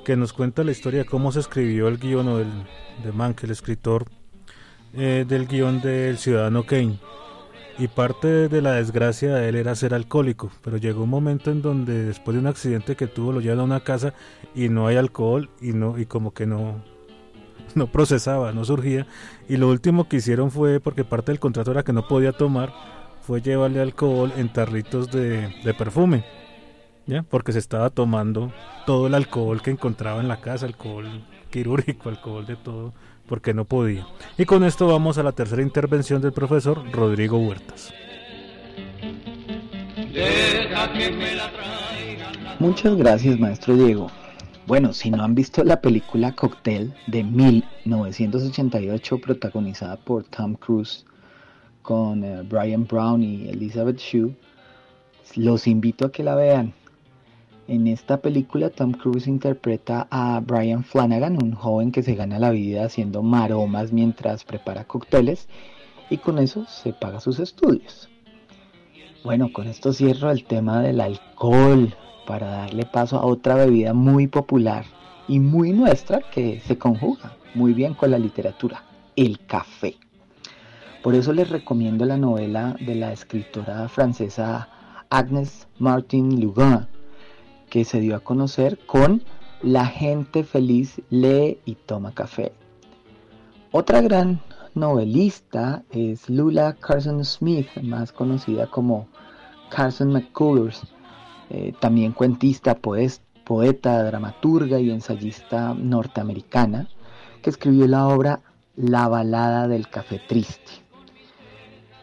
que 0.05 0.15
nos 0.15 0.33
cuenta 0.33 0.63
la 0.63 0.69
historia 0.69 0.99
de 0.99 1.05
cómo 1.05 1.31
se 1.31 1.39
escribió 1.39 1.87
el 1.87 1.97
guion 1.97 2.67
de 3.03 3.11
Mank, 3.11 3.43
el 3.43 3.49
escritor 3.49 4.05
eh, 4.93 5.25
del 5.27 5.47
guion 5.47 5.81
del 5.81 6.19
Ciudadano 6.19 6.63
Kane. 6.63 6.99
Y 7.77 7.87
parte 7.87 8.47
de 8.47 8.61
la 8.61 8.73
desgracia 8.73 9.33
de 9.33 9.49
él 9.49 9.55
era 9.55 9.75
ser 9.75 9.93
alcohólico, 9.93 10.51
pero 10.63 10.77
llegó 10.77 11.03
un 11.03 11.09
momento 11.09 11.51
en 11.51 11.61
donde 11.61 12.03
después 12.03 12.35
de 12.35 12.41
un 12.41 12.47
accidente 12.47 12.95
que 12.95 13.07
tuvo 13.07 13.31
lo 13.31 13.41
llevan 13.41 13.59
a 13.59 13.63
una 13.63 13.79
casa 13.79 14.13
y 14.53 14.69
no 14.69 14.87
hay 14.87 14.97
alcohol 14.97 15.49
y 15.61 15.71
no 15.73 15.97
y 15.97 16.05
como 16.05 16.33
que 16.33 16.45
no 16.45 16.83
no 17.75 17.87
procesaba, 17.87 18.51
no 18.51 18.65
surgía 18.65 19.07
y 19.47 19.57
lo 19.57 19.69
último 19.69 20.07
que 20.07 20.17
hicieron 20.17 20.51
fue 20.51 20.79
porque 20.79 21.03
parte 21.03 21.31
del 21.31 21.39
contrato 21.39 21.71
era 21.71 21.83
que 21.83 21.93
no 21.93 22.07
podía 22.07 22.33
tomar 22.33 22.73
fue 23.21 23.41
llevarle 23.41 23.79
alcohol 23.79 24.33
en 24.35 24.51
tarritos 24.51 25.11
de, 25.11 25.53
de 25.63 25.73
perfume, 25.73 26.25
¿ya? 27.05 27.23
Porque 27.23 27.51
se 27.51 27.59
estaba 27.59 27.89
tomando 27.89 28.51
todo 28.85 29.07
el 29.07 29.13
alcohol 29.13 29.61
que 29.61 29.71
encontraba 29.71 30.19
en 30.19 30.27
la 30.27 30.41
casa, 30.41 30.65
alcohol 30.65 31.23
quirúrgico, 31.49 32.09
alcohol 32.09 32.45
de 32.45 32.55
todo, 32.55 32.93
porque 33.31 33.53
no 33.53 33.63
podía. 33.63 34.05
Y 34.37 34.43
con 34.43 34.65
esto 34.65 34.87
vamos 34.87 35.17
a 35.17 35.23
la 35.23 35.31
tercera 35.31 35.61
intervención 35.61 36.21
del 36.21 36.33
profesor 36.33 36.83
Rodrigo 36.91 37.37
Huertas. 37.37 37.93
Muchas 42.59 42.97
gracias, 42.97 43.39
maestro 43.39 43.77
Diego. 43.77 44.11
Bueno, 44.67 44.91
si 44.91 45.11
no 45.11 45.23
han 45.23 45.33
visto 45.33 45.63
la 45.63 45.79
película 45.79 46.35
Cocktail 46.35 46.93
de 47.07 47.23
1988 47.23 49.19
protagonizada 49.19 49.95
por 49.95 50.25
Tom 50.25 50.55
Cruise 50.55 51.05
con 51.83 52.25
eh, 52.25 52.41
Brian 52.43 52.85
Brown 52.85 53.23
y 53.23 53.47
Elizabeth 53.47 53.99
Shue, 53.99 54.35
los 55.37 55.67
invito 55.67 56.07
a 56.07 56.11
que 56.11 56.23
la 56.23 56.35
vean. 56.35 56.73
En 57.71 57.87
esta 57.87 58.17
película 58.17 58.69
Tom 58.69 58.91
Cruise 58.91 59.27
interpreta 59.27 60.05
a 60.11 60.41
Brian 60.45 60.83
Flanagan, 60.83 61.41
un 61.41 61.53
joven 61.53 61.93
que 61.93 62.03
se 62.03 62.15
gana 62.15 62.37
la 62.37 62.49
vida 62.49 62.83
haciendo 62.83 63.23
maromas 63.23 63.93
mientras 63.93 64.43
prepara 64.43 64.83
cócteles 64.83 65.47
y 66.09 66.17
con 66.17 66.37
eso 66.37 66.65
se 66.65 66.91
paga 66.91 67.21
sus 67.21 67.39
estudios. 67.39 68.09
Bueno, 69.23 69.53
con 69.53 69.67
esto 69.67 69.93
cierro 69.93 70.31
el 70.31 70.43
tema 70.43 70.81
del 70.81 70.99
alcohol 70.99 71.95
para 72.27 72.47
darle 72.47 72.85
paso 72.85 73.17
a 73.17 73.25
otra 73.25 73.55
bebida 73.55 73.93
muy 73.93 74.27
popular 74.27 74.83
y 75.29 75.39
muy 75.39 75.71
nuestra 75.71 76.19
que 76.29 76.59
se 76.59 76.77
conjuga 76.77 77.37
muy 77.55 77.71
bien 77.71 77.93
con 77.93 78.11
la 78.11 78.19
literatura, 78.19 78.83
el 79.15 79.39
café. 79.45 79.95
Por 81.01 81.15
eso 81.15 81.31
les 81.31 81.49
recomiendo 81.49 82.03
la 82.03 82.17
novela 82.17 82.75
de 82.81 82.95
la 82.95 83.13
escritora 83.13 83.87
francesa 83.87 84.67
Agnes 85.09 85.69
Martin 85.79 86.41
Lugan, 86.41 86.89
que 87.71 87.85
se 87.85 88.01
dio 88.01 88.15
a 88.15 88.19
conocer 88.19 88.77
con 88.85 89.23
La 89.63 89.85
gente 89.85 90.43
feliz 90.43 91.01
lee 91.09 91.59
y 91.65 91.75
toma 91.75 92.13
café. 92.13 92.51
Otra 93.71 94.01
gran 94.01 94.41
novelista 94.75 95.83
es 95.89 96.29
Lula 96.29 96.75
Carson 96.79 97.23
Smith, 97.23 97.67
más 97.81 98.11
conocida 98.11 98.67
como 98.67 99.07
Carson 99.69 100.11
McCullers, 100.11 100.81
eh, 101.49 101.73
también 101.79 102.11
cuentista, 102.11 102.75
poeta, 102.75 104.03
dramaturga 104.03 104.79
y 104.79 104.91
ensayista 104.91 105.73
norteamericana, 105.73 106.89
que 107.41 107.49
escribió 107.49 107.87
la 107.87 108.07
obra 108.07 108.41
La 108.75 109.07
balada 109.07 109.69
del 109.69 109.87
café 109.87 110.19
triste. 110.27 110.71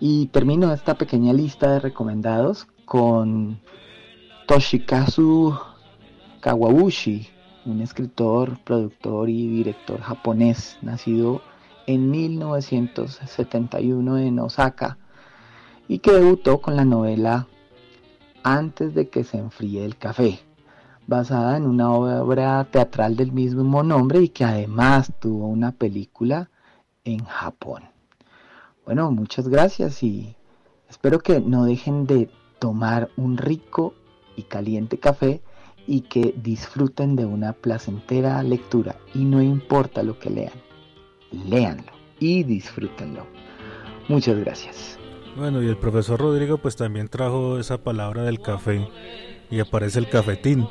Y 0.01 0.27
termino 0.27 0.73
esta 0.73 0.95
pequeña 0.95 1.33
lista 1.35 1.73
de 1.73 1.81
recomendados 1.81 2.69
con 2.87 3.61
Toshikazu 4.49 5.57
Kawabushi, 6.41 7.29
un 7.67 7.83
escritor, 7.83 8.59
productor 8.65 9.29
y 9.29 9.47
director 9.47 10.01
japonés, 10.01 10.79
nacido 10.81 11.43
en 11.87 12.11
1971 12.11 14.17
en 14.17 14.39
Osaka 14.39 14.97
y 15.87 15.99
que 15.99 16.13
debutó 16.13 16.63
con 16.63 16.77
la 16.77 16.87
novela 16.87 17.47
Antes 18.43 18.95
de 18.95 19.11
que 19.11 19.23
se 19.23 19.37
enfríe 19.37 19.85
el 19.85 19.99
café, 19.99 20.41
basada 21.07 21.59
en 21.59 21.67
una 21.67 21.93
obra 21.93 22.65
teatral 22.71 23.17
del 23.17 23.33
mismo 23.33 23.83
nombre 23.83 24.23
y 24.23 24.31
que 24.31 24.47
además 24.47 25.13
tuvo 25.21 25.47
una 25.47 25.73
película 25.73 26.49
en 27.05 27.23
Japón. 27.27 27.83
Bueno, 28.87 29.11
muchas 29.11 29.47
gracias 29.47 30.03
y 30.03 30.35
espero 30.89 31.19
que 31.19 31.39
no 31.39 31.67
dejen 31.67 32.07
de 32.07 32.31
tomar 32.59 33.11
un 33.19 33.37
rico 33.37 33.93
y 34.39 34.45
caliente 34.45 34.99
café 34.99 35.43
y 35.87 36.03
que 36.03 36.35
disfruten 36.37 37.17
de 37.17 37.27
una 37.27 37.53
placentera 37.53 38.43
lectura 38.43 38.97
y 39.15 39.25
no 39.25 39.43
importa 39.43 40.03
lo 40.03 40.19
que 40.19 40.31
lean, 40.31 40.53
léanlo. 41.33 41.93
y 42.21 42.43
disfrútenlo. 42.43 43.27
Muchas 44.09 44.39
gracias. 44.39 44.99
Bueno, 45.37 45.63
y 45.63 45.69
el 45.69 45.77
profesor 45.77 46.19
Rodrigo 46.21 46.59
pues 46.59 46.77
también 46.77 47.09
trajo 47.09 47.59
esa 47.59 47.79
palabra 47.79 48.23
del 48.23 48.41
café 48.41 48.89
y 49.51 49.61
aparece 49.61 49.99
el 49.99 50.09
cafetín. 50.09 50.67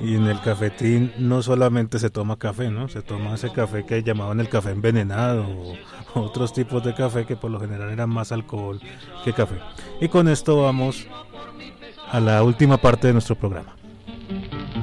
Y 0.00 0.14
en 0.14 0.26
el 0.26 0.40
cafetín 0.40 1.12
no 1.18 1.42
solamente 1.42 1.98
se 1.98 2.10
toma 2.10 2.38
café, 2.38 2.70
¿no? 2.70 2.88
Se 2.88 3.02
toma 3.02 3.34
ese 3.34 3.52
café 3.52 3.84
que 3.84 4.02
llamaban 4.02 4.40
el 4.40 4.48
café 4.48 4.70
envenenado 4.70 5.46
o 5.46 5.74
otros 6.20 6.52
tipos 6.52 6.82
de 6.82 6.94
café 6.94 7.26
que 7.26 7.36
por 7.36 7.50
lo 7.50 7.60
general 7.60 7.90
eran 7.90 8.08
más 8.08 8.32
alcohol 8.32 8.80
que 9.24 9.32
café. 9.32 9.56
Y 10.00 10.08
con 10.08 10.28
esto 10.28 10.62
vamos 10.62 11.06
a 12.14 12.20
la 12.20 12.44
última 12.44 12.76
parte 12.76 13.08
de 13.08 13.12
nuestro 13.12 13.34
programa. 13.34 13.74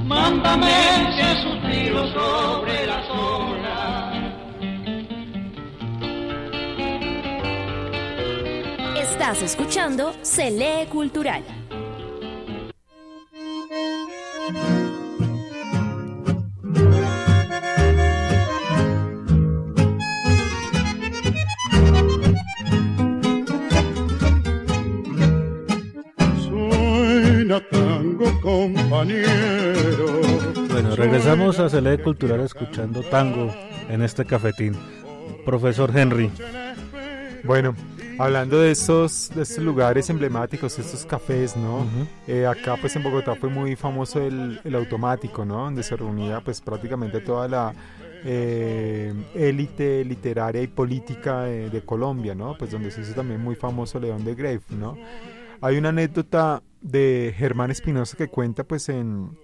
Mándame 0.05 0.67
ese 0.67 1.41
suspiro 1.41 2.05
sobre 2.07 2.85
las 2.85 3.09
olas. 3.09 4.17
Estás 8.97 9.41
escuchando 9.43 10.13
Se 10.23 10.51
lee 10.51 10.87
cultural. 10.89 11.41
Compañero. 29.01 29.29
Bueno, 30.69 30.95
regresamos 30.95 31.59
a 31.59 31.81
lee 31.81 31.97
cultural 31.97 32.41
escuchando 32.41 33.01
tango 33.03 33.53
en 33.89 34.01
este 34.01 34.25
cafetín. 34.25 34.75
Profesor 35.45 35.91
Henry. 35.95 36.31
Bueno, 37.43 37.75
hablando 38.19 38.59
de 38.59 38.71
estos, 38.71 39.31
de 39.33 39.41
estos 39.41 39.63
lugares 39.63 40.09
emblemáticos, 40.09 40.77
estos 40.77 41.05
cafés, 41.05 41.57
¿no? 41.57 41.85
Eh, 42.27 42.45
acá 42.45 42.77
pues 42.79 42.95
en 42.95 43.03
Bogotá 43.03 43.35
fue 43.35 43.49
muy 43.49 43.75
famoso 43.75 44.21
el, 44.21 44.61
el 44.63 44.75
automático, 44.75 45.45
¿no? 45.45 45.63
Donde 45.63 45.81
se 45.81 45.95
reunía 45.95 46.41
pues 46.41 46.61
prácticamente 46.61 47.21
toda 47.21 47.47
la 47.47 47.73
eh, 48.23 49.11
élite 49.33 50.05
literaria 50.05 50.61
y 50.61 50.67
política 50.67 51.43
de, 51.43 51.71
de 51.71 51.81
Colombia, 51.81 52.35
¿no? 52.35 52.55
Pues 52.57 52.69
donde 52.69 52.91
se 52.91 53.01
hizo 53.01 53.13
también 53.13 53.41
muy 53.41 53.55
famoso 53.55 53.99
León 53.99 54.23
de 54.23 54.35
Grave, 54.35 54.61
¿no? 54.69 54.95
Hay 55.59 55.77
una 55.77 55.89
anécdota 55.89 56.61
de 56.81 57.33
Germán 57.37 57.71
Espinosa 57.71 58.17
que 58.17 58.27
cuenta 58.27 58.63
pues 58.63 58.89
en, 58.89 59.37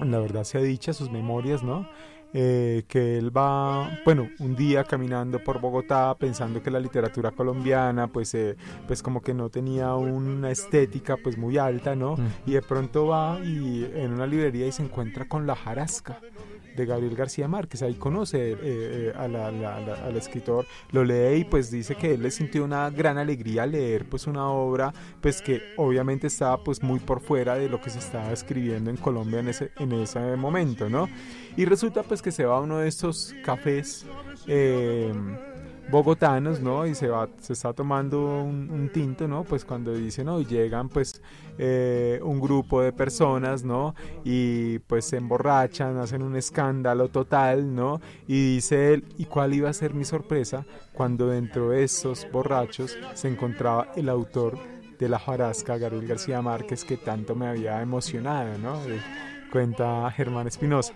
La 0.00 0.18
verdad 0.18 0.44
sea 0.44 0.60
dicha, 0.60 0.92
sus 0.92 1.10
memorias, 1.10 1.62
¿no? 1.62 1.88
Eh, 2.34 2.84
que 2.88 3.18
él 3.18 3.36
va, 3.36 4.00
bueno, 4.06 4.30
un 4.38 4.56
día 4.56 4.84
caminando 4.84 5.44
por 5.44 5.60
Bogotá 5.60 6.16
pensando 6.18 6.62
que 6.62 6.70
la 6.70 6.80
literatura 6.80 7.30
colombiana 7.30 8.06
pues, 8.06 8.34
eh, 8.34 8.56
pues 8.86 9.02
como 9.02 9.20
que 9.20 9.34
no 9.34 9.50
tenía 9.50 9.94
una 9.96 10.50
estética 10.50 11.18
pues 11.22 11.36
muy 11.36 11.58
alta, 11.58 11.94
¿no? 11.94 12.16
Y 12.46 12.52
de 12.52 12.62
pronto 12.62 13.06
va 13.06 13.38
y 13.44 13.84
en 13.94 14.12
una 14.12 14.26
librería 14.26 14.66
y 14.66 14.72
se 14.72 14.82
encuentra 14.82 15.28
con 15.28 15.46
La 15.46 15.54
Jarasca 15.54 16.20
de 16.76 16.86
Gabriel 16.86 17.14
García 17.14 17.48
Márquez, 17.48 17.82
ahí 17.82 17.94
conoce 17.94 18.52
eh, 18.52 18.56
eh, 18.62 19.12
al 19.16 20.16
escritor, 20.16 20.66
lo 20.90 21.04
lee 21.04 21.40
y 21.40 21.44
pues 21.44 21.70
dice 21.70 21.94
que 21.94 22.14
él 22.14 22.22
le 22.22 22.30
sintió 22.30 22.64
una 22.64 22.90
gran 22.90 23.18
alegría 23.18 23.64
al 23.64 23.72
leer 23.72 24.04
pues 24.08 24.26
una 24.26 24.48
obra 24.48 24.92
pues 25.20 25.42
que 25.42 25.62
obviamente 25.76 26.26
estaba 26.26 26.62
pues 26.62 26.82
muy 26.82 27.00
por 27.00 27.20
fuera 27.20 27.54
de 27.54 27.68
lo 27.68 27.80
que 27.80 27.90
se 27.90 27.98
estaba 27.98 28.32
escribiendo 28.32 28.90
en 28.90 28.96
Colombia 28.96 29.40
en 29.40 29.48
ese, 29.48 29.70
en 29.78 29.92
ese 29.92 30.36
momento, 30.36 30.88
¿no? 30.88 31.08
Y 31.56 31.64
resulta 31.64 32.02
pues 32.02 32.22
que 32.22 32.30
se 32.32 32.44
va 32.44 32.56
a 32.56 32.60
uno 32.60 32.78
de 32.78 32.88
estos 32.88 33.34
cafés 33.44 34.06
eh, 34.46 35.12
bogotanos, 35.90 36.60
¿no? 36.60 36.86
Y 36.86 36.94
se 36.94 37.08
va, 37.08 37.28
se 37.40 37.52
está 37.52 37.72
tomando 37.72 38.42
un, 38.42 38.90
tinto, 38.92 39.28
¿no? 39.28 39.44
Pues 39.44 39.64
cuando 39.64 39.92
dicen, 39.94 40.26
¿no? 40.26 40.40
Llegan 40.40 40.88
pues 40.88 41.20
eh, 41.58 42.20
un 42.22 42.40
grupo 42.40 42.82
de 42.82 42.92
personas, 42.92 43.64
¿no? 43.64 43.94
Y 44.24 44.78
pues 44.80 45.06
se 45.06 45.16
emborrachan, 45.16 45.98
hacen 45.98 46.22
un 46.22 46.36
escándalo 46.36 47.08
total, 47.08 47.74
¿no? 47.74 48.00
Y 48.26 48.54
dice 48.54 48.94
él, 48.94 49.04
¿y 49.18 49.26
cuál 49.26 49.54
iba 49.54 49.68
a 49.70 49.72
ser 49.72 49.94
mi 49.94 50.04
sorpresa? 50.04 50.64
Cuando 50.94 51.28
dentro 51.28 51.70
de 51.70 51.84
esos 51.84 52.26
borrachos 52.30 52.96
se 53.14 53.28
encontraba 53.28 53.88
el 53.96 54.08
autor 54.08 54.58
de 54.98 55.08
La 55.08 55.18
Jarasca, 55.18 55.78
Gabriel 55.78 56.06
García 56.06 56.40
Márquez, 56.42 56.84
que 56.84 56.96
tanto 56.96 57.34
me 57.34 57.46
había 57.46 57.82
emocionado, 57.82 58.56
¿no? 58.58 58.78
Cuenta 59.50 60.10
Germán 60.12 60.46
Espinosa. 60.46 60.94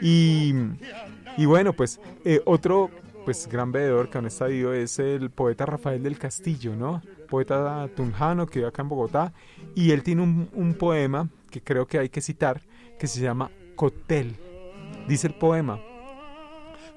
Y, 0.00 0.54
y 1.36 1.44
bueno, 1.44 1.72
pues 1.72 2.00
eh, 2.24 2.40
otro 2.44 2.90
pues 3.28 3.46
gran 3.46 3.72
veedor 3.72 4.08
que 4.08 4.16
aún 4.16 4.26
está 4.26 4.46
vivo 4.46 4.72
es 4.72 4.98
el 4.98 5.28
poeta 5.28 5.66
Rafael 5.66 6.02
del 6.02 6.18
Castillo, 6.18 6.74
¿no? 6.74 7.02
Poeta 7.28 7.86
tunjano 7.94 8.46
que 8.46 8.60
vive 8.60 8.68
acá 8.68 8.80
en 8.80 8.88
Bogotá. 8.88 9.34
Y 9.74 9.90
él 9.90 10.02
tiene 10.02 10.22
un, 10.22 10.74
poema 10.78 11.28
que 11.50 11.60
creo 11.60 11.86
que 11.86 11.98
hay 11.98 12.08
que 12.08 12.22
citar, 12.22 12.62
que 12.98 13.06
se 13.06 13.20
llama 13.20 13.50
Cotel. 13.76 14.34
Dice 15.06 15.26
el 15.26 15.34
poema, 15.34 15.78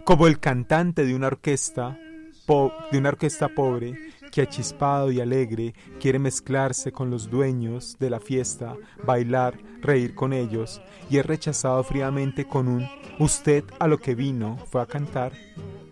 como 0.05 0.25
el 0.25 0.39
cantante 0.39 1.05
de 1.05 1.15
una 1.15 1.27
orquesta, 1.27 1.99
de 2.47 2.97
una 2.97 3.09
orquesta 3.09 3.49
pobre, 3.49 3.93
que 4.31 4.41
achispado 4.41 5.11
y 5.11 5.19
alegre 5.19 5.73
quiere 5.99 6.17
mezclarse 6.17 6.93
con 6.93 7.09
los 7.09 7.29
dueños 7.29 7.97
de 7.99 8.09
la 8.09 8.21
fiesta, 8.21 8.77
bailar, 9.03 9.57
reír 9.81 10.15
con 10.15 10.31
ellos, 10.31 10.81
y 11.09 11.17
es 11.17 11.25
rechazado 11.25 11.83
fríamente 11.83 12.45
con 12.45 12.69
un 12.69 12.87
usted 13.19 13.65
a 13.79 13.89
lo 13.89 13.97
que 13.97 14.15
vino 14.15 14.57
fue 14.69 14.81
a 14.81 14.85
cantar 14.85 15.33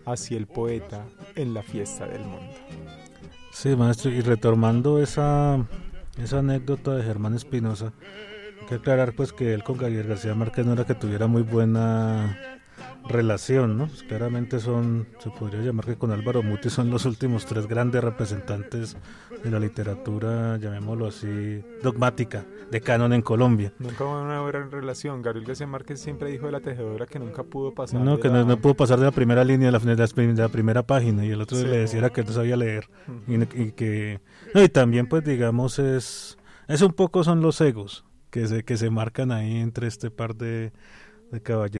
hacia 0.04 0.36
el 0.36 0.46
poeta 0.46 1.04
en 1.36 1.54
la 1.54 1.62
fiesta 1.62 2.06
del 2.06 2.22
mundo. 2.22 2.52
Sí, 3.52 3.74
maestro, 3.76 4.10
y 4.10 4.20
retomando 4.20 5.02
esa, 5.02 5.66
esa 6.22 6.38
anécdota 6.38 6.94
de 6.94 7.02
Germán 7.02 7.34
Espinosa, 7.34 7.92
hay 8.60 8.66
que 8.66 8.74
aclarar 8.76 9.14
pues 9.14 9.32
que 9.32 9.52
él 9.52 9.64
con 9.64 9.76
Gabriel 9.76 10.06
García 10.06 10.34
Márquez 10.34 10.64
no 10.64 10.72
era 10.72 10.86
que 10.86 10.94
tuviera 10.94 11.26
muy 11.26 11.42
buena 11.42 12.59
relación, 13.08 13.76
¿no? 13.78 13.86
Pues, 13.86 14.02
claramente 14.04 14.60
son, 14.60 15.08
se 15.18 15.30
podría 15.30 15.60
llamar 15.62 15.86
que 15.86 15.96
con 15.96 16.12
Álvaro 16.12 16.42
Muti 16.42 16.70
son 16.70 16.90
los 16.90 17.04
últimos 17.06 17.46
tres 17.46 17.66
grandes 17.66 18.02
representantes 18.04 18.96
de 19.42 19.50
la 19.50 19.58
literatura, 19.58 20.56
llamémoslo 20.58 21.06
así, 21.08 21.62
dogmática, 21.82 22.44
de 22.70 22.80
canon 22.80 23.12
en 23.12 23.22
Colombia. 23.22 23.72
Nunca 23.78 24.04
hubo 24.04 24.22
una 24.22 24.40
buena 24.42 24.66
relación. 24.70 25.22
Gabriel 25.22 25.46
García 25.46 25.66
Márquez 25.66 26.00
siempre 26.00 26.30
dijo 26.30 26.46
de 26.46 26.52
la 26.52 26.60
tejedora 26.60 27.06
que 27.06 27.18
nunca 27.18 27.42
pudo 27.42 27.72
pasar. 27.74 28.00
No, 28.00 28.16
de 28.16 28.22
que 28.22 28.28
no, 28.28 28.34
la- 28.38 28.44
no 28.44 28.56
pudo 28.58 28.74
pasar 28.74 28.98
de 28.98 29.06
la 29.06 29.10
primera 29.12 29.42
línea 29.44 29.70
a 29.70 29.72
la, 29.72 29.78
de 29.78 29.96
la, 29.96 30.06
de 30.06 30.34
la 30.34 30.48
primera 30.48 30.82
página 30.82 31.24
y 31.24 31.30
el 31.30 31.40
otro 31.40 31.56
Sí. 31.56 31.64
le 31.64 31.78
decía 31.78 32.10
que 32.10 32.22
no 32.22 32.32
sabía 32.32 32.56
leer 32.56 32.88
y, 33.26 33.38
no- 33.38 33.46
y 33.54 33.72
que 33.72 34.20
no, 34.54 34.62
y 34.62 34.68
también 34.68 35.06
pues 35.08 35.24
digamos 35.24 35.78
es 35.78 36.38
es 36.68 36.82
un 36.82 36.92
poco 36.92 37.24
son 37.24 37.40
los 37.40 37.60
egos 37.60 38.04
que 38.30 38.46
se 38.46 38.62
que 38.62 38.76
se 38.76 38.90
marcan 38.90 39.32
ahí 39.32 39.56
entre 39.58 39.88
este 39.88 40.10
par 40.10 40.36
de, 40.36 40.72
de 41.32 41.40
caballeros. 41.42 41.79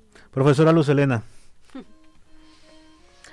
Profesora 0.31 0.71
Luz 0.71 0.89
Elena, 0.89 1.23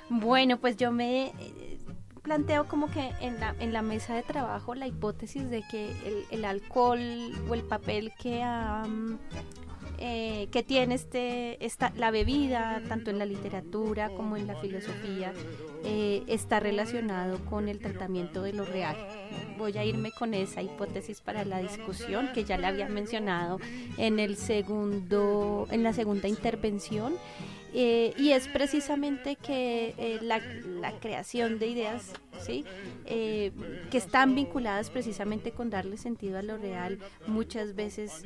Bueno, 0.09 0.57
pues 0.57 0.75
yo 0.75 0.91
me 0.91 1.27
eh, 1.27 1.79
planteo 2.23 2.67
como 2.67 2.89
que 2.91 3.11
en 3.21 3.39
la, 3.39 3.55
en 3.59 3.73
la 3.73 3.81
mesa 3.81 4.15
de 4.15 4.23
trabajo 4.23 4.75
la 4.75 4.87
hipótesis 4.87 5.49
de 5.49 5.63
que 5.69 5.91
el, 6.05 6.25
el 6.31 6.45
alcohol 6.45 6.99
o 7.47 7.53
el 7.53 7.63
papel 7.63 8.11
que 8.19 8.43
ha 8.43 8.83
eh, 10.01 10.47
que 10.51 10.63
tiene 10.63 10.95
este, 10.95 11.63
esta, 11.65 11.91
la 11.97 12.09
bebida, 12.09 12.81
tanto 12.87 13.09
en 13.09 13.19
la 13.19 13.25
literatura 13.25 14.09
como 14.09 14.37
en 14.37 14.47
la 14.47 14.55
filosofía, 14.55 15.33
eh, 15.83 16.23
está 16.27 16.61
relacionado 16.61 17.37
con 17.45 17.67
el 17.67 17.79
tratamiento 17.79 18.41
de 18.41 18.53
lo 18.53 18.63
real. 18.63 18.95
Voy 19.57 19.77
a 19.77 19.83
irme 19.83 20.11
con 20.11 20.33
esa 20.33 20.61
hipótesis 20.61 21.19
para 21.19 21.43
la 21.43 21.59
discusión 21.59 22.29
que 22.33 22.45
ya 22.45 22.57
la 22.57 22.69
había 22.69 22.87
mencionado 22.87 23.59
en 23.97 24.19
el 24.19 24.37
segundo, 24.37 25.67
en 25.69 25.83
la 25.83 25.91
segunda 25.91 26.29
intervención. 26.29 27.15
Eh, 27.73 28.13
y 28.17 28.31
es 28.31 28.47
precisamente 28.47 29.35
que 29.35 29.93
eh, 29.97 30.19
la, 30.21 30.41
creación 30.99 31.59
de 31.59 31.67
ideas 31.67 32.13
¿sí? 32.41 32.65
Eh, 33.05 33.51
que 33.91 33.99
están 33.99 34.33
vinculadas 34.33 34.89
precisamente 34.89 35.51
con 35.51 35.69
darle 35.69 35.97
sentido 35.97 36.39
a 36.39 36.41
lo 36.41 36.57
real 36.57 36.97
muchas 37.27 37.75
veces 37.75 38.23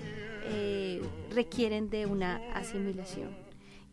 requieren 1.29 1.89
de 1.89 2.05
una 2.05 2.37
asimilación 2.53 3.35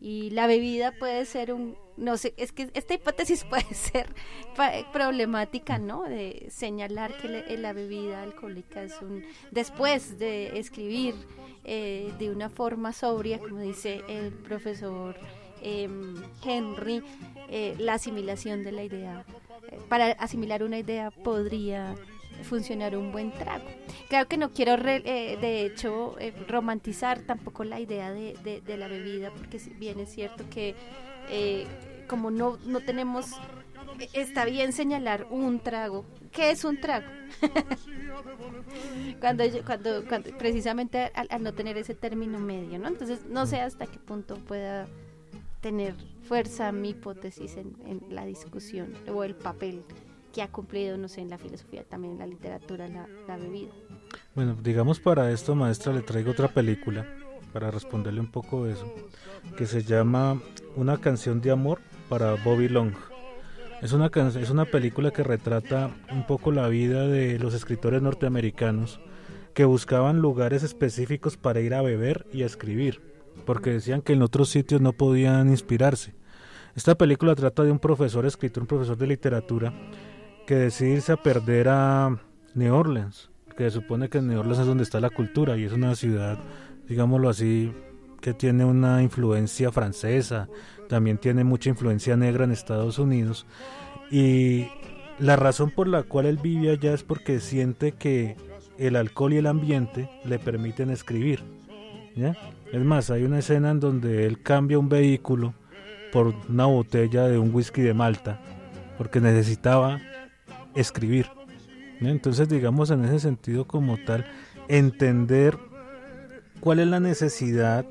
y 0.00 0.30
la 0.30 0.46
bebida 0.46 0.92
puede 0.92 1.24
ser 1.24 1.52
un 1.52 1.76
no 1.96 2.16
sé 2.16 2.32
es 2.36 2.52
que 2.52 2.70
esta 2.74 2.94
hipótesis 2.94 3.44
puede 3.50 3.74
ser 3.74 4.06
problemática 4.92 5.78
no 5.78 6.04
de 6.04 6.46
señalar 6.48 7.16
que 7.18 7.28
la, 7.28 7.44
la 7.56 7.72
bebida 7.72 8.22
alcohólica 8.22 8.82
es 8.82 8.94
un 9.02 9.24
después 9.50 10.18
de 10.18 10.58
escribir 10.58 11.14
de 11.64 12.32
una 12.34 12.48
forma 12.50 12.92
sobria 12.92 13.38
como 13.38 13.58
dice 13.60 14.02
el 14.08 14.32
profesor 14.32 15.16
Em, 15.62 16.14
Henry, 16.44 17.02
eh, 17.48 17.74
la 17.78 17.94
asimilación 17.94 18.62
de 18.62 18.72
la 18.72 18.84
idea. 18.84 19.24
Eh, 19.70 19.78
para 19.88 20.12
asimilar 20.12 20.62
una 20.62 20.78
idea 20.78 21.10
podría 21.10 21.94
funcionar 22.44 22.96
un 22.96 23.12
buen 23.12 23.32
trago. 23.32 23.64
Claro 24.08 24.26
que 24.28 24.38
no 24.38 24.50
quiero, 24.50 24.74
eh, 24.74 25.36
de 25.40 25.66
hecho, 25.66 26.16
romantizar 26.48 27.20
tampoco 27.20 27.64
la 27.64 27.80
idea 27.80 28.10
de, 28.12 28.62
la 28.78 28.88
bebida, 28.88 29.30
porque 29.30 29.58
bien 29.78 30.00
es 30.00 30.10
cierto 30.10 30.44
que 30.48 30.74
como 32.08 32.30
no, 32.30 32.58
no 32.64 32.80
tenemos, 32.80 33.26
está 34.14 34.44
bien 34.46 34.72
señalar 34.72 35.26
un 35.30 35.60
trago. 35.60 36.06
¿Qué 36.32 36.50
es 36.50 36.64
un 36.64 36.80
trago? 36.80 37.06
cuando, 39.20 39.44
cuando, 39.66 40.04
cuando, 40.06 40.36
precisamente 40.38 41.10
al, 41.14 41.28
al, 41.30 41.42
no 41.42 41.52
tener 41.52 41.76
ese 41.76 41.94
término 41.94 42.38
medio, 42.38 42.78
¿no? 42.78 42.88
Entonces 42.88 43.26
no 43.26 43.46
sé 43.46 43.60
hasta 43.60 43.86
qué 43.86 43.98
punto 43.98 44.36
pueda 44.36 44.88
tener 45.60 45.94
fuerza 46.22 46.72
mi 46.72 46.90
hipótesis 46.90 47.56
en, 47.56 47.74
la 48.08 48.24
discusión 48.24 48.92
o 49.12 49.24
el 49.24 49.34
papel 49.34 49.82
que 50.32 50.42
ha 50.42 50.48
cumplido, 50.48 50.96
no 50.96 51.08
sé, 51.08 51.20
en 51.20 51.30
la 51.30 51.38
filosofía, 51.38 51.84
también 51.84 52.14
en 52.14 52.18
la 52.20 52.26
literatura, 52.26 52.88
la, 52.88 53.08
la 53.26 53.36
bebida. 53.36 53.70
Bueno, 54.34 54.56
digamos 54.62 55.00
para 55.00 55.30
esto, 55.32 55.54
maestra, 55.54 55.92
le 55.92 56.02
traigo 56.02 56.30
otra 56.30 56.48
película 56.48 57.06
para 57.52 57.70
responderle 57.70 58.20
un 58.20 58.30
poco 58.30 58.66
eso, 58.66 58.92
que 59.56 59.66
se 59.66 59.82
llama 59.82 60.40
Una 60.76 60.98
canción 60.98 61.40
de 61.40 61.50
amor 61.50 61.80
para 62.08 62.34
Bobby 62.44 62.68
Long. 62.68 62.92
Es 63.82 63.92
una, 63.92 64.10
es 64.14 64.50
una 64.50 64.66
película 64.66 65.10
que 65.10 65.24
retrata 65.24 65.90
un 66.12 66.26
poco 66.26 66.52
la 66.52 66.68
vida 66.68 67.08
de 67.08 67.38
los 67.38 67.54
escritores 67.54 68.02
norteamericanos 68.02 69.00
que 69.54 69.64
buscaban 69.64 70.20
lugares 70.20 70.62
específicos 70.62 71.36
para 71.36 71.60
ir 71.60 71.74
a 71.74 71.82
beber 71.82 72.26
y 72.32 72.42
a 72.42 72.46
escribir 72.46 73.09
porque 73.44 73.70
decían 73.70 74.02
que 74.02 74.12
en 74.12 74.22
otros 74.22 74.48
sitios 74.48 74.80
no 74.80 74.92
podían 74.92 75.48
inspirarse. 75.48 76.14
Esta 76.74 76.94
película 76.94 77.34
trata 77.34 77.64
de 77.64 77.72
un 77.72 77.78
profesor 77.78 78.26
escritor, 78.26 78.62
un 78.62 78.66
profesor 78.68 78.96
de 78.96 79.06
literatura, 79.06 79.72
que 80.46 80.54
decide 80.54 80.94
irse 80.94 81.12
a 81.12 81.16
perder 81.16 81.68
a 81.68 82.20
New 82.54 82.74
Orleans, 82.74 83.30
que 83.56 83.64
se 83.64 83.70
supone 83.70 84.08
que 84.08 84.22
New 84.22 84.38
Orleans 84.38 84.60
es 84.60 84.66
donde 84.66 84.84
está 84.84 85.00
la 85.00 85.10
cultura 85.10 85.56
y 85.56 85.64
es 85.64 85.72
una 85.72 85.94
ciudad, 85.94 86.38
digámoslo 86.88 87.28
así, 87.28 87.72
que 88.20 88.34
tiene 88.34 88.64
una 88.64 89.02
influencia 89.02 89.72
francesa, 89.72 90.48
también 90.88 91.18
tiene 91.18 91.44
mucha 91.44 91.70
influencia 91.70 92.16
negra 92.16 92.44
en 92.44 92.52
Estados 92.52 92.98
Unidos. 92.98 93.46
Y 94.10 94.68
la 95.18 95.36
razón 95.36 95.70
por 95.70 95.86
la 95.86 96.02
cual 96.02 96.26
él 96.26 96.38
vive 96.38 96.70
allá 96.70 96.94
es 96.94 97.02
porque 97.02 97.40
siente 97.40 97.92
que 97.92 98.36
el 98.78 98.96
alcohol 98.96 99.34
y 99.34 99.38
el 99.38 99.46
ambiente 99.46 100.08
le 100.24 100.38
permiten 100.38 100.90
escribir. 100.90 101.42
¿ya? 102.16 102.36
Es 102.72 102.84
más, 102.84 103.10
hay 103.10 103.24
una 103.24 103.40
escena 103.40 103.70
en 103.70 103.80
donde 103.80 104.26
él 104.26 104.42
cambia 104.42 104.78
un 104.78 104.88
vehículo 104.88 105.54
por 106.12 106.34
una 106.48 106.66
botella 106.66 107.26
de 107.26 107.38
un 107.38 107.52
whisky 107.54 107.82
de 107.82 107.94
Malta, 107.94 108.40
porque 108.96 109.20
necesitaba 109.20 110.00
escribir. 110.74 111.26
Entonces, 112.00 112.48
digamos, 112.48 112.90
en 112.90 113.04
ese 113.04 113.18
sentido 113.20 113.66
como 113.66 113.98
tal, 113.98 114.24
entender 114.68 115.58
cuál 116.60 116.78
es 116.78 116.86
la 116.86 117.00
necesidad 117.00 117.84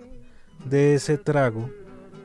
de 0.65 0.95
ese 0.95 1.17
trago, 1.17 1.69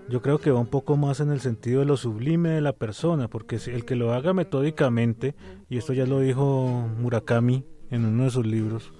yo 0.08 0.22
creo 0.22 0.38
que 0.38 0.50
va 0.50 0.60
un 0.60 0.66
poco 0.66 0.96
más 0.96 1.20
en 1.20 1.30
el 1.30 1.40
sentido 1.40 1.80
de 1.80 1.86
lo 1.86 1.96
sublime 1.96 2.50
de 2.50 2.60
la 2.60 2.72
persona, 2.72 3.28
porque 3.28 3.56
el 3.66 3.84
que 3.84 3.96
lo 3.96 4.12
haga 4.12 4.32
metódicamente, 4.32 5.34
y 5.68 5.78
esto 5.78 5.92
ya 5.92 6.06
lo 6.06 6.20
dijo 6.20 6.88
Murakami 7.00 7.64
en 7.90 8.04
uno 8.04 8.24
de 8.24 8.30
sus 8.30 8.46
libros, 8.46 8.92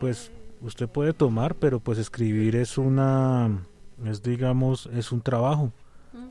pues 0.00 0.32
usted 0.60 0.88
puede 0.88 1.12
tomar, 1.12 1.54
pero 1.54 1.80
pues 1.80 1.98
escribir 1.98 2.56
es 2.56 2.78
una, 2.78 3.66
es 4.04 4.22
digamos, 4.22 4.88
es 4.92 5.12
un 5.12 5.22
trabajo, 5.22 5.72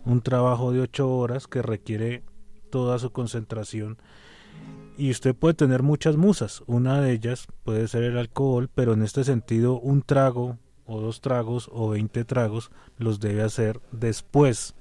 un 0.06 0.22
trabajo 0.22 0.72
de 0.72 0.82
ocho 0.82 1.10
horas 1.10 1.48
que 1.48 1.62
requiere 1.62 2.24
toda 2.70 3.00
su 3.00 3.12
concentración. 3.12 3.98
Y 4.98 5.12
usted 5.12 5.34
puede 5.34 5.54
tener 5.54 5.82
muchas 5.82 6.18
musas, 6.18 6.62
una 6.68 7.00
de 7.00 7.14
ellas 7.14 7.48
puede 7.64 7.88
ser 7.88 8.04
el 8.04 8.18
alcohol, 8.18 8.70
pero 8.74 8.94
en 8.94 9.02
este 9.02 9.24
sentido 9.24 9.80
un 9.80 10.02
trago 10.02 10.58
o 10.86 11.00
dos 11.00 11.22
tragos 11.22 11.70
o 11.72 11.90
veinte 11.90 12.26
tragos 12.26 12.72
los 12.98 13.20
debe 13.20 13.44
hacer 13.44 13.80
después 13.92 14.76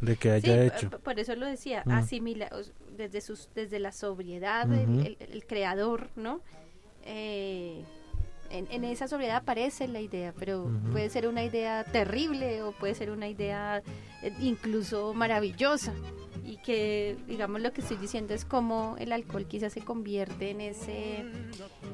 de 0.00 0.16
que 0.16 0.30
haya 0.32 0.64
hecho. 0.64 0.90
Por 0.90 1.20
eso 1.20 1.36
lo 1.36 1.46
decía, 1.46 1.84
asimila, 1.86 2.50
desde, 2.96 3.20
sus, 3.20 3.50
desde 3.54 3.78
la 3.78 3.92
sobriedad, 3.92 4.72
el, 4.72 5.44
creador, 5.46 6.08
¿no? 6.16 6.40
Eh, 7.04 7.84
en, 8.50 8.84
esa 8.84 9.08
sobriedad 9.08 9.36
aparece 9.36 9.88
la 9.88 10.00
idea, 10.00 10.34
pero 10.38 10.70
puede 10.92 11.08
ser 11.10 11.26
una 11.26 11.44
idea 11.44 11.84
terrible 11.84 12.62
o 12.62 12.72
puede 12.72 12.94
ser 12.94 13.10
una 13.10 13.28
idea 13.28 13.82
eh, 14.22 14.32
incluso 14.40 15.14
maravillosa. 15.14 15.92
Y 16.44 16.56
que, 16.58 17.16
digamos, 17.28 17.60
lo 17.60 17.72
que 17.72 17.80
estoy 17.80 17.96
diciendo 17.96 18.34
es 18.34 18.44
cómo 18.44 18.96
el 18.98 19.12
alcohol 19.12 19.46
quizás 19.46 19.72
se 19.72 19.82
convierte 19.82 20.50
en 20.50 20.60
ese, 20.60 21.24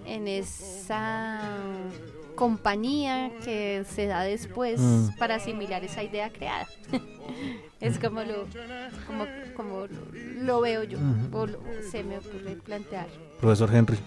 en 0.06 0.28
esa 0.28 1.42
compañía 2.36 3.30
que 3.44 3.84
se 3.88 4.06
da 4.06 4.22
después 4.22 4.80
mm. 4.80 5.16
para 5.18 5.36
asimilar 5.36 5.84
esa 5.84 6.02
idea 6.02 6.30
creada. 6.30 6.66
es 7.80 7.98
como 7.98 8.22
lo, 8.22 8.46
como, 9.06 9.26
como 9.56 9.86
lo 10.38 10.60
veo 10.60 10.84
yo, 10.84 10.98
o 11.32 11.46
se 11.90 12.02
me 12.02 12.18
ocurre 12.18 12.56
plantear. 12.56 13.08
Profesor 13.40 13.74
Henry. 13.74 13.98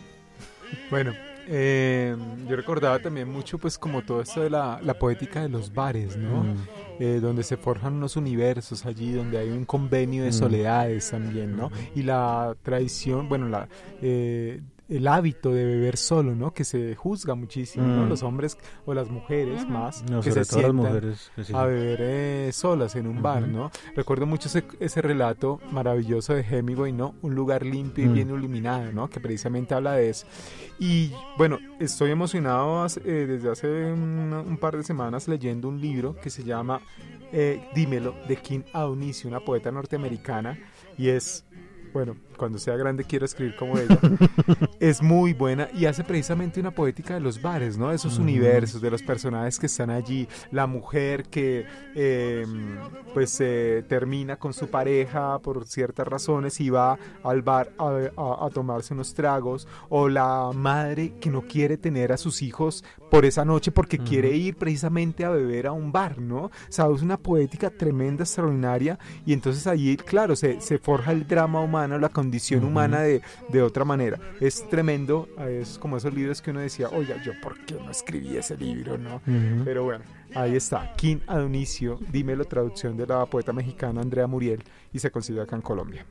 Bueno, 0.90 1.14
eh, 1.52 2.16
yo 2.48 2.56
recordaba 2.56 3.00
también 3.00 3.28
mucho, 3.28 3.58
pues, 3.58 3.80
como 3.80 4.04
todo 4.04 4.22
esto 4.22 4.42
de 4.42 4.52
la, 4.52 4.80
poética 5.00 5.42
de 5.42 5.50
los 5.50 5.74
bares, 5.74 6.16
¿no? 6.16 6.44
Mm. 6.44 6.56
Eh, 7.00 7.20
donde 7.20 7.44
se 7.44 7.58
forjan 7.58 7.94
unos 7.94 8.16
universos 8.18 8.86
allí, 8.86 9.14
donde 9.14 9.40
hay 9.40 9.50
un 9.50 9.66
convenio 9.66 10.24
de 10.24 10.30
mm. 10.30 10.34
soledades 10.34 11.10
también, 11.10 11.58
¿no? 11.58 11.72
Y 11.96 12.04
la 12.04 12.56
tradición, 12.62 13.28
bueno, 13.28 13.50
la 13.50 13.68
eh, 14.02 14.62
el 14.90 15.08
hábito 15.08 15.52
de 15.52 15.64
beber 15.66 15.98
solo, 15.98 16.36
¿no? 16.36 16.52
Que 16.52 16.64
se 16.64 16.96
juzga 16.96 17.36
muchísimo, 17.36 17.86
¿no? 17.86 18.06
Mm. 18.06 18.10
Los 18.10 18.24
hombres 18.24 18.58
o 18.86 18.94
las 18.94 19.10
mujeres 19.10 19.68
más 19.70 20.04
que 20.24 20.32
se 20.32 20.44
sientan 20.44 20.76
mujeres, 20.76 21.32
a 21.54 21.66
beber 21.66 22.00
eh, 22.02 22.50
solas 22.52 22.96
en 22.96 23.08
un 23.08 23.22
bar, 23.22 23.48
¿no? 23.48 23.72
Recuerdo 23.96 24.26
mucho 24.26 24.50
ese, 24.80 25.02
relato 25.02 25.60
maravilloso 25.72 26.34
de 26.34 26.42
Hemingway, 26.42 26.92
¿no? 26.92 27.16
Un 27.22 27.36
lugar 27.36 27.66
limpio 27.66 28.06
y 28.06 28.08
mm. 28.08 28.14
bien 28.14 28.30
iluminado, 28.30 28.92
¿no? 28.92 29.10
Que 29.10 29.20
precisamente 29.20 29.76
habla 29.76 29.94
de 29.94 30.10
eso. 30.10 30.26
Y 30.80 31.12
bueno, 31.38 31.60
estoy 31.80 32.12
emocionado 32.12 32.88
eh, 33.06 33.26
desde 33.28 33.52
hace 33.52 33.68
un, 33.68 34.58
par 34.60 34.76
de 34.76 34.84
semanas 34.84 35.28
leyendo 35.28 35.70
un 35.70 35.80
libro 35.80 36.16
que 36.16 36.30
se 36.30 36.44
llama 36.44 36.82
eh, 37.32 37.62
Dímelo 37.76 38.16
de 38.28 38.38
Kim 38.38 38.64
Aunice, 38.74 39.28
una 39.28 39.40
poeta 39.40 39.72
norteamericana, 39.72 40.58
y 40.98 41.10
es 41.10 41.46
bueno, 41.94 42.16
cuando 42.40 42.58
sea 42.58 42.78
grande 42.78 43.04
quiero 43.04 43.26
escribir 43.26 43.56
como 43.58 43.78
ella, 43.78 44.00
es 44.80 45.04
muy 45.04 45.34
buena 45.34 45.70
y 45.74 45.86
hace 45.86 46.04
precisamente 46.04 46.60
una 46.60 46.72
poética 46.72 47.14
de 47.14 47.20
los 47.20 47.42
bares, 47.42 47.78
¿no? 47.78 47.90
De 47.90 47.98
esos 47.98 48.18
universos, 48.18 48.82
de 48.82 48.90
los 48.90 49.04
personajes 49.04 49.60
que 49.60 49.66
están 49.66 49.90
allí, 49.90 50.28
la 50.52 50.66
mujer 50.66 51.24
que 51.26 51.66
em, 51.94 52.78
pues 53.14 53.30
se 53.32 53.84
termina 53.88 54.38
con 54.38 54.54
su 54.54 54.70
pareja 54.70 55.40
por 55.40 55.66
ciertas 55.68 56.08
razones 56.08 56.60
y 56.62 56.70
va 56.70 56.98
al 57.24 57.42
bar 57.42 57.74
a, 57.78 58.50
tomarse 58.54 58.94
unos 58.94 59.14
tragos, 59.14 59.68
o 59.90 60.08
la 60.08 60.52
madre 60.56 61.14
que 61.20 61.30
no 61.30 61.42
quiere 61.42 61.78
tener 61.78 62.14
a 62.14 62.18
sus 62.18 62.42
hijos 62.42 62.84
por 63.12 63.26
esa 63.26 63.44
noche 63.44 63.72
porque 63.72 63.98
quiere 63.98 64.36
ir 64.36 64.56
precisamente 64.56 65.26
a 65.26 65.30
beber 65.30 65.68
a 65.68 65.74
un 65.74 65.92
bar, 65.92 66.20
¿no? 66.20 66.46
O 66.46 66.52
sea, 66.70 66.88
es 66.96 67.02
una 67.02 67.18
poética 67.18 67.70
tremenda, 67.70 68.24
extraordinaria 68.24 68.98
y 69.26 69.34
entonces 69.34 69.68
allí, 69.68 69.98
claro, 69.98 70.38
se, 70.38 70.62
se 70.62 70.78
forja 70.78 71.12
el 71.12 71.28
drama 71.28 71.60
humano, 71.60 72.00
la 72.00 72.10
condición 72.30 72.64
humana 72.64 73.02
de, 73.02 73.22
de 73.50 73.62
otra 73.64 73.84
manera. 73.86 74.20
Es 74.40 74.70
tremendo, 74.70 75.28
es 75.48 75.80
como 75.80 75.98
esos 75.98 76.14
libros 76.14 76.44
que 76.44 76.52
uno 76.52 76.60
decía, 76.60 76.88
oiga, 76.90 77.22
yo 77.24 77.32
por 77.42 77.58
qué 77.66 77.74
no 77.74 77.90
escribí 77.90 78.38
ese 78.38 78.56
libro, 78.56 79.00
¿no? 79.00 79.16
Ujú. 79.16 79.64
Pero 79.66 79.84
bueno, 79.84 80.06
ahí 80.36 80.56
está, 80.56 80.94
King 80.96 81.18
Adonicio, 81.26 82.00
dímelo, 82.12 82.46
traducción 82.46 82.98
de 82.98 83.08
la 83.08 83.26
poeta 83.26 83.52
mexicana 83.52 84.02
Andrea 84.02 84.28
Muriel, 84.28 84.64
y 84.94 85.00
se 85.00 85.10
consigue 85.10 85.42
acá 85.42 85.56
en 85.56 85.64
Colombia. 85.64 86.06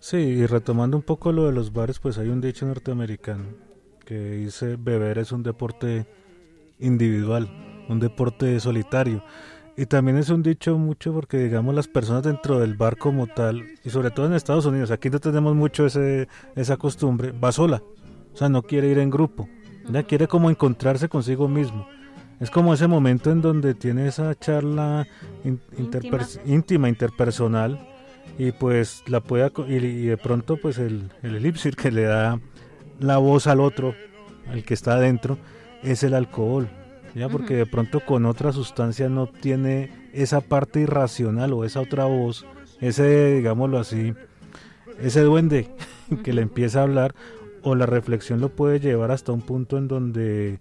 Sí, 0.00 0.18
y 0.18 0.46
retomando 0.46 0.98
un 0.98 1.02
poco 1.02 1.32
lo 1.32 1.46
de 1.46 1.52
los 1.52 1.72
bares, 1.72 1.98
pues 1.98 2.18
hay 2.18 2.28
un 2.28 2.42
dicho 2.42 2.66
norteamericano 2.66 3.44
que 4.04 4.18
dice 4.32 4.76
beber 4.78 5.16
es 5.18 5.32
un 5.32 5.42
deporte 5.42 6.06
individual, 6.78 7.48
un 7.88 8.00
deporte 8.00 8.60
solitario. 8.60 9.24
Y 9.80 9.86
también 9.86 10.16
es 10.18 10.28
un 10.28 10.42
dicho 10.42 10.76
mucho 10.76 11.12
porque, 11.12 11.38
digamos, 11.38 11.72
las 11.72 11.86
personas 11.86 12.24
dentro 12.24 12.58
del 12.58 12.74
bar 12.74 12.96
como 12.96 13.28
tal, 13.28 13.64
y 13.84 13.90
sobre 13.90 14.10
todo 14.10 14.26
en 14.26 14.32
Estados 14.32 14.66
Unidos, 14.66 14.90
aquí 14.90 15.08
no 15.08 15.20
tenemos 15.20 15.54
mucho 15.54 15.86
ese, 15.86 16.26
esa 16.56 16.76
costumbre, 16.76 17.30
va 17.30 17.52
sola. 17.52 17.80
O 18.34 18.36
sea, 18.36 18.48
no 18.48 18.62
quiere 18.62 18.88
ir 18.88 18.98
en 18.98 19.08
grupo. 19.08 19.48
Ya 19.88 20.02
quiere 20.02 20.26
como 20.26 20.50
encontrarse 20.50 21.08
consigo 21.08 21.46
mismo. 21.46 21.86
Es 22.40 22.50
como 22.50 22.74
ese 22.74 22.88
momento 22.88 23.30
en 23.30 23.40
donde 23.40 23.74
tiene 23.74 24.08
esa 24.08 24.34
charla 24.36 25.06
in- 25.44 25.60
íntima, 26.44 26.88
interpersonal, 26.88 27.78
y 28.36 28.50
pues 28.50 29.04
la 29.06 29.20
puede 29.20 29.44
aco- 29.44 29.64
y, 29.68 29.74
y 29.76 30.06
de 30.06 30.16
pronto 30.16 30.56
pues 30.56 30.78
el, 30.78 31.10
el 31.22 31.36
elipsir 31.36 31.76
que 31.76 31.92
le 31.92 32.02
da 32.02 32.40
la 32.98 33.18
voz 33.18 33.46
al 33.46 33.60
otro, 33.60 33.94
al 34.50 34.64
que 34.64 34.74
está 34.74 34.94
adentro, 34.94 35.38
es 35.84 36.02
el 36.02 36.14
alcohol. 36.14 36.68
Ya 37.14 37.28
porque 37.28 37.54
de 37.54 37.66
pronto 37.66 38.00
con 38.00 38.26
otra 38.26 38.52
sustancia 38.52 39.08
no 39.08 39.26
tiene 39.26 39.90
esa 40.12 40.40
parte 40.40 40.80
irracional 40.80 41.52
o 41.52 41.64
esa 41.64 41.80
otra 41.80 42.04
voz, 42.04 42.46
ese, 42.80 43.34
digámoslo 43.34 43.78
así, 43.78 44.14
ese 45.00 45.22
duende 45.22 45.70
que 46.24 46.32
le 46.32 46.42
empieza 46.42 46.80
a 46.80 46.84
hablar, 46.84 47.14
o 47.62 47.74
la 47.74 47.86
reflexión 47.86 48.40
lo 48.40 48.50
puede 48.50 48.80
llevar 48.80 49.10
hasta 49.10 49.32
un 49.32 49.42
punto 49.42 49.78
en 49.78 49.88
donde 49.88 50.60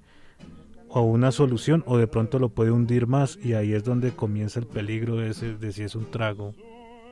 o 0.90 1.02
una 1.02 1.32
solución 1.32 1.84
o 1.86 1.98
de 1.98 2.08
pronto 2.08 2.40
lo 2.40 2.50
puede 2.50 2.72
hundir 2.72 3.08
más 3.08 3.38
y 3.44 3.54
ahí 3.54 3.74
es 3.74 3.84
donde 3.84 4.12
comienza 4.12 4.60
el 4.60 4.68
peligro 4.68 5.18
de, 5.18 5.30
ese, 5.30 5.56
de 5.56 5.72
si 5.72 5.84
es 5.84 5.96
un 5.96 6.10
trago, 6.10 6.54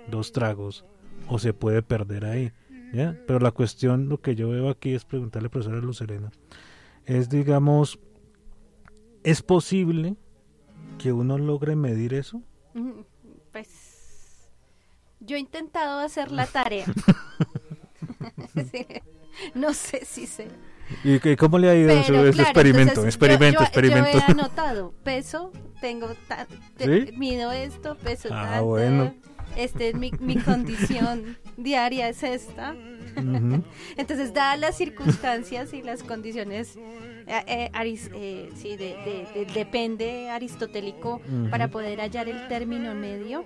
dos 0.10 0.32
tragos 0.32 0.86
o 1.28 1.40
se 1.40 1.54
puede 1.54 1.82
perder 1.82 2.26
ahí. 2.26 2.52
¿ya? 2.94 3.18
Pero 3.28 3.40
la 3.40 3.52
cuestión, 3.52 4.10
lo 4.10 4.22
que 4.22 4.36
yo 4.36 4.50
veo 4.50 4.70
aquí 4.70 4.94
es 4.94 5.06
preguntarle 5.06 5.48
al 5.48 5.52
profesor 5.52 5.84
Lucerena, 5.84 6.32
es 7.06 7.30
digamos, 7.30 8.00
¿es 9.26 9.42
posible 9.42 10.16
que 10.98 11.12
uno 11.12 11.38
logre 11.38 11.76
medir 11.76 12.14
eso? 12.14 12.42
Mm, 12.74 13.02
Pues 13.52 13.68
yo 15.20 15.36
he 15.36 15.40
intentado 15.40 16.00
hacer 16.00 16.32
la 16.32 16.46
tarea. 16.48 16.86
Sí, 18.72 18.86
No 19.54 19.74
sé 19.74 20.06
si 20.06 20.28
sé. 20.28 20.48
¿Y 21.04 21.20
qué- 21.20 21.36
cómo 21.36 21.58
le 21.58 21.70
ha 21.70 21.76
ido 21.76 21.90
en 21.90 22.04
su 22.04 22.14
Pero 22.14 22.24
ese 22.28 22.34
claro, 22.34 22.50
experimento? 22.50 22.92
entonces, 22.92 23.16
experimento, 23.16 23.54
yo, 23.54 23.60
yo- 23.60 23.66
experimento. 23.66 24.12
Yo 24.12 24.20
he 24.20 24.32
anotado 24.32 24.94
peso, 25.04 25.52
tengo 25.82 26.14
ta- 26.28 26.48
te- 26.78 27.08
¿Sí? 27.08 27.12
mido 27.18 27.52
esto, 27.52 27.96
peso 27.96 28.30
Ah, 28.32 28.44
tanto, 28.52 28.66
bueno. 28.66 29.14
Este 29.56 29.90
es 29.90 29.96
mi, 29.96 30.12
mi 30.20 30.36
condición 30.38 31.38
diaria 31.58 32.10
es 32.10 32.24
esta. 32.24 32.76
Entonces, 33.98 34.34
dadas 34.34 34.60
las 34.60 34.76
circunstancias 34.78 35.74
y 35.74 35.82
las 35.82 36.04
condiciones, 36.04 36.76
eh, 37.28 37.44
eh, 37.48 37.70
aris- 37.74 38.12
eh, 38.14 38.50
sí, 38.56 38.76
de, 38.76 38.96
de- 39.06 39.28
de- 39.34 39.46
depende 39.54 40.30
aristotélico 40.30 41.22
para 41.50 41.70
poder 41.70 42.02
hallar 42.02 42.28
el 42.28 42.48
término 42.50 42.94
medio. 42.94 43.46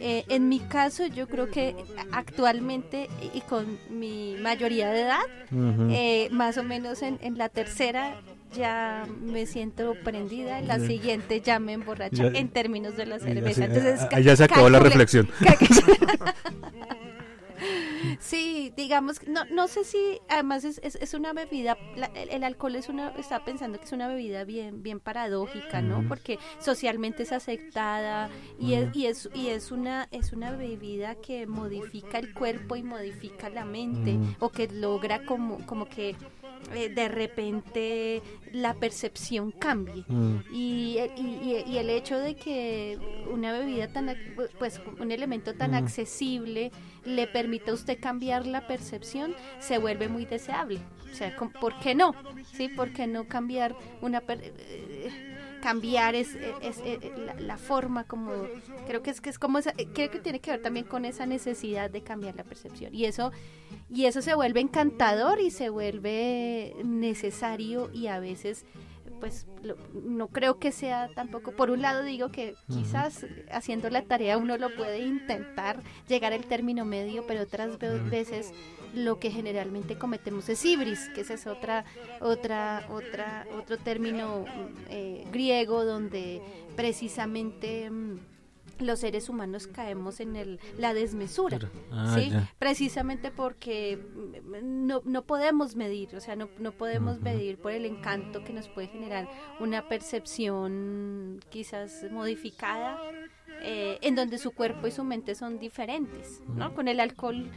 En 0.00 0.48
mi 0.48 0.60
caso, 0.60 1.06
yo 1.06 1.26
creo 1.26 1.50
que 1.50 1.74
actualmente 2.12 3.08
y 3.34 3.40
con 3.40 3.78
mi 3.90 4.36
mayoría 4.40 4.90
de 4.92 5.00
edad, 5.00 6.30
más 6.30 6.56
o 6.58 6.62
menos 6.62 7.02
en, 7.02 7.18
en 7.20 7.36
la 7.36 7.48
tercera 7.48 8.14
ya 8.52 9.06
me 9.22 9.46
siento 9.46 9.94
prendida, 10.04 10.58
en 10.58 10.68
la 10.68 10.78
Ya. 10.78 10.86
siguiente 10.86 11.40
ya 11.40 11.58
me 11.58 11.72
emborracha 11.74 12.30
Ya- 12.30 12.38
en 12.38 12.48
términos 12.48 12.96
de 12.96 13.06
la 13.06 13.18
ya 13.18 13.24
cerveza. 13.24 13.54
se- 13.54 13.64
Entonces, 13.64 14.00
ah, 14.02 14.08
ca- 14.08 14.20
ya 14.20 14.36
se 14.36 14.44
acabó 14.44 14.68
la 14.70 14.78
reflexión. 14.80 15.28
Sí, 18.20 18.72
digamos, 18.76 19.20
no, 19.26 19.44
no 19.46 19.66
sé 19.68 19.82
si, 19.84 19.98
además 20.28 20.64
es, 20.64 20.80
es, 20.84 20.94
es 20.96 21.14
una 21.14 21.32
bebida, 21.32 21.76
la- 21.96 22.10
el, 22.14 22.28
el 22.30 22.44
alcohol 22.44 22.76
es 22.76 22.88
una, 22.88 23.10
estaba 23.18 23.44
pensando 23.44 23.78
que 23.78 23.84
es 23.84 23.92
una 23.92 24.06
bebida 24.06 24.44
bien, 24.44 24.82
bien 24.82 25.00
paradójica, 25.00 25.82
¿no? 25.82 26.04
Porque 26.06 26.38
socialmente 26.60 27.24
es 27.24 27.32
aceptada 27.32 28.28
y, 28.60 28.74
es, 28.74 28.94
y, 28.94 29.06
es, 29.06 29.28
y 29.34 29.48
es, 29.48 29.72
una, 29.72 30.08
es 30.12 30.32
una 30.32 30.52
bebida 30.52 31.16
que 31.16 31.46
modifica 31.46 32.18
el 32.18 32.32
cuerpo 32.32 32.76
y 32.76 32.82
modifica 32.84 33.48
la 33.50 33.64
mente, 33.64 34.16
o 34.38 34.50
que 34.50 34.68
logra 34.68 35.24
como, 35.24 35.64
como 35.66 35.86
que 35.86 36.14
eh, 36.74 36.88
de 36.88 37.08
repente 37.08 38.22
la 38.52 38.74
percepción 38.74 39.50
cambie. 39.52 40.04
Mm. 40.08 40.36
Y, 40.52 40.98
y, 41.16 41.76
el 41.78 41.90
hecho 41.90 42.18
de 42.18 42.34
que 42.34 42.98
una 43.30 43.52
bebida 43.52 43.88
tan, 43.88 44.14
pues 44.58 44.80
un 45.00 45.10
elemento 45.12 45.54
tan 45.54 45.72
Mm. 45.72 45.74
accesible 45.74 46.70
le 47.04 47.26
permita 47.26 47.70
a 47.70 47.74
usted 47.74 47.98
cambiar 48.00 48.46
la 48.46 48.66
percepción, 48.66 49.34
se 49.60 49.78
vuelve 49.78 50.08
muy 50.08 50.24
deseable. 50.24 50.80
O 51.10 51.14
sea, 51.14 51.34
¿por 51.60 51.78
qué 51.80 51.94
no? 51.94 52.14
¿Sí? 52.52 52.68
¿Por 52.68 52.92
qué 52.92 53.06
no 53.06 53.26
cambiar 53.26 53.74
una 54.02 54.20
per- 54.20 54.42
eh, 54.44 55.27
cambiar 55.60 56.14
es, 56.14 56.34
es- 56.62 56.80
es- 56.84 57.18
la, 57.18 57.34
la 57.34 57.56
forma 57.56 58.04
como 58.04 58.32
creo 58.86 59.02
que 59.02 59.10
es 59.10 59.20
que 59.20 59.30
es 59.30 59.38
como 59.38 59.58
esa- 59.58 59.74
eh, 59.78 59.88
creo 59.92 60.10
que 60.10 60.18
tiene 60.20 60.40
que 60.40 60.50
ver 60.50 60.62
también 60.62 60.86
con 60.86 61.04
esa 61.04 61.26
necesidad 61.26 61.90
de 61.90 62.02
cambiar 62.02 62.36
la 62.36 62.44
percepción. 62.44 62.94
Y 62.94 63.04
eso 63.04 63.32
y 63.90 64.04
eso 64.06 64.22
se 64.22 64.34
vuelve 64.34 64.60
encantador 64.60 65.40
y 65.40 65.50
se 65.50 65.68
vuelve 65.70 66.74
necesario 66.84 67.90
y 67.92 68.06
a 68.08 68.20
veces 68.20 68.64
pues 69.20 69.46
lo- 69.62 69.76
no 70.04 70.28
creo 70.28 70.58
que 70.60 70.70
sea 70.70 71.08
tampoco 71.14 71.50
por 71.50 71.70
un 71.70 71.82
lado 71.82 72.04
digo 72.04 72.30
que 72.30 72.54
quizás 72.68 73.26
haciendo 73.50 73.90
la 73.90 74.02
tarea 74.02 74.38
uno 74.38 74.56
lo 74.58 74.72
puede 74.76 75.00
intentar 75.00 75.80
llegar 76.06 76.32
al 76.32 76.44
término 76.44 76.84
medio 76.84 77.24
pero 77.26 77.42
otras 77.42 77.78
veces 78.10 78.52
lo 78.94 79.18
que 79.18 79.30
generalmente 79.30 79.98
cometemos 79.98 80.48
es 80.48 80.64
ibris 80.64 81.08
que 81.14 81.20
esa 81.22 81.34
es 81.34 81.46
otra 81.46 81.84
otra 82.20 82.86
otra 82.90 83.46
otro 83.56 83.76
término 83.78 84.44
eh, 84.88 85.26
griego 85.32 85.84
donde 85.84 86.40
precisamente 86.76 87.90
mm, 87.90 88.18
los 88.80 89.00
seres 89.00 89.28
humanos 89.28 89.66
caemos 89.66 90.20
en 90.20 90.36
el, 90.36 90.60
la 90.78 90.94
desmesura, 90.94 91.58
Ah, 91.90 92.14
¿sí? 92.16 92.30
ya. 92.30 92.48
Precisamente 92.60 93.32
porque 93.32 93.96
mm, 93.98 94.86
no, 94.86 95.02
no 95.04 95.22
podemos 95.24 95.74
medir, 95.74 96.14
o 96.14 96.20
sea, 96.20 96.36
no, 96.36 96.48
no 96.58 96.70
podemos 96.70 97.20
medir 97.20 97.58
por 97.58 97.72
el 97.72 97.84
encanto 97.84 98.44
que 98.44 98.52
nos 98.52 98.68
puede 98.68 98.86
generar 98.86 99.28
una 99.58 99.88
percepción 99.88 101.40
quizás 101.50 102.04
modificada, 102.12 103.00
eh, 103.62 103.98
en 104.02 104.14
donde 104.14 104.38
su 104.38 104.52
cuerpo 104.52 104.86
y 104.86 104.92
su 104.92 105.02
mente 105.02 105.34
son 105.34 105.58
diferentes, 105.58 106.40
¿no? 106.46 106.72
Con 106.74 106.86
el 106.86 107.00
alcohol 107.00 107.50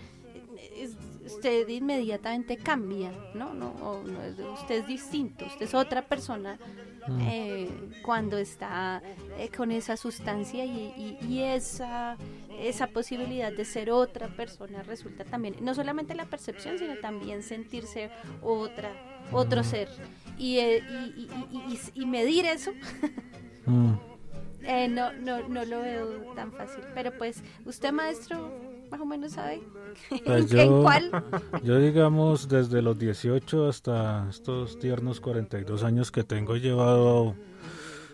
usted 1.26 1.68
inmediatamente 1.70 2.58
cambia, 2.58 3.12
¿no? 3.34 3.54
no, 3.54 3.74
no, 3.80 4.54
usted 4.54 4.80
es 4.80 4.88
distinto, 4.88 5.46
usted 5.46 5.66
es 5.66 5.74
otra 5.74 6.02
persona 6.04 6.58
Mm. 7.08 7.20
eh, 7.22 7.70
cuando 8.04 8.38
está 8.38 9.02
eh, 9.40 9.50
con 9.50 9.72
esa 9.72 9.98
sustancia 9.98 10.64
y, 10.66 10.94
y- 10.96 11.26
y 11.28 11.42
esa, 11.42 12.16
esa 12.60 12.86
posibilidad 12.88 13.52
de 13.52 13.66
ser 13.66 13.90
otra 13.90 14.28
persona 14.28 14.84
resulta 14.84 15.24
también, 15.26 15.56
no 15.62 15.74
solamente 15.74 16.14
la 16.14 16.26
percepción, 16.26 16.78
sino 16.78 16.96
también 17.00 17.42
sentirse 17.42 18.12
otra, 18.44 18.92
otro 19.32 19.62
Mm. 19.62 19.64
ser. 19.64 19.90
Y, 20.38 20.60
eh, 20.60 20.84
y, 21.18 21.22
y- 21.22 21.30
y- 21.52 21.74
y- 21.74 22.02
y 22.02 22.06
medir 22.06 22.46
eso 22.46 22.72
Mm. 23.66 23.94
eh, 24.64 24.88
no, 24.88 25.12
no, 25.14 25.48
no 25.48 25.66
lo 25.66 25.82
veo 25.82 26.08
tan 26.36 26.52
fácil. 26.52 26.84
Pero 26.94 27.18
pues, 27.18 27.42
usted 27.66 27.92
maestro, 27.92 28.52
más 28.92 29.00
o 29.02 29.06
menos 29.06 29.32
sabe 29.32 29.62
Pues 30.26 30.52
en 30.54 30.68
yo, 30.70 30.82
cuál. 30.84 31.12
yo 31.64 31.78
digamos 31.80 32.48
desde 32.50 32.82
los 32.82 33.00
18 33.00 33.68
hasta 33.70 34.28
estos 34.30 34.78
tiernos 34.80 35.20
42 35.22 35.84
años 35.84 36.12
que 36.12 36.24
tengo 36.24 36.56
he 36.56 36.60
llevado 36.60 37.36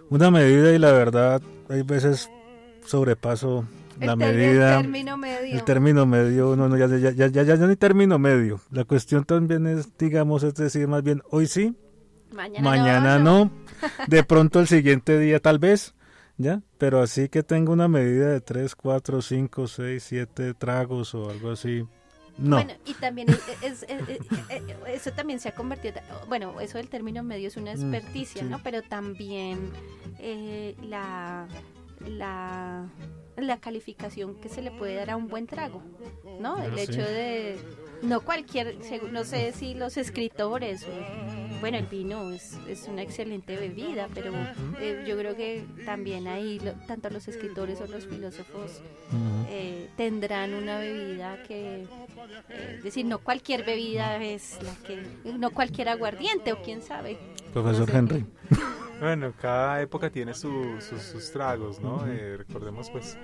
una 0.10 0.32
medida 0.32 0.72
y 0.74 0.78
la 0.80 0.92
verdad 0.92 1.42
hay 1.70 1.82
veces 1.82 2.30
sobrepaso 2.86 3.66
la 4.00 4.14
El 4.14 4.20
ter- 4.20 4.30
el 4.30 4.36
medida. 4.38 4.78
término 4.82 5.18
medio. 5.18 5.54
El 5.56 5.64
término 5.64 6.06
medio, 6.06 6.56
no, 6.56 6.70
no, 6.70 6.78
ya, 6.78 6.86
ya, 6.88 6.98
ya, 7.12 7.28
ya, 7.28 7.42
ya, 7.44 7.56
ya 7.56 7.68
ni 7.68 7.76
término 7.76 8.20
medio. 8.20 8.62
La 8.72 8.84
cuestión 8.84 9.26
también 9.26 9.66
es, 9.66 9.98
digamos, 9.98 10.44
es 10.44 10.54
decir, 10.54 10.88
más 10.88 11.02
bien, 11.04 11.24
hoy 11.32 11.48
sí, 11.48 11.76
Mañana, 12.32 12.62
mañana 12.70 13.18
no. 13.20 13.46
no, 13.46 13.52
de 14.08 14.24
pronto 14.24 14.60
el 14.60 14.68
siguiente 14.68 15.18
día 15.20 15.40
tal 15.40 15.58
vez, 15.58 15.96
¿ya? 16.38 16.62
Pero 16.78 17.02
así 17.02 17.30
que 17.30 17.44
tengo 17.44 17.74
una 17.74 17.88
medida 17.88 18.30
de 18.32 18.42
3, 18.42 18.76
4, 18.76 19.22
5, 19.22 19.68
6, 19.68 20.04
7 20.04 20.54
tragos 20.54 21.14
o 21.16 21.30
algo 21.30 21.52
así, 21.52 21.84
no. 22.38 22.58
Bueno, 22.58 22.74
y 22.86 22.94
también 22.94 23.30
es- 23.30 23.42
es- 23.64 23.84
es- 23.90 24.10
es- 24.10 24.62
eso 24.88 25.12
también 25.12 25.40
se 25.40 25.50
ha 25.50 25.56
convertido, 25.56 25.96
bueno, 26.28 26.60
eso 26.62 26.78
del 26.78 26.88
término 26.90 27.24
medio 27.24 27.48
es 27.48 27.58
una 27.58 27.74
Mm, 27.74 27.94
experticia, 27.96 28.44
sí. 28.44 28.48
¿no? 28.48 28.62
Pero 28.64 28.84
también 28.84 29.72
eh, 30.20 30.76
la, 30.84 31.48
la, 32.08 32.86
la 33.38 33.58
calificación 33.60 34.36
que 34.36 34.50
se 34.50 34.62
le 34.62 34.72
puede 34.72 34.96
dar 34.96 35.10
a 35.12 35.16
un 35.16 35.28
buen 35.28 35.48
trago, 35.48 35.82
¿no? 36.40 36.58
Ah, 36.58 36.66
El 36.66 36.76
sí. 36.76 36.82
hecho 36.92 37.02
de, 37.02 37.58
No 38.04 38.22
cualquier, 38.22 38.76
no 39.12 39.24
sé 39.24 39.52
si 39.54 39.74
los 39.74 39.98
escritores, 39.98 40.84
o- 40.84 41.47
bueno, 41.60 41.78
el 41.78 41.86
vino 41.88 42.32
es, 42.32 42.58
es 42.68 42.88
una 42.88 43.02
excelente 43.02 43.56
bebida, 43.58 44.08
pero 44.14 44.32
eh, 44.80 45.04
yo 45.08 45.18
creo 45.18 45.36
que 45.36 45.64
también 45.86 46.28
ahí 46.28 46.60
lo- 46.60 46.74
tanto 46.88 47.10
los 47.10 47.28
escritores 47.28 47.80
o 47.82 47.88
los 47.88 48.06
filósofos 48.06 48.82
eh, 49.50 49.90
tendrán 49.98 50.54
una 50.54 50.80
bebida 50.80 51.42
que, 51.48 51.84
eh, 52.50 52.76
es 52.78 52.84
decir, 52.84 53.06
no 53.06 53.20
cualquier 53.20 53.64
bebida 53.66 54.22
es 54.24 54.58
la 54.64 54.74
que, 54.86 55.02
no 55.38 55.52
cualquier 55.52 55.90
aguardiente 55.90 56.52
o 56.54 56.62
quién 56.62 56.82
sabe. 56.82 57.18
Profesor 57.54 57.90
Henry. 57.94 58.26
Bueno, 59.00 59.32
cada 59.40 59.82
época 59.82 60.10
tiene 60.10 60.34
su- 60.34 60.82
sus- 60.82 61.02
sus 61.04 61.32
tragos, 61.32 61.80
¿no? 61.80 62.06
Eh, 62.08 62.38
recordemos, 62.38 62.90
pues, 62.90 63.16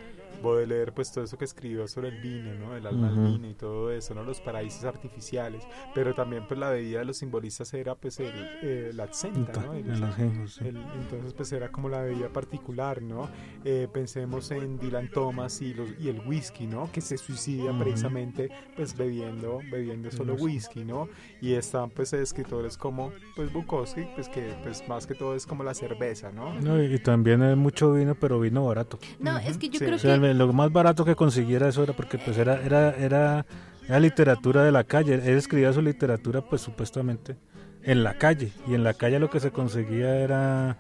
Baudelaire, 0.44 0.92
pues, 0.92 1.12
todo 1.12 1.24
eso 1.24 1.38
que 1.38 1.46
escribió 1.46 1.88
sobre 1.88 2.10
el 2.10 2.22
vino, 2.22 2.54
¿no? 2.54 2.76
El 2.76 2.86
alma 2.86 3.12
Ujú. 3.12 3.22
del 3.22 3.32
vino 3.32 3.50
y 3.50 3.54
todo 3.56 3.92
eso, 3.92 4.14
¿no? 4.14 4.24
Los 4.24 4.40
paraísos 4.42 4.84
artificiales. 4.84 5.64
Pero 5.96 6.14
también, 6.14 6.46
pues, 6.48 6.60
la 6.60 6.70
bebida 6.70 7.00
de 7.00 7.06
los 7.06 7.18
simbolistas 7.18 7.74
era, 7.74 7.96
pues, 7.96 8.20
el, 8.20 8.32
eh, 8.62 8.92
la 8.94 9.04
absenta, 9.04 9.54
¿no? 9.64 9.74
El- 9.74 9.90
El 9.90 10.04
ajenjo, 10.04 10.48
sí. 10.48 10.68
el- 10.68 10.78
entonces, 11.02 11.34
pues, 11.34 11.52
era 11.52 11.72
como 11.72 11.90
la 11.90 12.02
bebida 12.02 12.30
particular, 12.30 13.02
¿no? 13.02 13.30
Eh, 13.66 13.88
pensemos 13.92 14.52
en 14.52 14.78
Dylan 14.78 15.10
Thomas 15.10 15.62
y, 15.62 15.74
los, 15.74 15.90
y 16.00 16.10
el 16.10 16.20
whisky, 16.28 16.68
¿no? 16.68 16.92
Que 16.92 17.02
se 17.02 17.18
suicida 17.18 17.76
precisamente, 17.80 18.50
pues, 18.76 18.96
bebiendo, 18.98 19.60
bebiendo 19.72 20.12
solo 20.12 20.36
whisky, 20.36 20.84
¿no? 20.84 21.08
Y 21.44 21.56
están, 21.56 21.90
pues, 21.90 22.14
escritores 22.14 22.78
como, 22.78 23.12
pues, 23.36 23.52
Bukowski, 23.52 24.06
pues, 24.16 24.30
que, 24.30 24.56
pues, 24.64 24.88
más 24.88 25.06
que 25.06 25.14
todo 25.14 25.36
es 25.36 25.46
como 25.46 25.62
la 25.66 25.74
cerveza, 25.74 26.32
¿no? 26.32 26.54
No, 26.62 26.82
y, 26.82 26.94
y 26.96 27.00
también 27.00 27.44
es 27.44 27.58
mucho 27.58 27.92
vino, 27.92 28.16
pero 28.16 28.40
vino 28.40 28.66
barato. 28.66 28.98
No, 29.20 29.38
es 29.40 29.58
que 29.58 29.68
yo 29.68 29.78
Sí. 29.78 29.84
creo 29.84 29.96
O 29.96 30.00
sea, 30.00 30.18
que... 30.18 30.34
lo 30.34 30.54
más 30.54 30.72
barato 30.72 31.04
que 31.04 31.16
consiguiera 31.18 31.68
eso 31.68 31.84
era 31.84 31.92
porque 31.92 32.18
pues 32.18 32.38
era, 32.38 32.62
era, 32.64 32.96
era, 32.96 33.46
era 33.90 34.00
literatura 34.00 34.64
de 34.64 34.72
la 34.72 34.86
calle. 34.86 35.16
Él 35.16 35.36
escribía 35.38 35.74
su 35.74 35.82
literatura 35.82 36.40
pues 36.42 36.62
supuestamente 36.62 37.36
en 37.82 38.04
la 38.06 38.18
calle. 38.18 38.54
Y 38.66 38.74
en 38.76 38.86
la 38.86 38.94
calle 38.94 39.20
lo 39.20 39.30
que 39.30 39.42
se 39.42 39.52
conseguía 39.52 40.16
era 40.16 40.78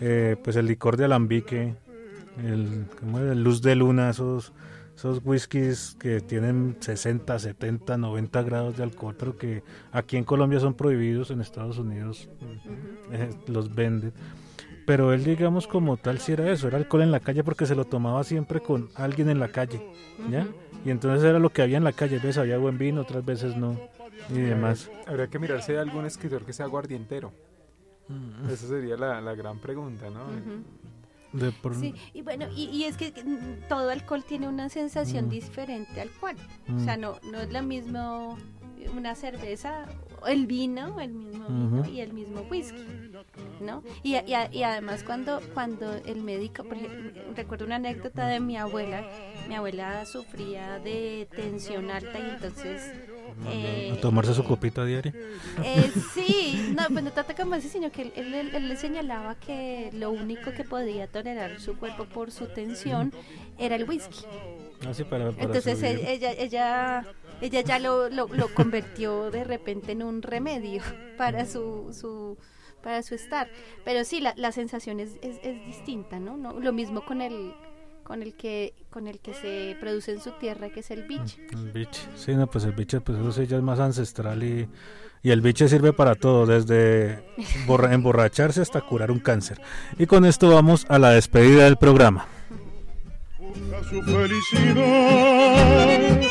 eh, 0.00 0.36
pues 0.42 0.56
el 0.56 0.64
licor 0.64 0.96
de 0.96 1.04
alambique, 1.04 1.74
el, 2.42 2.86
¿cómo 2.98 3.18
era? 3.18 3.32
el 3.32 3.44
luz 3.44 3.60
de 3.60 3.74
luna, 3.74 4.08
esos, 4.08 4.54
esos 4.98 5.20
whiskies 5.24 5.96
que 6.00 6.20
tienen 6.20 6.76
60, 6.80 7.38
70, 7.38 7.96
90 7.96 8.42
grados 8.42 8.76
de 8.76 8.82
alcohol, 8.82 9.14
pero 9.16 9.38
que 9.38 9.62
aquí 9.92 10.16
en 10.16 10.24
Colombia 10.24 10.58
son 10.58 10.74
prohibidos, 10.74 11.30
en 11.30 11.40
Estados 11.40 11.78
Unidos 11.78 12.28
eh, 13.12 13.30
los 13.46 13.72
venden. 13.72 14.12
Pero 14.86 15.12
él, 15.12 15.22
digamos, 15.22 15.68
como 15.68 15.98
tal, 15.98 16.18
si 16.18 16.32
era 16.32 16.50
eso, 16.50 16.66
era 16.66 16.78
alcohol 16.78 17.02
en 17.02 17.12
la 17.12 17.20
calle 17.20 17.44
porque 17.44 17.64
se 17.64 17.76
lo 17.76 17.84
tomaba 17.84 18.24
siempre 18.24 18.58
con 18.60 18.88
alguien 18.96 19.30
en 19.30 19.38
la 19.38 19.50
calle, 19.50 19.80
¿ya? 20.28 20.48
Y 20.84 20.90
entonces 20.90 21.22
era 21.22 21.38
lo 21.38 21.50
que 21.50 21.62
había 21.62 21.76
en 21.76 21.84
la 21.84 21.92
calle, 21.92 22.16
veces 22.16 22.38
había 22.38 22.58
buen 22.58 22.76
vino, 22.76 23.02
otras 23.02 23.24
veces 23.24 23.56
no, 23.56 23.78
y 24.30 24.40
demás. 24.40 24.90
Habría 25.06 25.28
que 25.28 25.38
mirar 25.38 25.62
si 25.62 25.72
hay 25.72 25.78
algún 25.78 26.06
escritor 26.06 26.44
que 26.44 26.52
sea 26.52 26.66
aguardientero. 26.66 27.32
Mm. 28.08 28.50
Esa 28.50 28.66
sería 28.66 28.96
la, 28.96 29.20
la 29.20 29.34
gran 29.36 29.60
pregunta, 29.60 30.10
¿no? 30.10 30.24
De 31.32 31.52
por- 31.52 31.74
Sí, 31.74 31.94
y 32.14 32.22
bueno, 32.22 32.46
y, 32.56 32.64
y 32.70 32.84
es 32.84 32.96
que 32.96 33.10
mm, 33.12 33.68
todo 33.68 33.90
alcohol 33.90 34.24
tiene 34.24 34.48
una 34.48 34.68
sensación 34.68 35.26
Mm. 35.26 35.30
diferente 35.30 36.00
al 36.00 36.08
cual. 36.10 36.36
O 36.68 36.72
Mm. 36.72 36.84
sea, 36.84 36.96
no, 36.96 37.18
no 37.30 37.40
es 37.40 37.52
lo 37.52 37.62
mismo 37.62 38.38
una 38.96 39.14
cerveza, 39.14 39.84
el 40.26 40.46
vino, 40.46 40.98
el 41.00 41.12
mismo 41.12 41.46
vino 41.48 41.84
y 41.88 42.00
el 42.00 42.12
mismo 42.14 42.40
whisky, 42.50 42.82
¿no? 43.60 43.82
Y, 44.02 44.12
y, 44.26 44.34
a- 44.34 44.48
y 44.52 44.62
además 44.62 45.04
cuando, 45.04 45.40
cuando 45.52 45.92
el 45.94 46.22
médico, 46.22 46.64
ejemplo, 46.72 47.22
recuerdo 47.36 47.66
una 47.66 47.76
anécdota 47.76 48.26
de 48.26 48.40
mi 48.40 48.56
abuela, 48.56 49.04
mi 49.48 49.54
abuela 49.54 50.06
sufría 50.06 50.78
de 50.78 51.28
tensión 51.36 51.90
alta 51.90 52.18
y 52.18 52.30
entonces... 52.30 52.92
eh, 53.50 53.92
a 53.96 54.00
tomarse 54.00 54.34
su 54.34 54.44
copita 54.44 54.84
diaria. 54.84 55.12
eh, 55.64 55.92
sí, 56.14 56.74
no, 56.76 56.84
pues 56.92 57.04
no 57.04 57.12
trata 57.12 57.34
como 57.34 57.54
así, 57.54 57.68
sino 57.68 57.90
que 57.92 58.02
él, 58.14 58.34
él- 58.34 58.68
le 58.68 58.76
señalaba 58.76 59.36
que 59.36 59.90
lo 59.92 60.10
único 60.10 60.52
que 60.52 60.64
podía 60.64 61.06
tolerar 61.06 61.60
su 61.60 61.76
cuerpo 61.76 62.04
por 62.06 62.30
su 62.30 62.46
tensión 62.46 63.12
era 63.58 63.76
el 63.76 63.88
whisky. 63.88 64.24
Para, 65.10 65.30
para 65.32 65.44
Entonces 65.44 65.82
ella, 65.82 66.32
ella, 66.32 67.04
ella 67.40 67.60
ya 67.62 67.78
lo, 67.78 68.08
lo, 68.08 68.28
lo 68.28 68.52
convirtió 68.54 69.30
de 69.30 69.44
repente 69.44 69.92
en 69.92 70.02
un 70.02 70.22
remedio 70.22 70.82
para 71.16 71.46
su, 71.46 71.92
su 71.92 72.36
para 72.82 73.02
su 73.02 73.14
estar. 73.16 73.48
Pero 73.84 74.04
sí, 74.04 74.20
la, 74.20 74.34
la 74.36 74.52
sensación 74.52 75.00
es, 75.00 75.16
es, 75.20 75.38
es 75.42 75.66
distinta, 75.66 76.20
¿no? 76.20 76.36
¿no? 76.36 76.60
Lo 76.60 76.72
mismo 76.72 77.04
con 77.04 77.20
el 77.22 77.52
con 78.08 78.22
el 78.22 78.34
que 78.34 78.74
con 78.90 79.06
el 79.06 79.20
que 79.20 79.32
se 79.34 79.76
produce 79.80 80.10
en 80.12 80.20
su 80.20 80.32
tierra, 80.32 80.70
que 80.70 80.80
es 80.80 80.90
el 80.90 81.04
biche. 81.04 81.38
El 81.52 81.70
biche. 81.70 82.00
Sí, 82.16 82.34
no, 82.34 82.48
pues 82.48 82.64
el 82.64 82.72
biche, 82.72 83.00
pues 83.00 83.16
eso 83.18 83.30
sí 83.32 83.46
ya 83.46 83.58
es 83.58 83.62
más 83.62 83.78
ancestral 83.78 84.42
y, 84.42 84.66
y 85.22 85.30
el 85.30 85.40
biche 85.42 85.68
sirve 85.68 85.92
para 85.92 86.14
todo, 86.16 86.44
desde 86.46 87.22
borra- 87.66 87.92
emborracharse 87.94 88.60
hasta 88.62 88.80
curar 88.80 89.10
un 89.12 89.20
cáncer. 89.20 89.60
Y 89.98 90.06
con 90.06 90.24
esto 90.24 90.48
vamos 90.52 90.86
a 90.88 90.98
la 90.98 91.10
despedida 91.10 91.64
del 91.64 91.76
programa. 91.76 92.26
busca 93.38 93.84
su 93.90 94.02
felicidad 94.02 96.22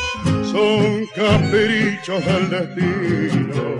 son 0.44 1.06
caprichos 1.14 2.24
del 2.24 2.50
destino 2.50 3.78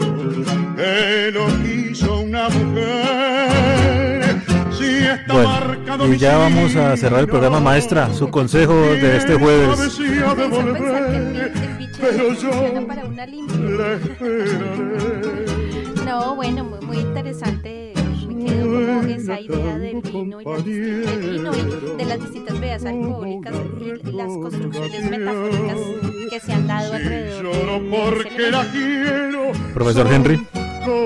que 0.76 1.30
no 1.34 1.46
quiso 1.64 2.20
una 2.20 2.48
mujer 2.48 3.77
Bueno, 5.26 6.14
y 6.14 6.18
ya 6.18 6.36
vamos 6.38 6.74
a 6.76 6.96
cerrar 6.96 7.20
el 7.20 7.28
programa, 7.28 7.60
maestra. 7.60 8.12
Su 8.12 8.28
consejo 8.30 8.74
de 8.74 9.16
este 9.16 9.34
jueves. 9.34 9.98
No, 16.04 16.34
bueno, 16.36 16.64
muy, 16.64 16.80
muy 16.80 16.98
interesante. 16.98 17.92
Me 18.28 18.44
quedó 18.44 18.64
como 18.64 19.02
esa 19.02 19.40
idea 19.40 19.78
del 19.78 20.00
vino 20.00 20.40
y, 20.40 20.44
del 20.44 21.30
vino 21.30 21.52
y 21.54 21.96
de 21.96 22.04
las 22.04 22.20
distintas 22.20 22.54
bebidas 22.60 22.84
alcohólicas 22.84 23.54
y 24.04 24.12
las 24.12 24.26
construcciones 24.28 25.10
metafóricas 25.10 25.76
que 26.30 26.40
se 26.40 26.52
han 26.52 26.66
dado 26.66 26.92
alrededor. 26.94 27.44
de- 27.44 27.80
de 27.80 27.90
porque 27.90 28.28
ese 28.28 28.50
la 28.50 28.60
elemento. 28.62 28.72
quiero 28.72 29.74
Profesor 29.74 30.06
Henry. 30.12 30.46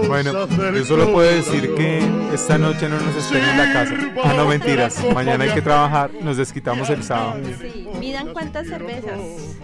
Bueno, 0.06 0.46
yo 0.74 0.84
solo 0.84 1.12
puedo 1.12 1.30
decir 1.30 1.74
que 1.74 1.98
esta 2.34 2.58
noche 2.58 2.88
no 2.88 3.00
nos 3.00 3.14
esperen 3.16 3.48
en 3.48 3.58
la 3.58 3.72
casa. 3.72 3.94
Ah, 4.24 4.34
no, 4.36 4.46
mentiras. 4.46 5.02
Mañana 5.14 5.44
hay 5.44 5.50
que 5.50 5.62
trabajar. 5.62 6.10
Nos 6.22 6.36
desquitamos 6.36 6.88
el 6.90 7.02
sábado. 7.02 7.40
Sí, 7.60 7.88
midan 7.98 8.32
cuántas 8.32 8.66
cervezas. 8.66 9.18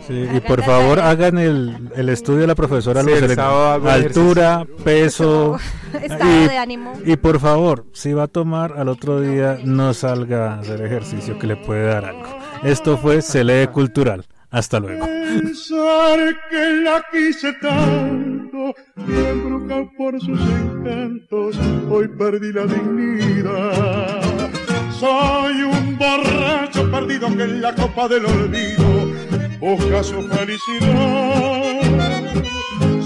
Sí, 0.07 0.27
y 0.35 0.41
por 0.41 0.63
favor 0.63 1.01
hagan 1.01 1.39
el, 1.39 1.91
el 1.95 2.09
estudio 2.09 2.41
de 2.41 2.47
la 2.47 2.55
profesora. 2.55 3.03
Sí, 3.03 3.09
los 3.11 3.19
el 3.19 3.25
ele- 3.25 3.35
sábado 3.35 3.67
hago 3.69 3.89
el 3.91 4.05
altura, 4.07 4.67
peso. 4.85 5.59
Estado 6.03 6.45
y- 6.45 6.49
de 6.49 6.57
ánimo. 6.59 6.93
Y 7.05 7.17
por 7.17 7.41
favor, 7.41 7.87
si 7.93 8.13
va 8.13 8.25
a 8.25 8.29
tomar 8.29 8.75
al 8.79 8.89
otro 8.89 9.21
día, 9.21 9.59
no 9.65 9.93
salga 9.95 10.55
a 10.55 10.59
hacer 10.61 10.81
ejercicio 10.83 11.39
que 11.39 11.47
le 11.47 11.57
puede 11.57 11.87
dar 11.87 12.05
algo. 12.07 12.39
Esto 12.63 12.97
fue 12.99 13.23
Se 13.23 13.45
lee 13.45 13.67
Cultural. 13.69 14.25
Hasta 14.51 14.81
luego. 14.81 15.05
Pensar 15.05 16.19
que 16.51 16.83
la 16.83 17.05
quise 17.13 17.53
tanto 17.55 18.75
y 18.97 19.13
embrujado 19.27 19.91
por 19.97 20.19
sus 20.21 20.41
encantos, 20.41 21.59
hoy 21.91 22.09
perdí 22.09 22.53
la 22.53 22.65
dignidad. 22.65 24.51
Soy 24.99 25.63
un 25.63 25.99
borracho 25.99 26.91
perdido 26.91 27.29
que 27.37 27.43
en 27.43 27.61
la 27.61 27.75
copa 27.75 28.09
del 28.09 28.25
olvido 28.25 29.13
busca 29.61 30.03
su 30.03 30.23
felicidad. 30.23 31.83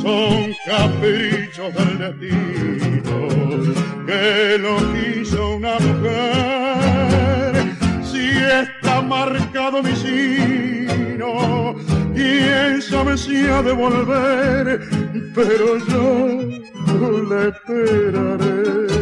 Son 0.01 0.55
caprichos 0.65 1.75
del 1.75 1.99
destino 1.99 3.29
que 4.07 4.59
lo 4.59 4.77
quiso 4.93 5.57
una 5.57 5.75
mujer. 5.81 7.53
Si 8.05 8.29
está 8.31 9.03
marcado 9.03 9.83
mi 9.83 9.95
sino, 11.23 11.75
quién 12.15 12.83
sabe 12.83 13.13
ha 13.51 13.63
de 13.63 13.73
volver, 13.73 14.81
pero 15.35 15.79
yo 15.87 16.39
le 17.29 17.49
esperaré. 17.49 18.93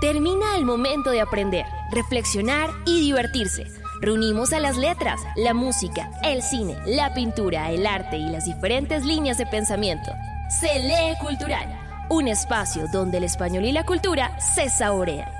Termina 0.00 0.56
el 0.56 0.64
momento 0.64 1.10
de 1.10 1.20
aprender, 1.20 1.64
reflexionar 1.92 2.70
y 2.84 3.00
divertirse. 3.00 3.64
Reunimos 4.00 4.52
a 4.52 4.60
las 4.60 4.76
letras, 4.76 5.22
la 5.36 5.54
música, 5.54 6.10
el 6.22 6.42
cine, 6.42 6.76
la 6.84 7.14
pintura, 7.14 7.70
el 7.70 7.86
arte 7.86 8.18
y 8.18 8.28
las 8.28 8.44
diferentes 8.44 9.04
líneas 9.04 9.38
de 9.38 9.46
pensamiento. 9.46 10.12
Se 10.60 10.78
lee 10.80 11.16
cultural, 11.20 11.66
un 12.10 12.28
espacio 12.28 12.86
donde 12.92 13.16
el 13.18 13.24
español 13.24 13.64
y 13.64 13.72
la 13.72 13.86
cultura 13.86 14.38
se 14.38 14.68
saborean. 14.68 15.33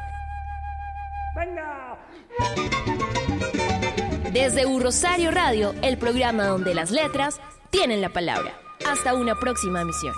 Desde 4.32 4.66
Un 4.66 4.80
Rosario 4.82 5.30
Radio, 5.30 5.74
el 5.82 5.97
programa 5.97 6.47
donde 6.47 6.74
las 6.74 6.91
letras 6.91 7.41
tienen 7.70 8.01
la 8.01 8.09
palabra. 8.09 8.53
Hasta 8.85 9.14
una 9.14 9.35
próxima 9.39 9.85
misión. 9.85 10.14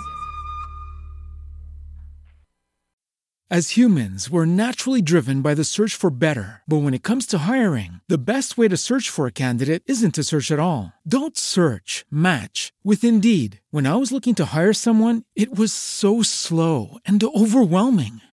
As 3.49 3.77
humans, 3.77 4.29
we're 4.29 4.45
naturally 4.45 5.01
driven 5.01 5.41
by 5.41 5.53
the 5.53 5.63
search 5.63 5.95
for 5.95 6.09
better. 6.09 6.63
But 6.67 6.79
when 6.83 6.93
it 6.93 7.01
comes 7.01 7.25
to 7.27 7.47
hiring, 7.47 8.01
the 8.09 8.17
best 8.17 8.57
way 8.57 8.67
to 8.67 8.75
search 8.75 9.09
for 9.09 9.25
a 9.25 9.31
candidate 9.31 9.83
isn't 9.85 10.15
to 10.15 10.23
search 10.25 10.51
at 10.51 10.59
all. 10.59 10.91
Don't 11.07 11.37
search, 11.37 12.05
match 12.11 12.73
with 12.83 13.05
Indeed. 13.05 13.61
When 13.71 13.87
I 13.87 13.95
was 13.95 14.11
looking 14.11 14.35
to 14.35 14.47
hire 14.53 14.73
someone, 14.73 15.23
it 15.33 15.57
was 15.57 15.71
so 15.71 16.21
slow 16.23 16.97
and 17.05 17.23
overwhelming. 17.23 18.19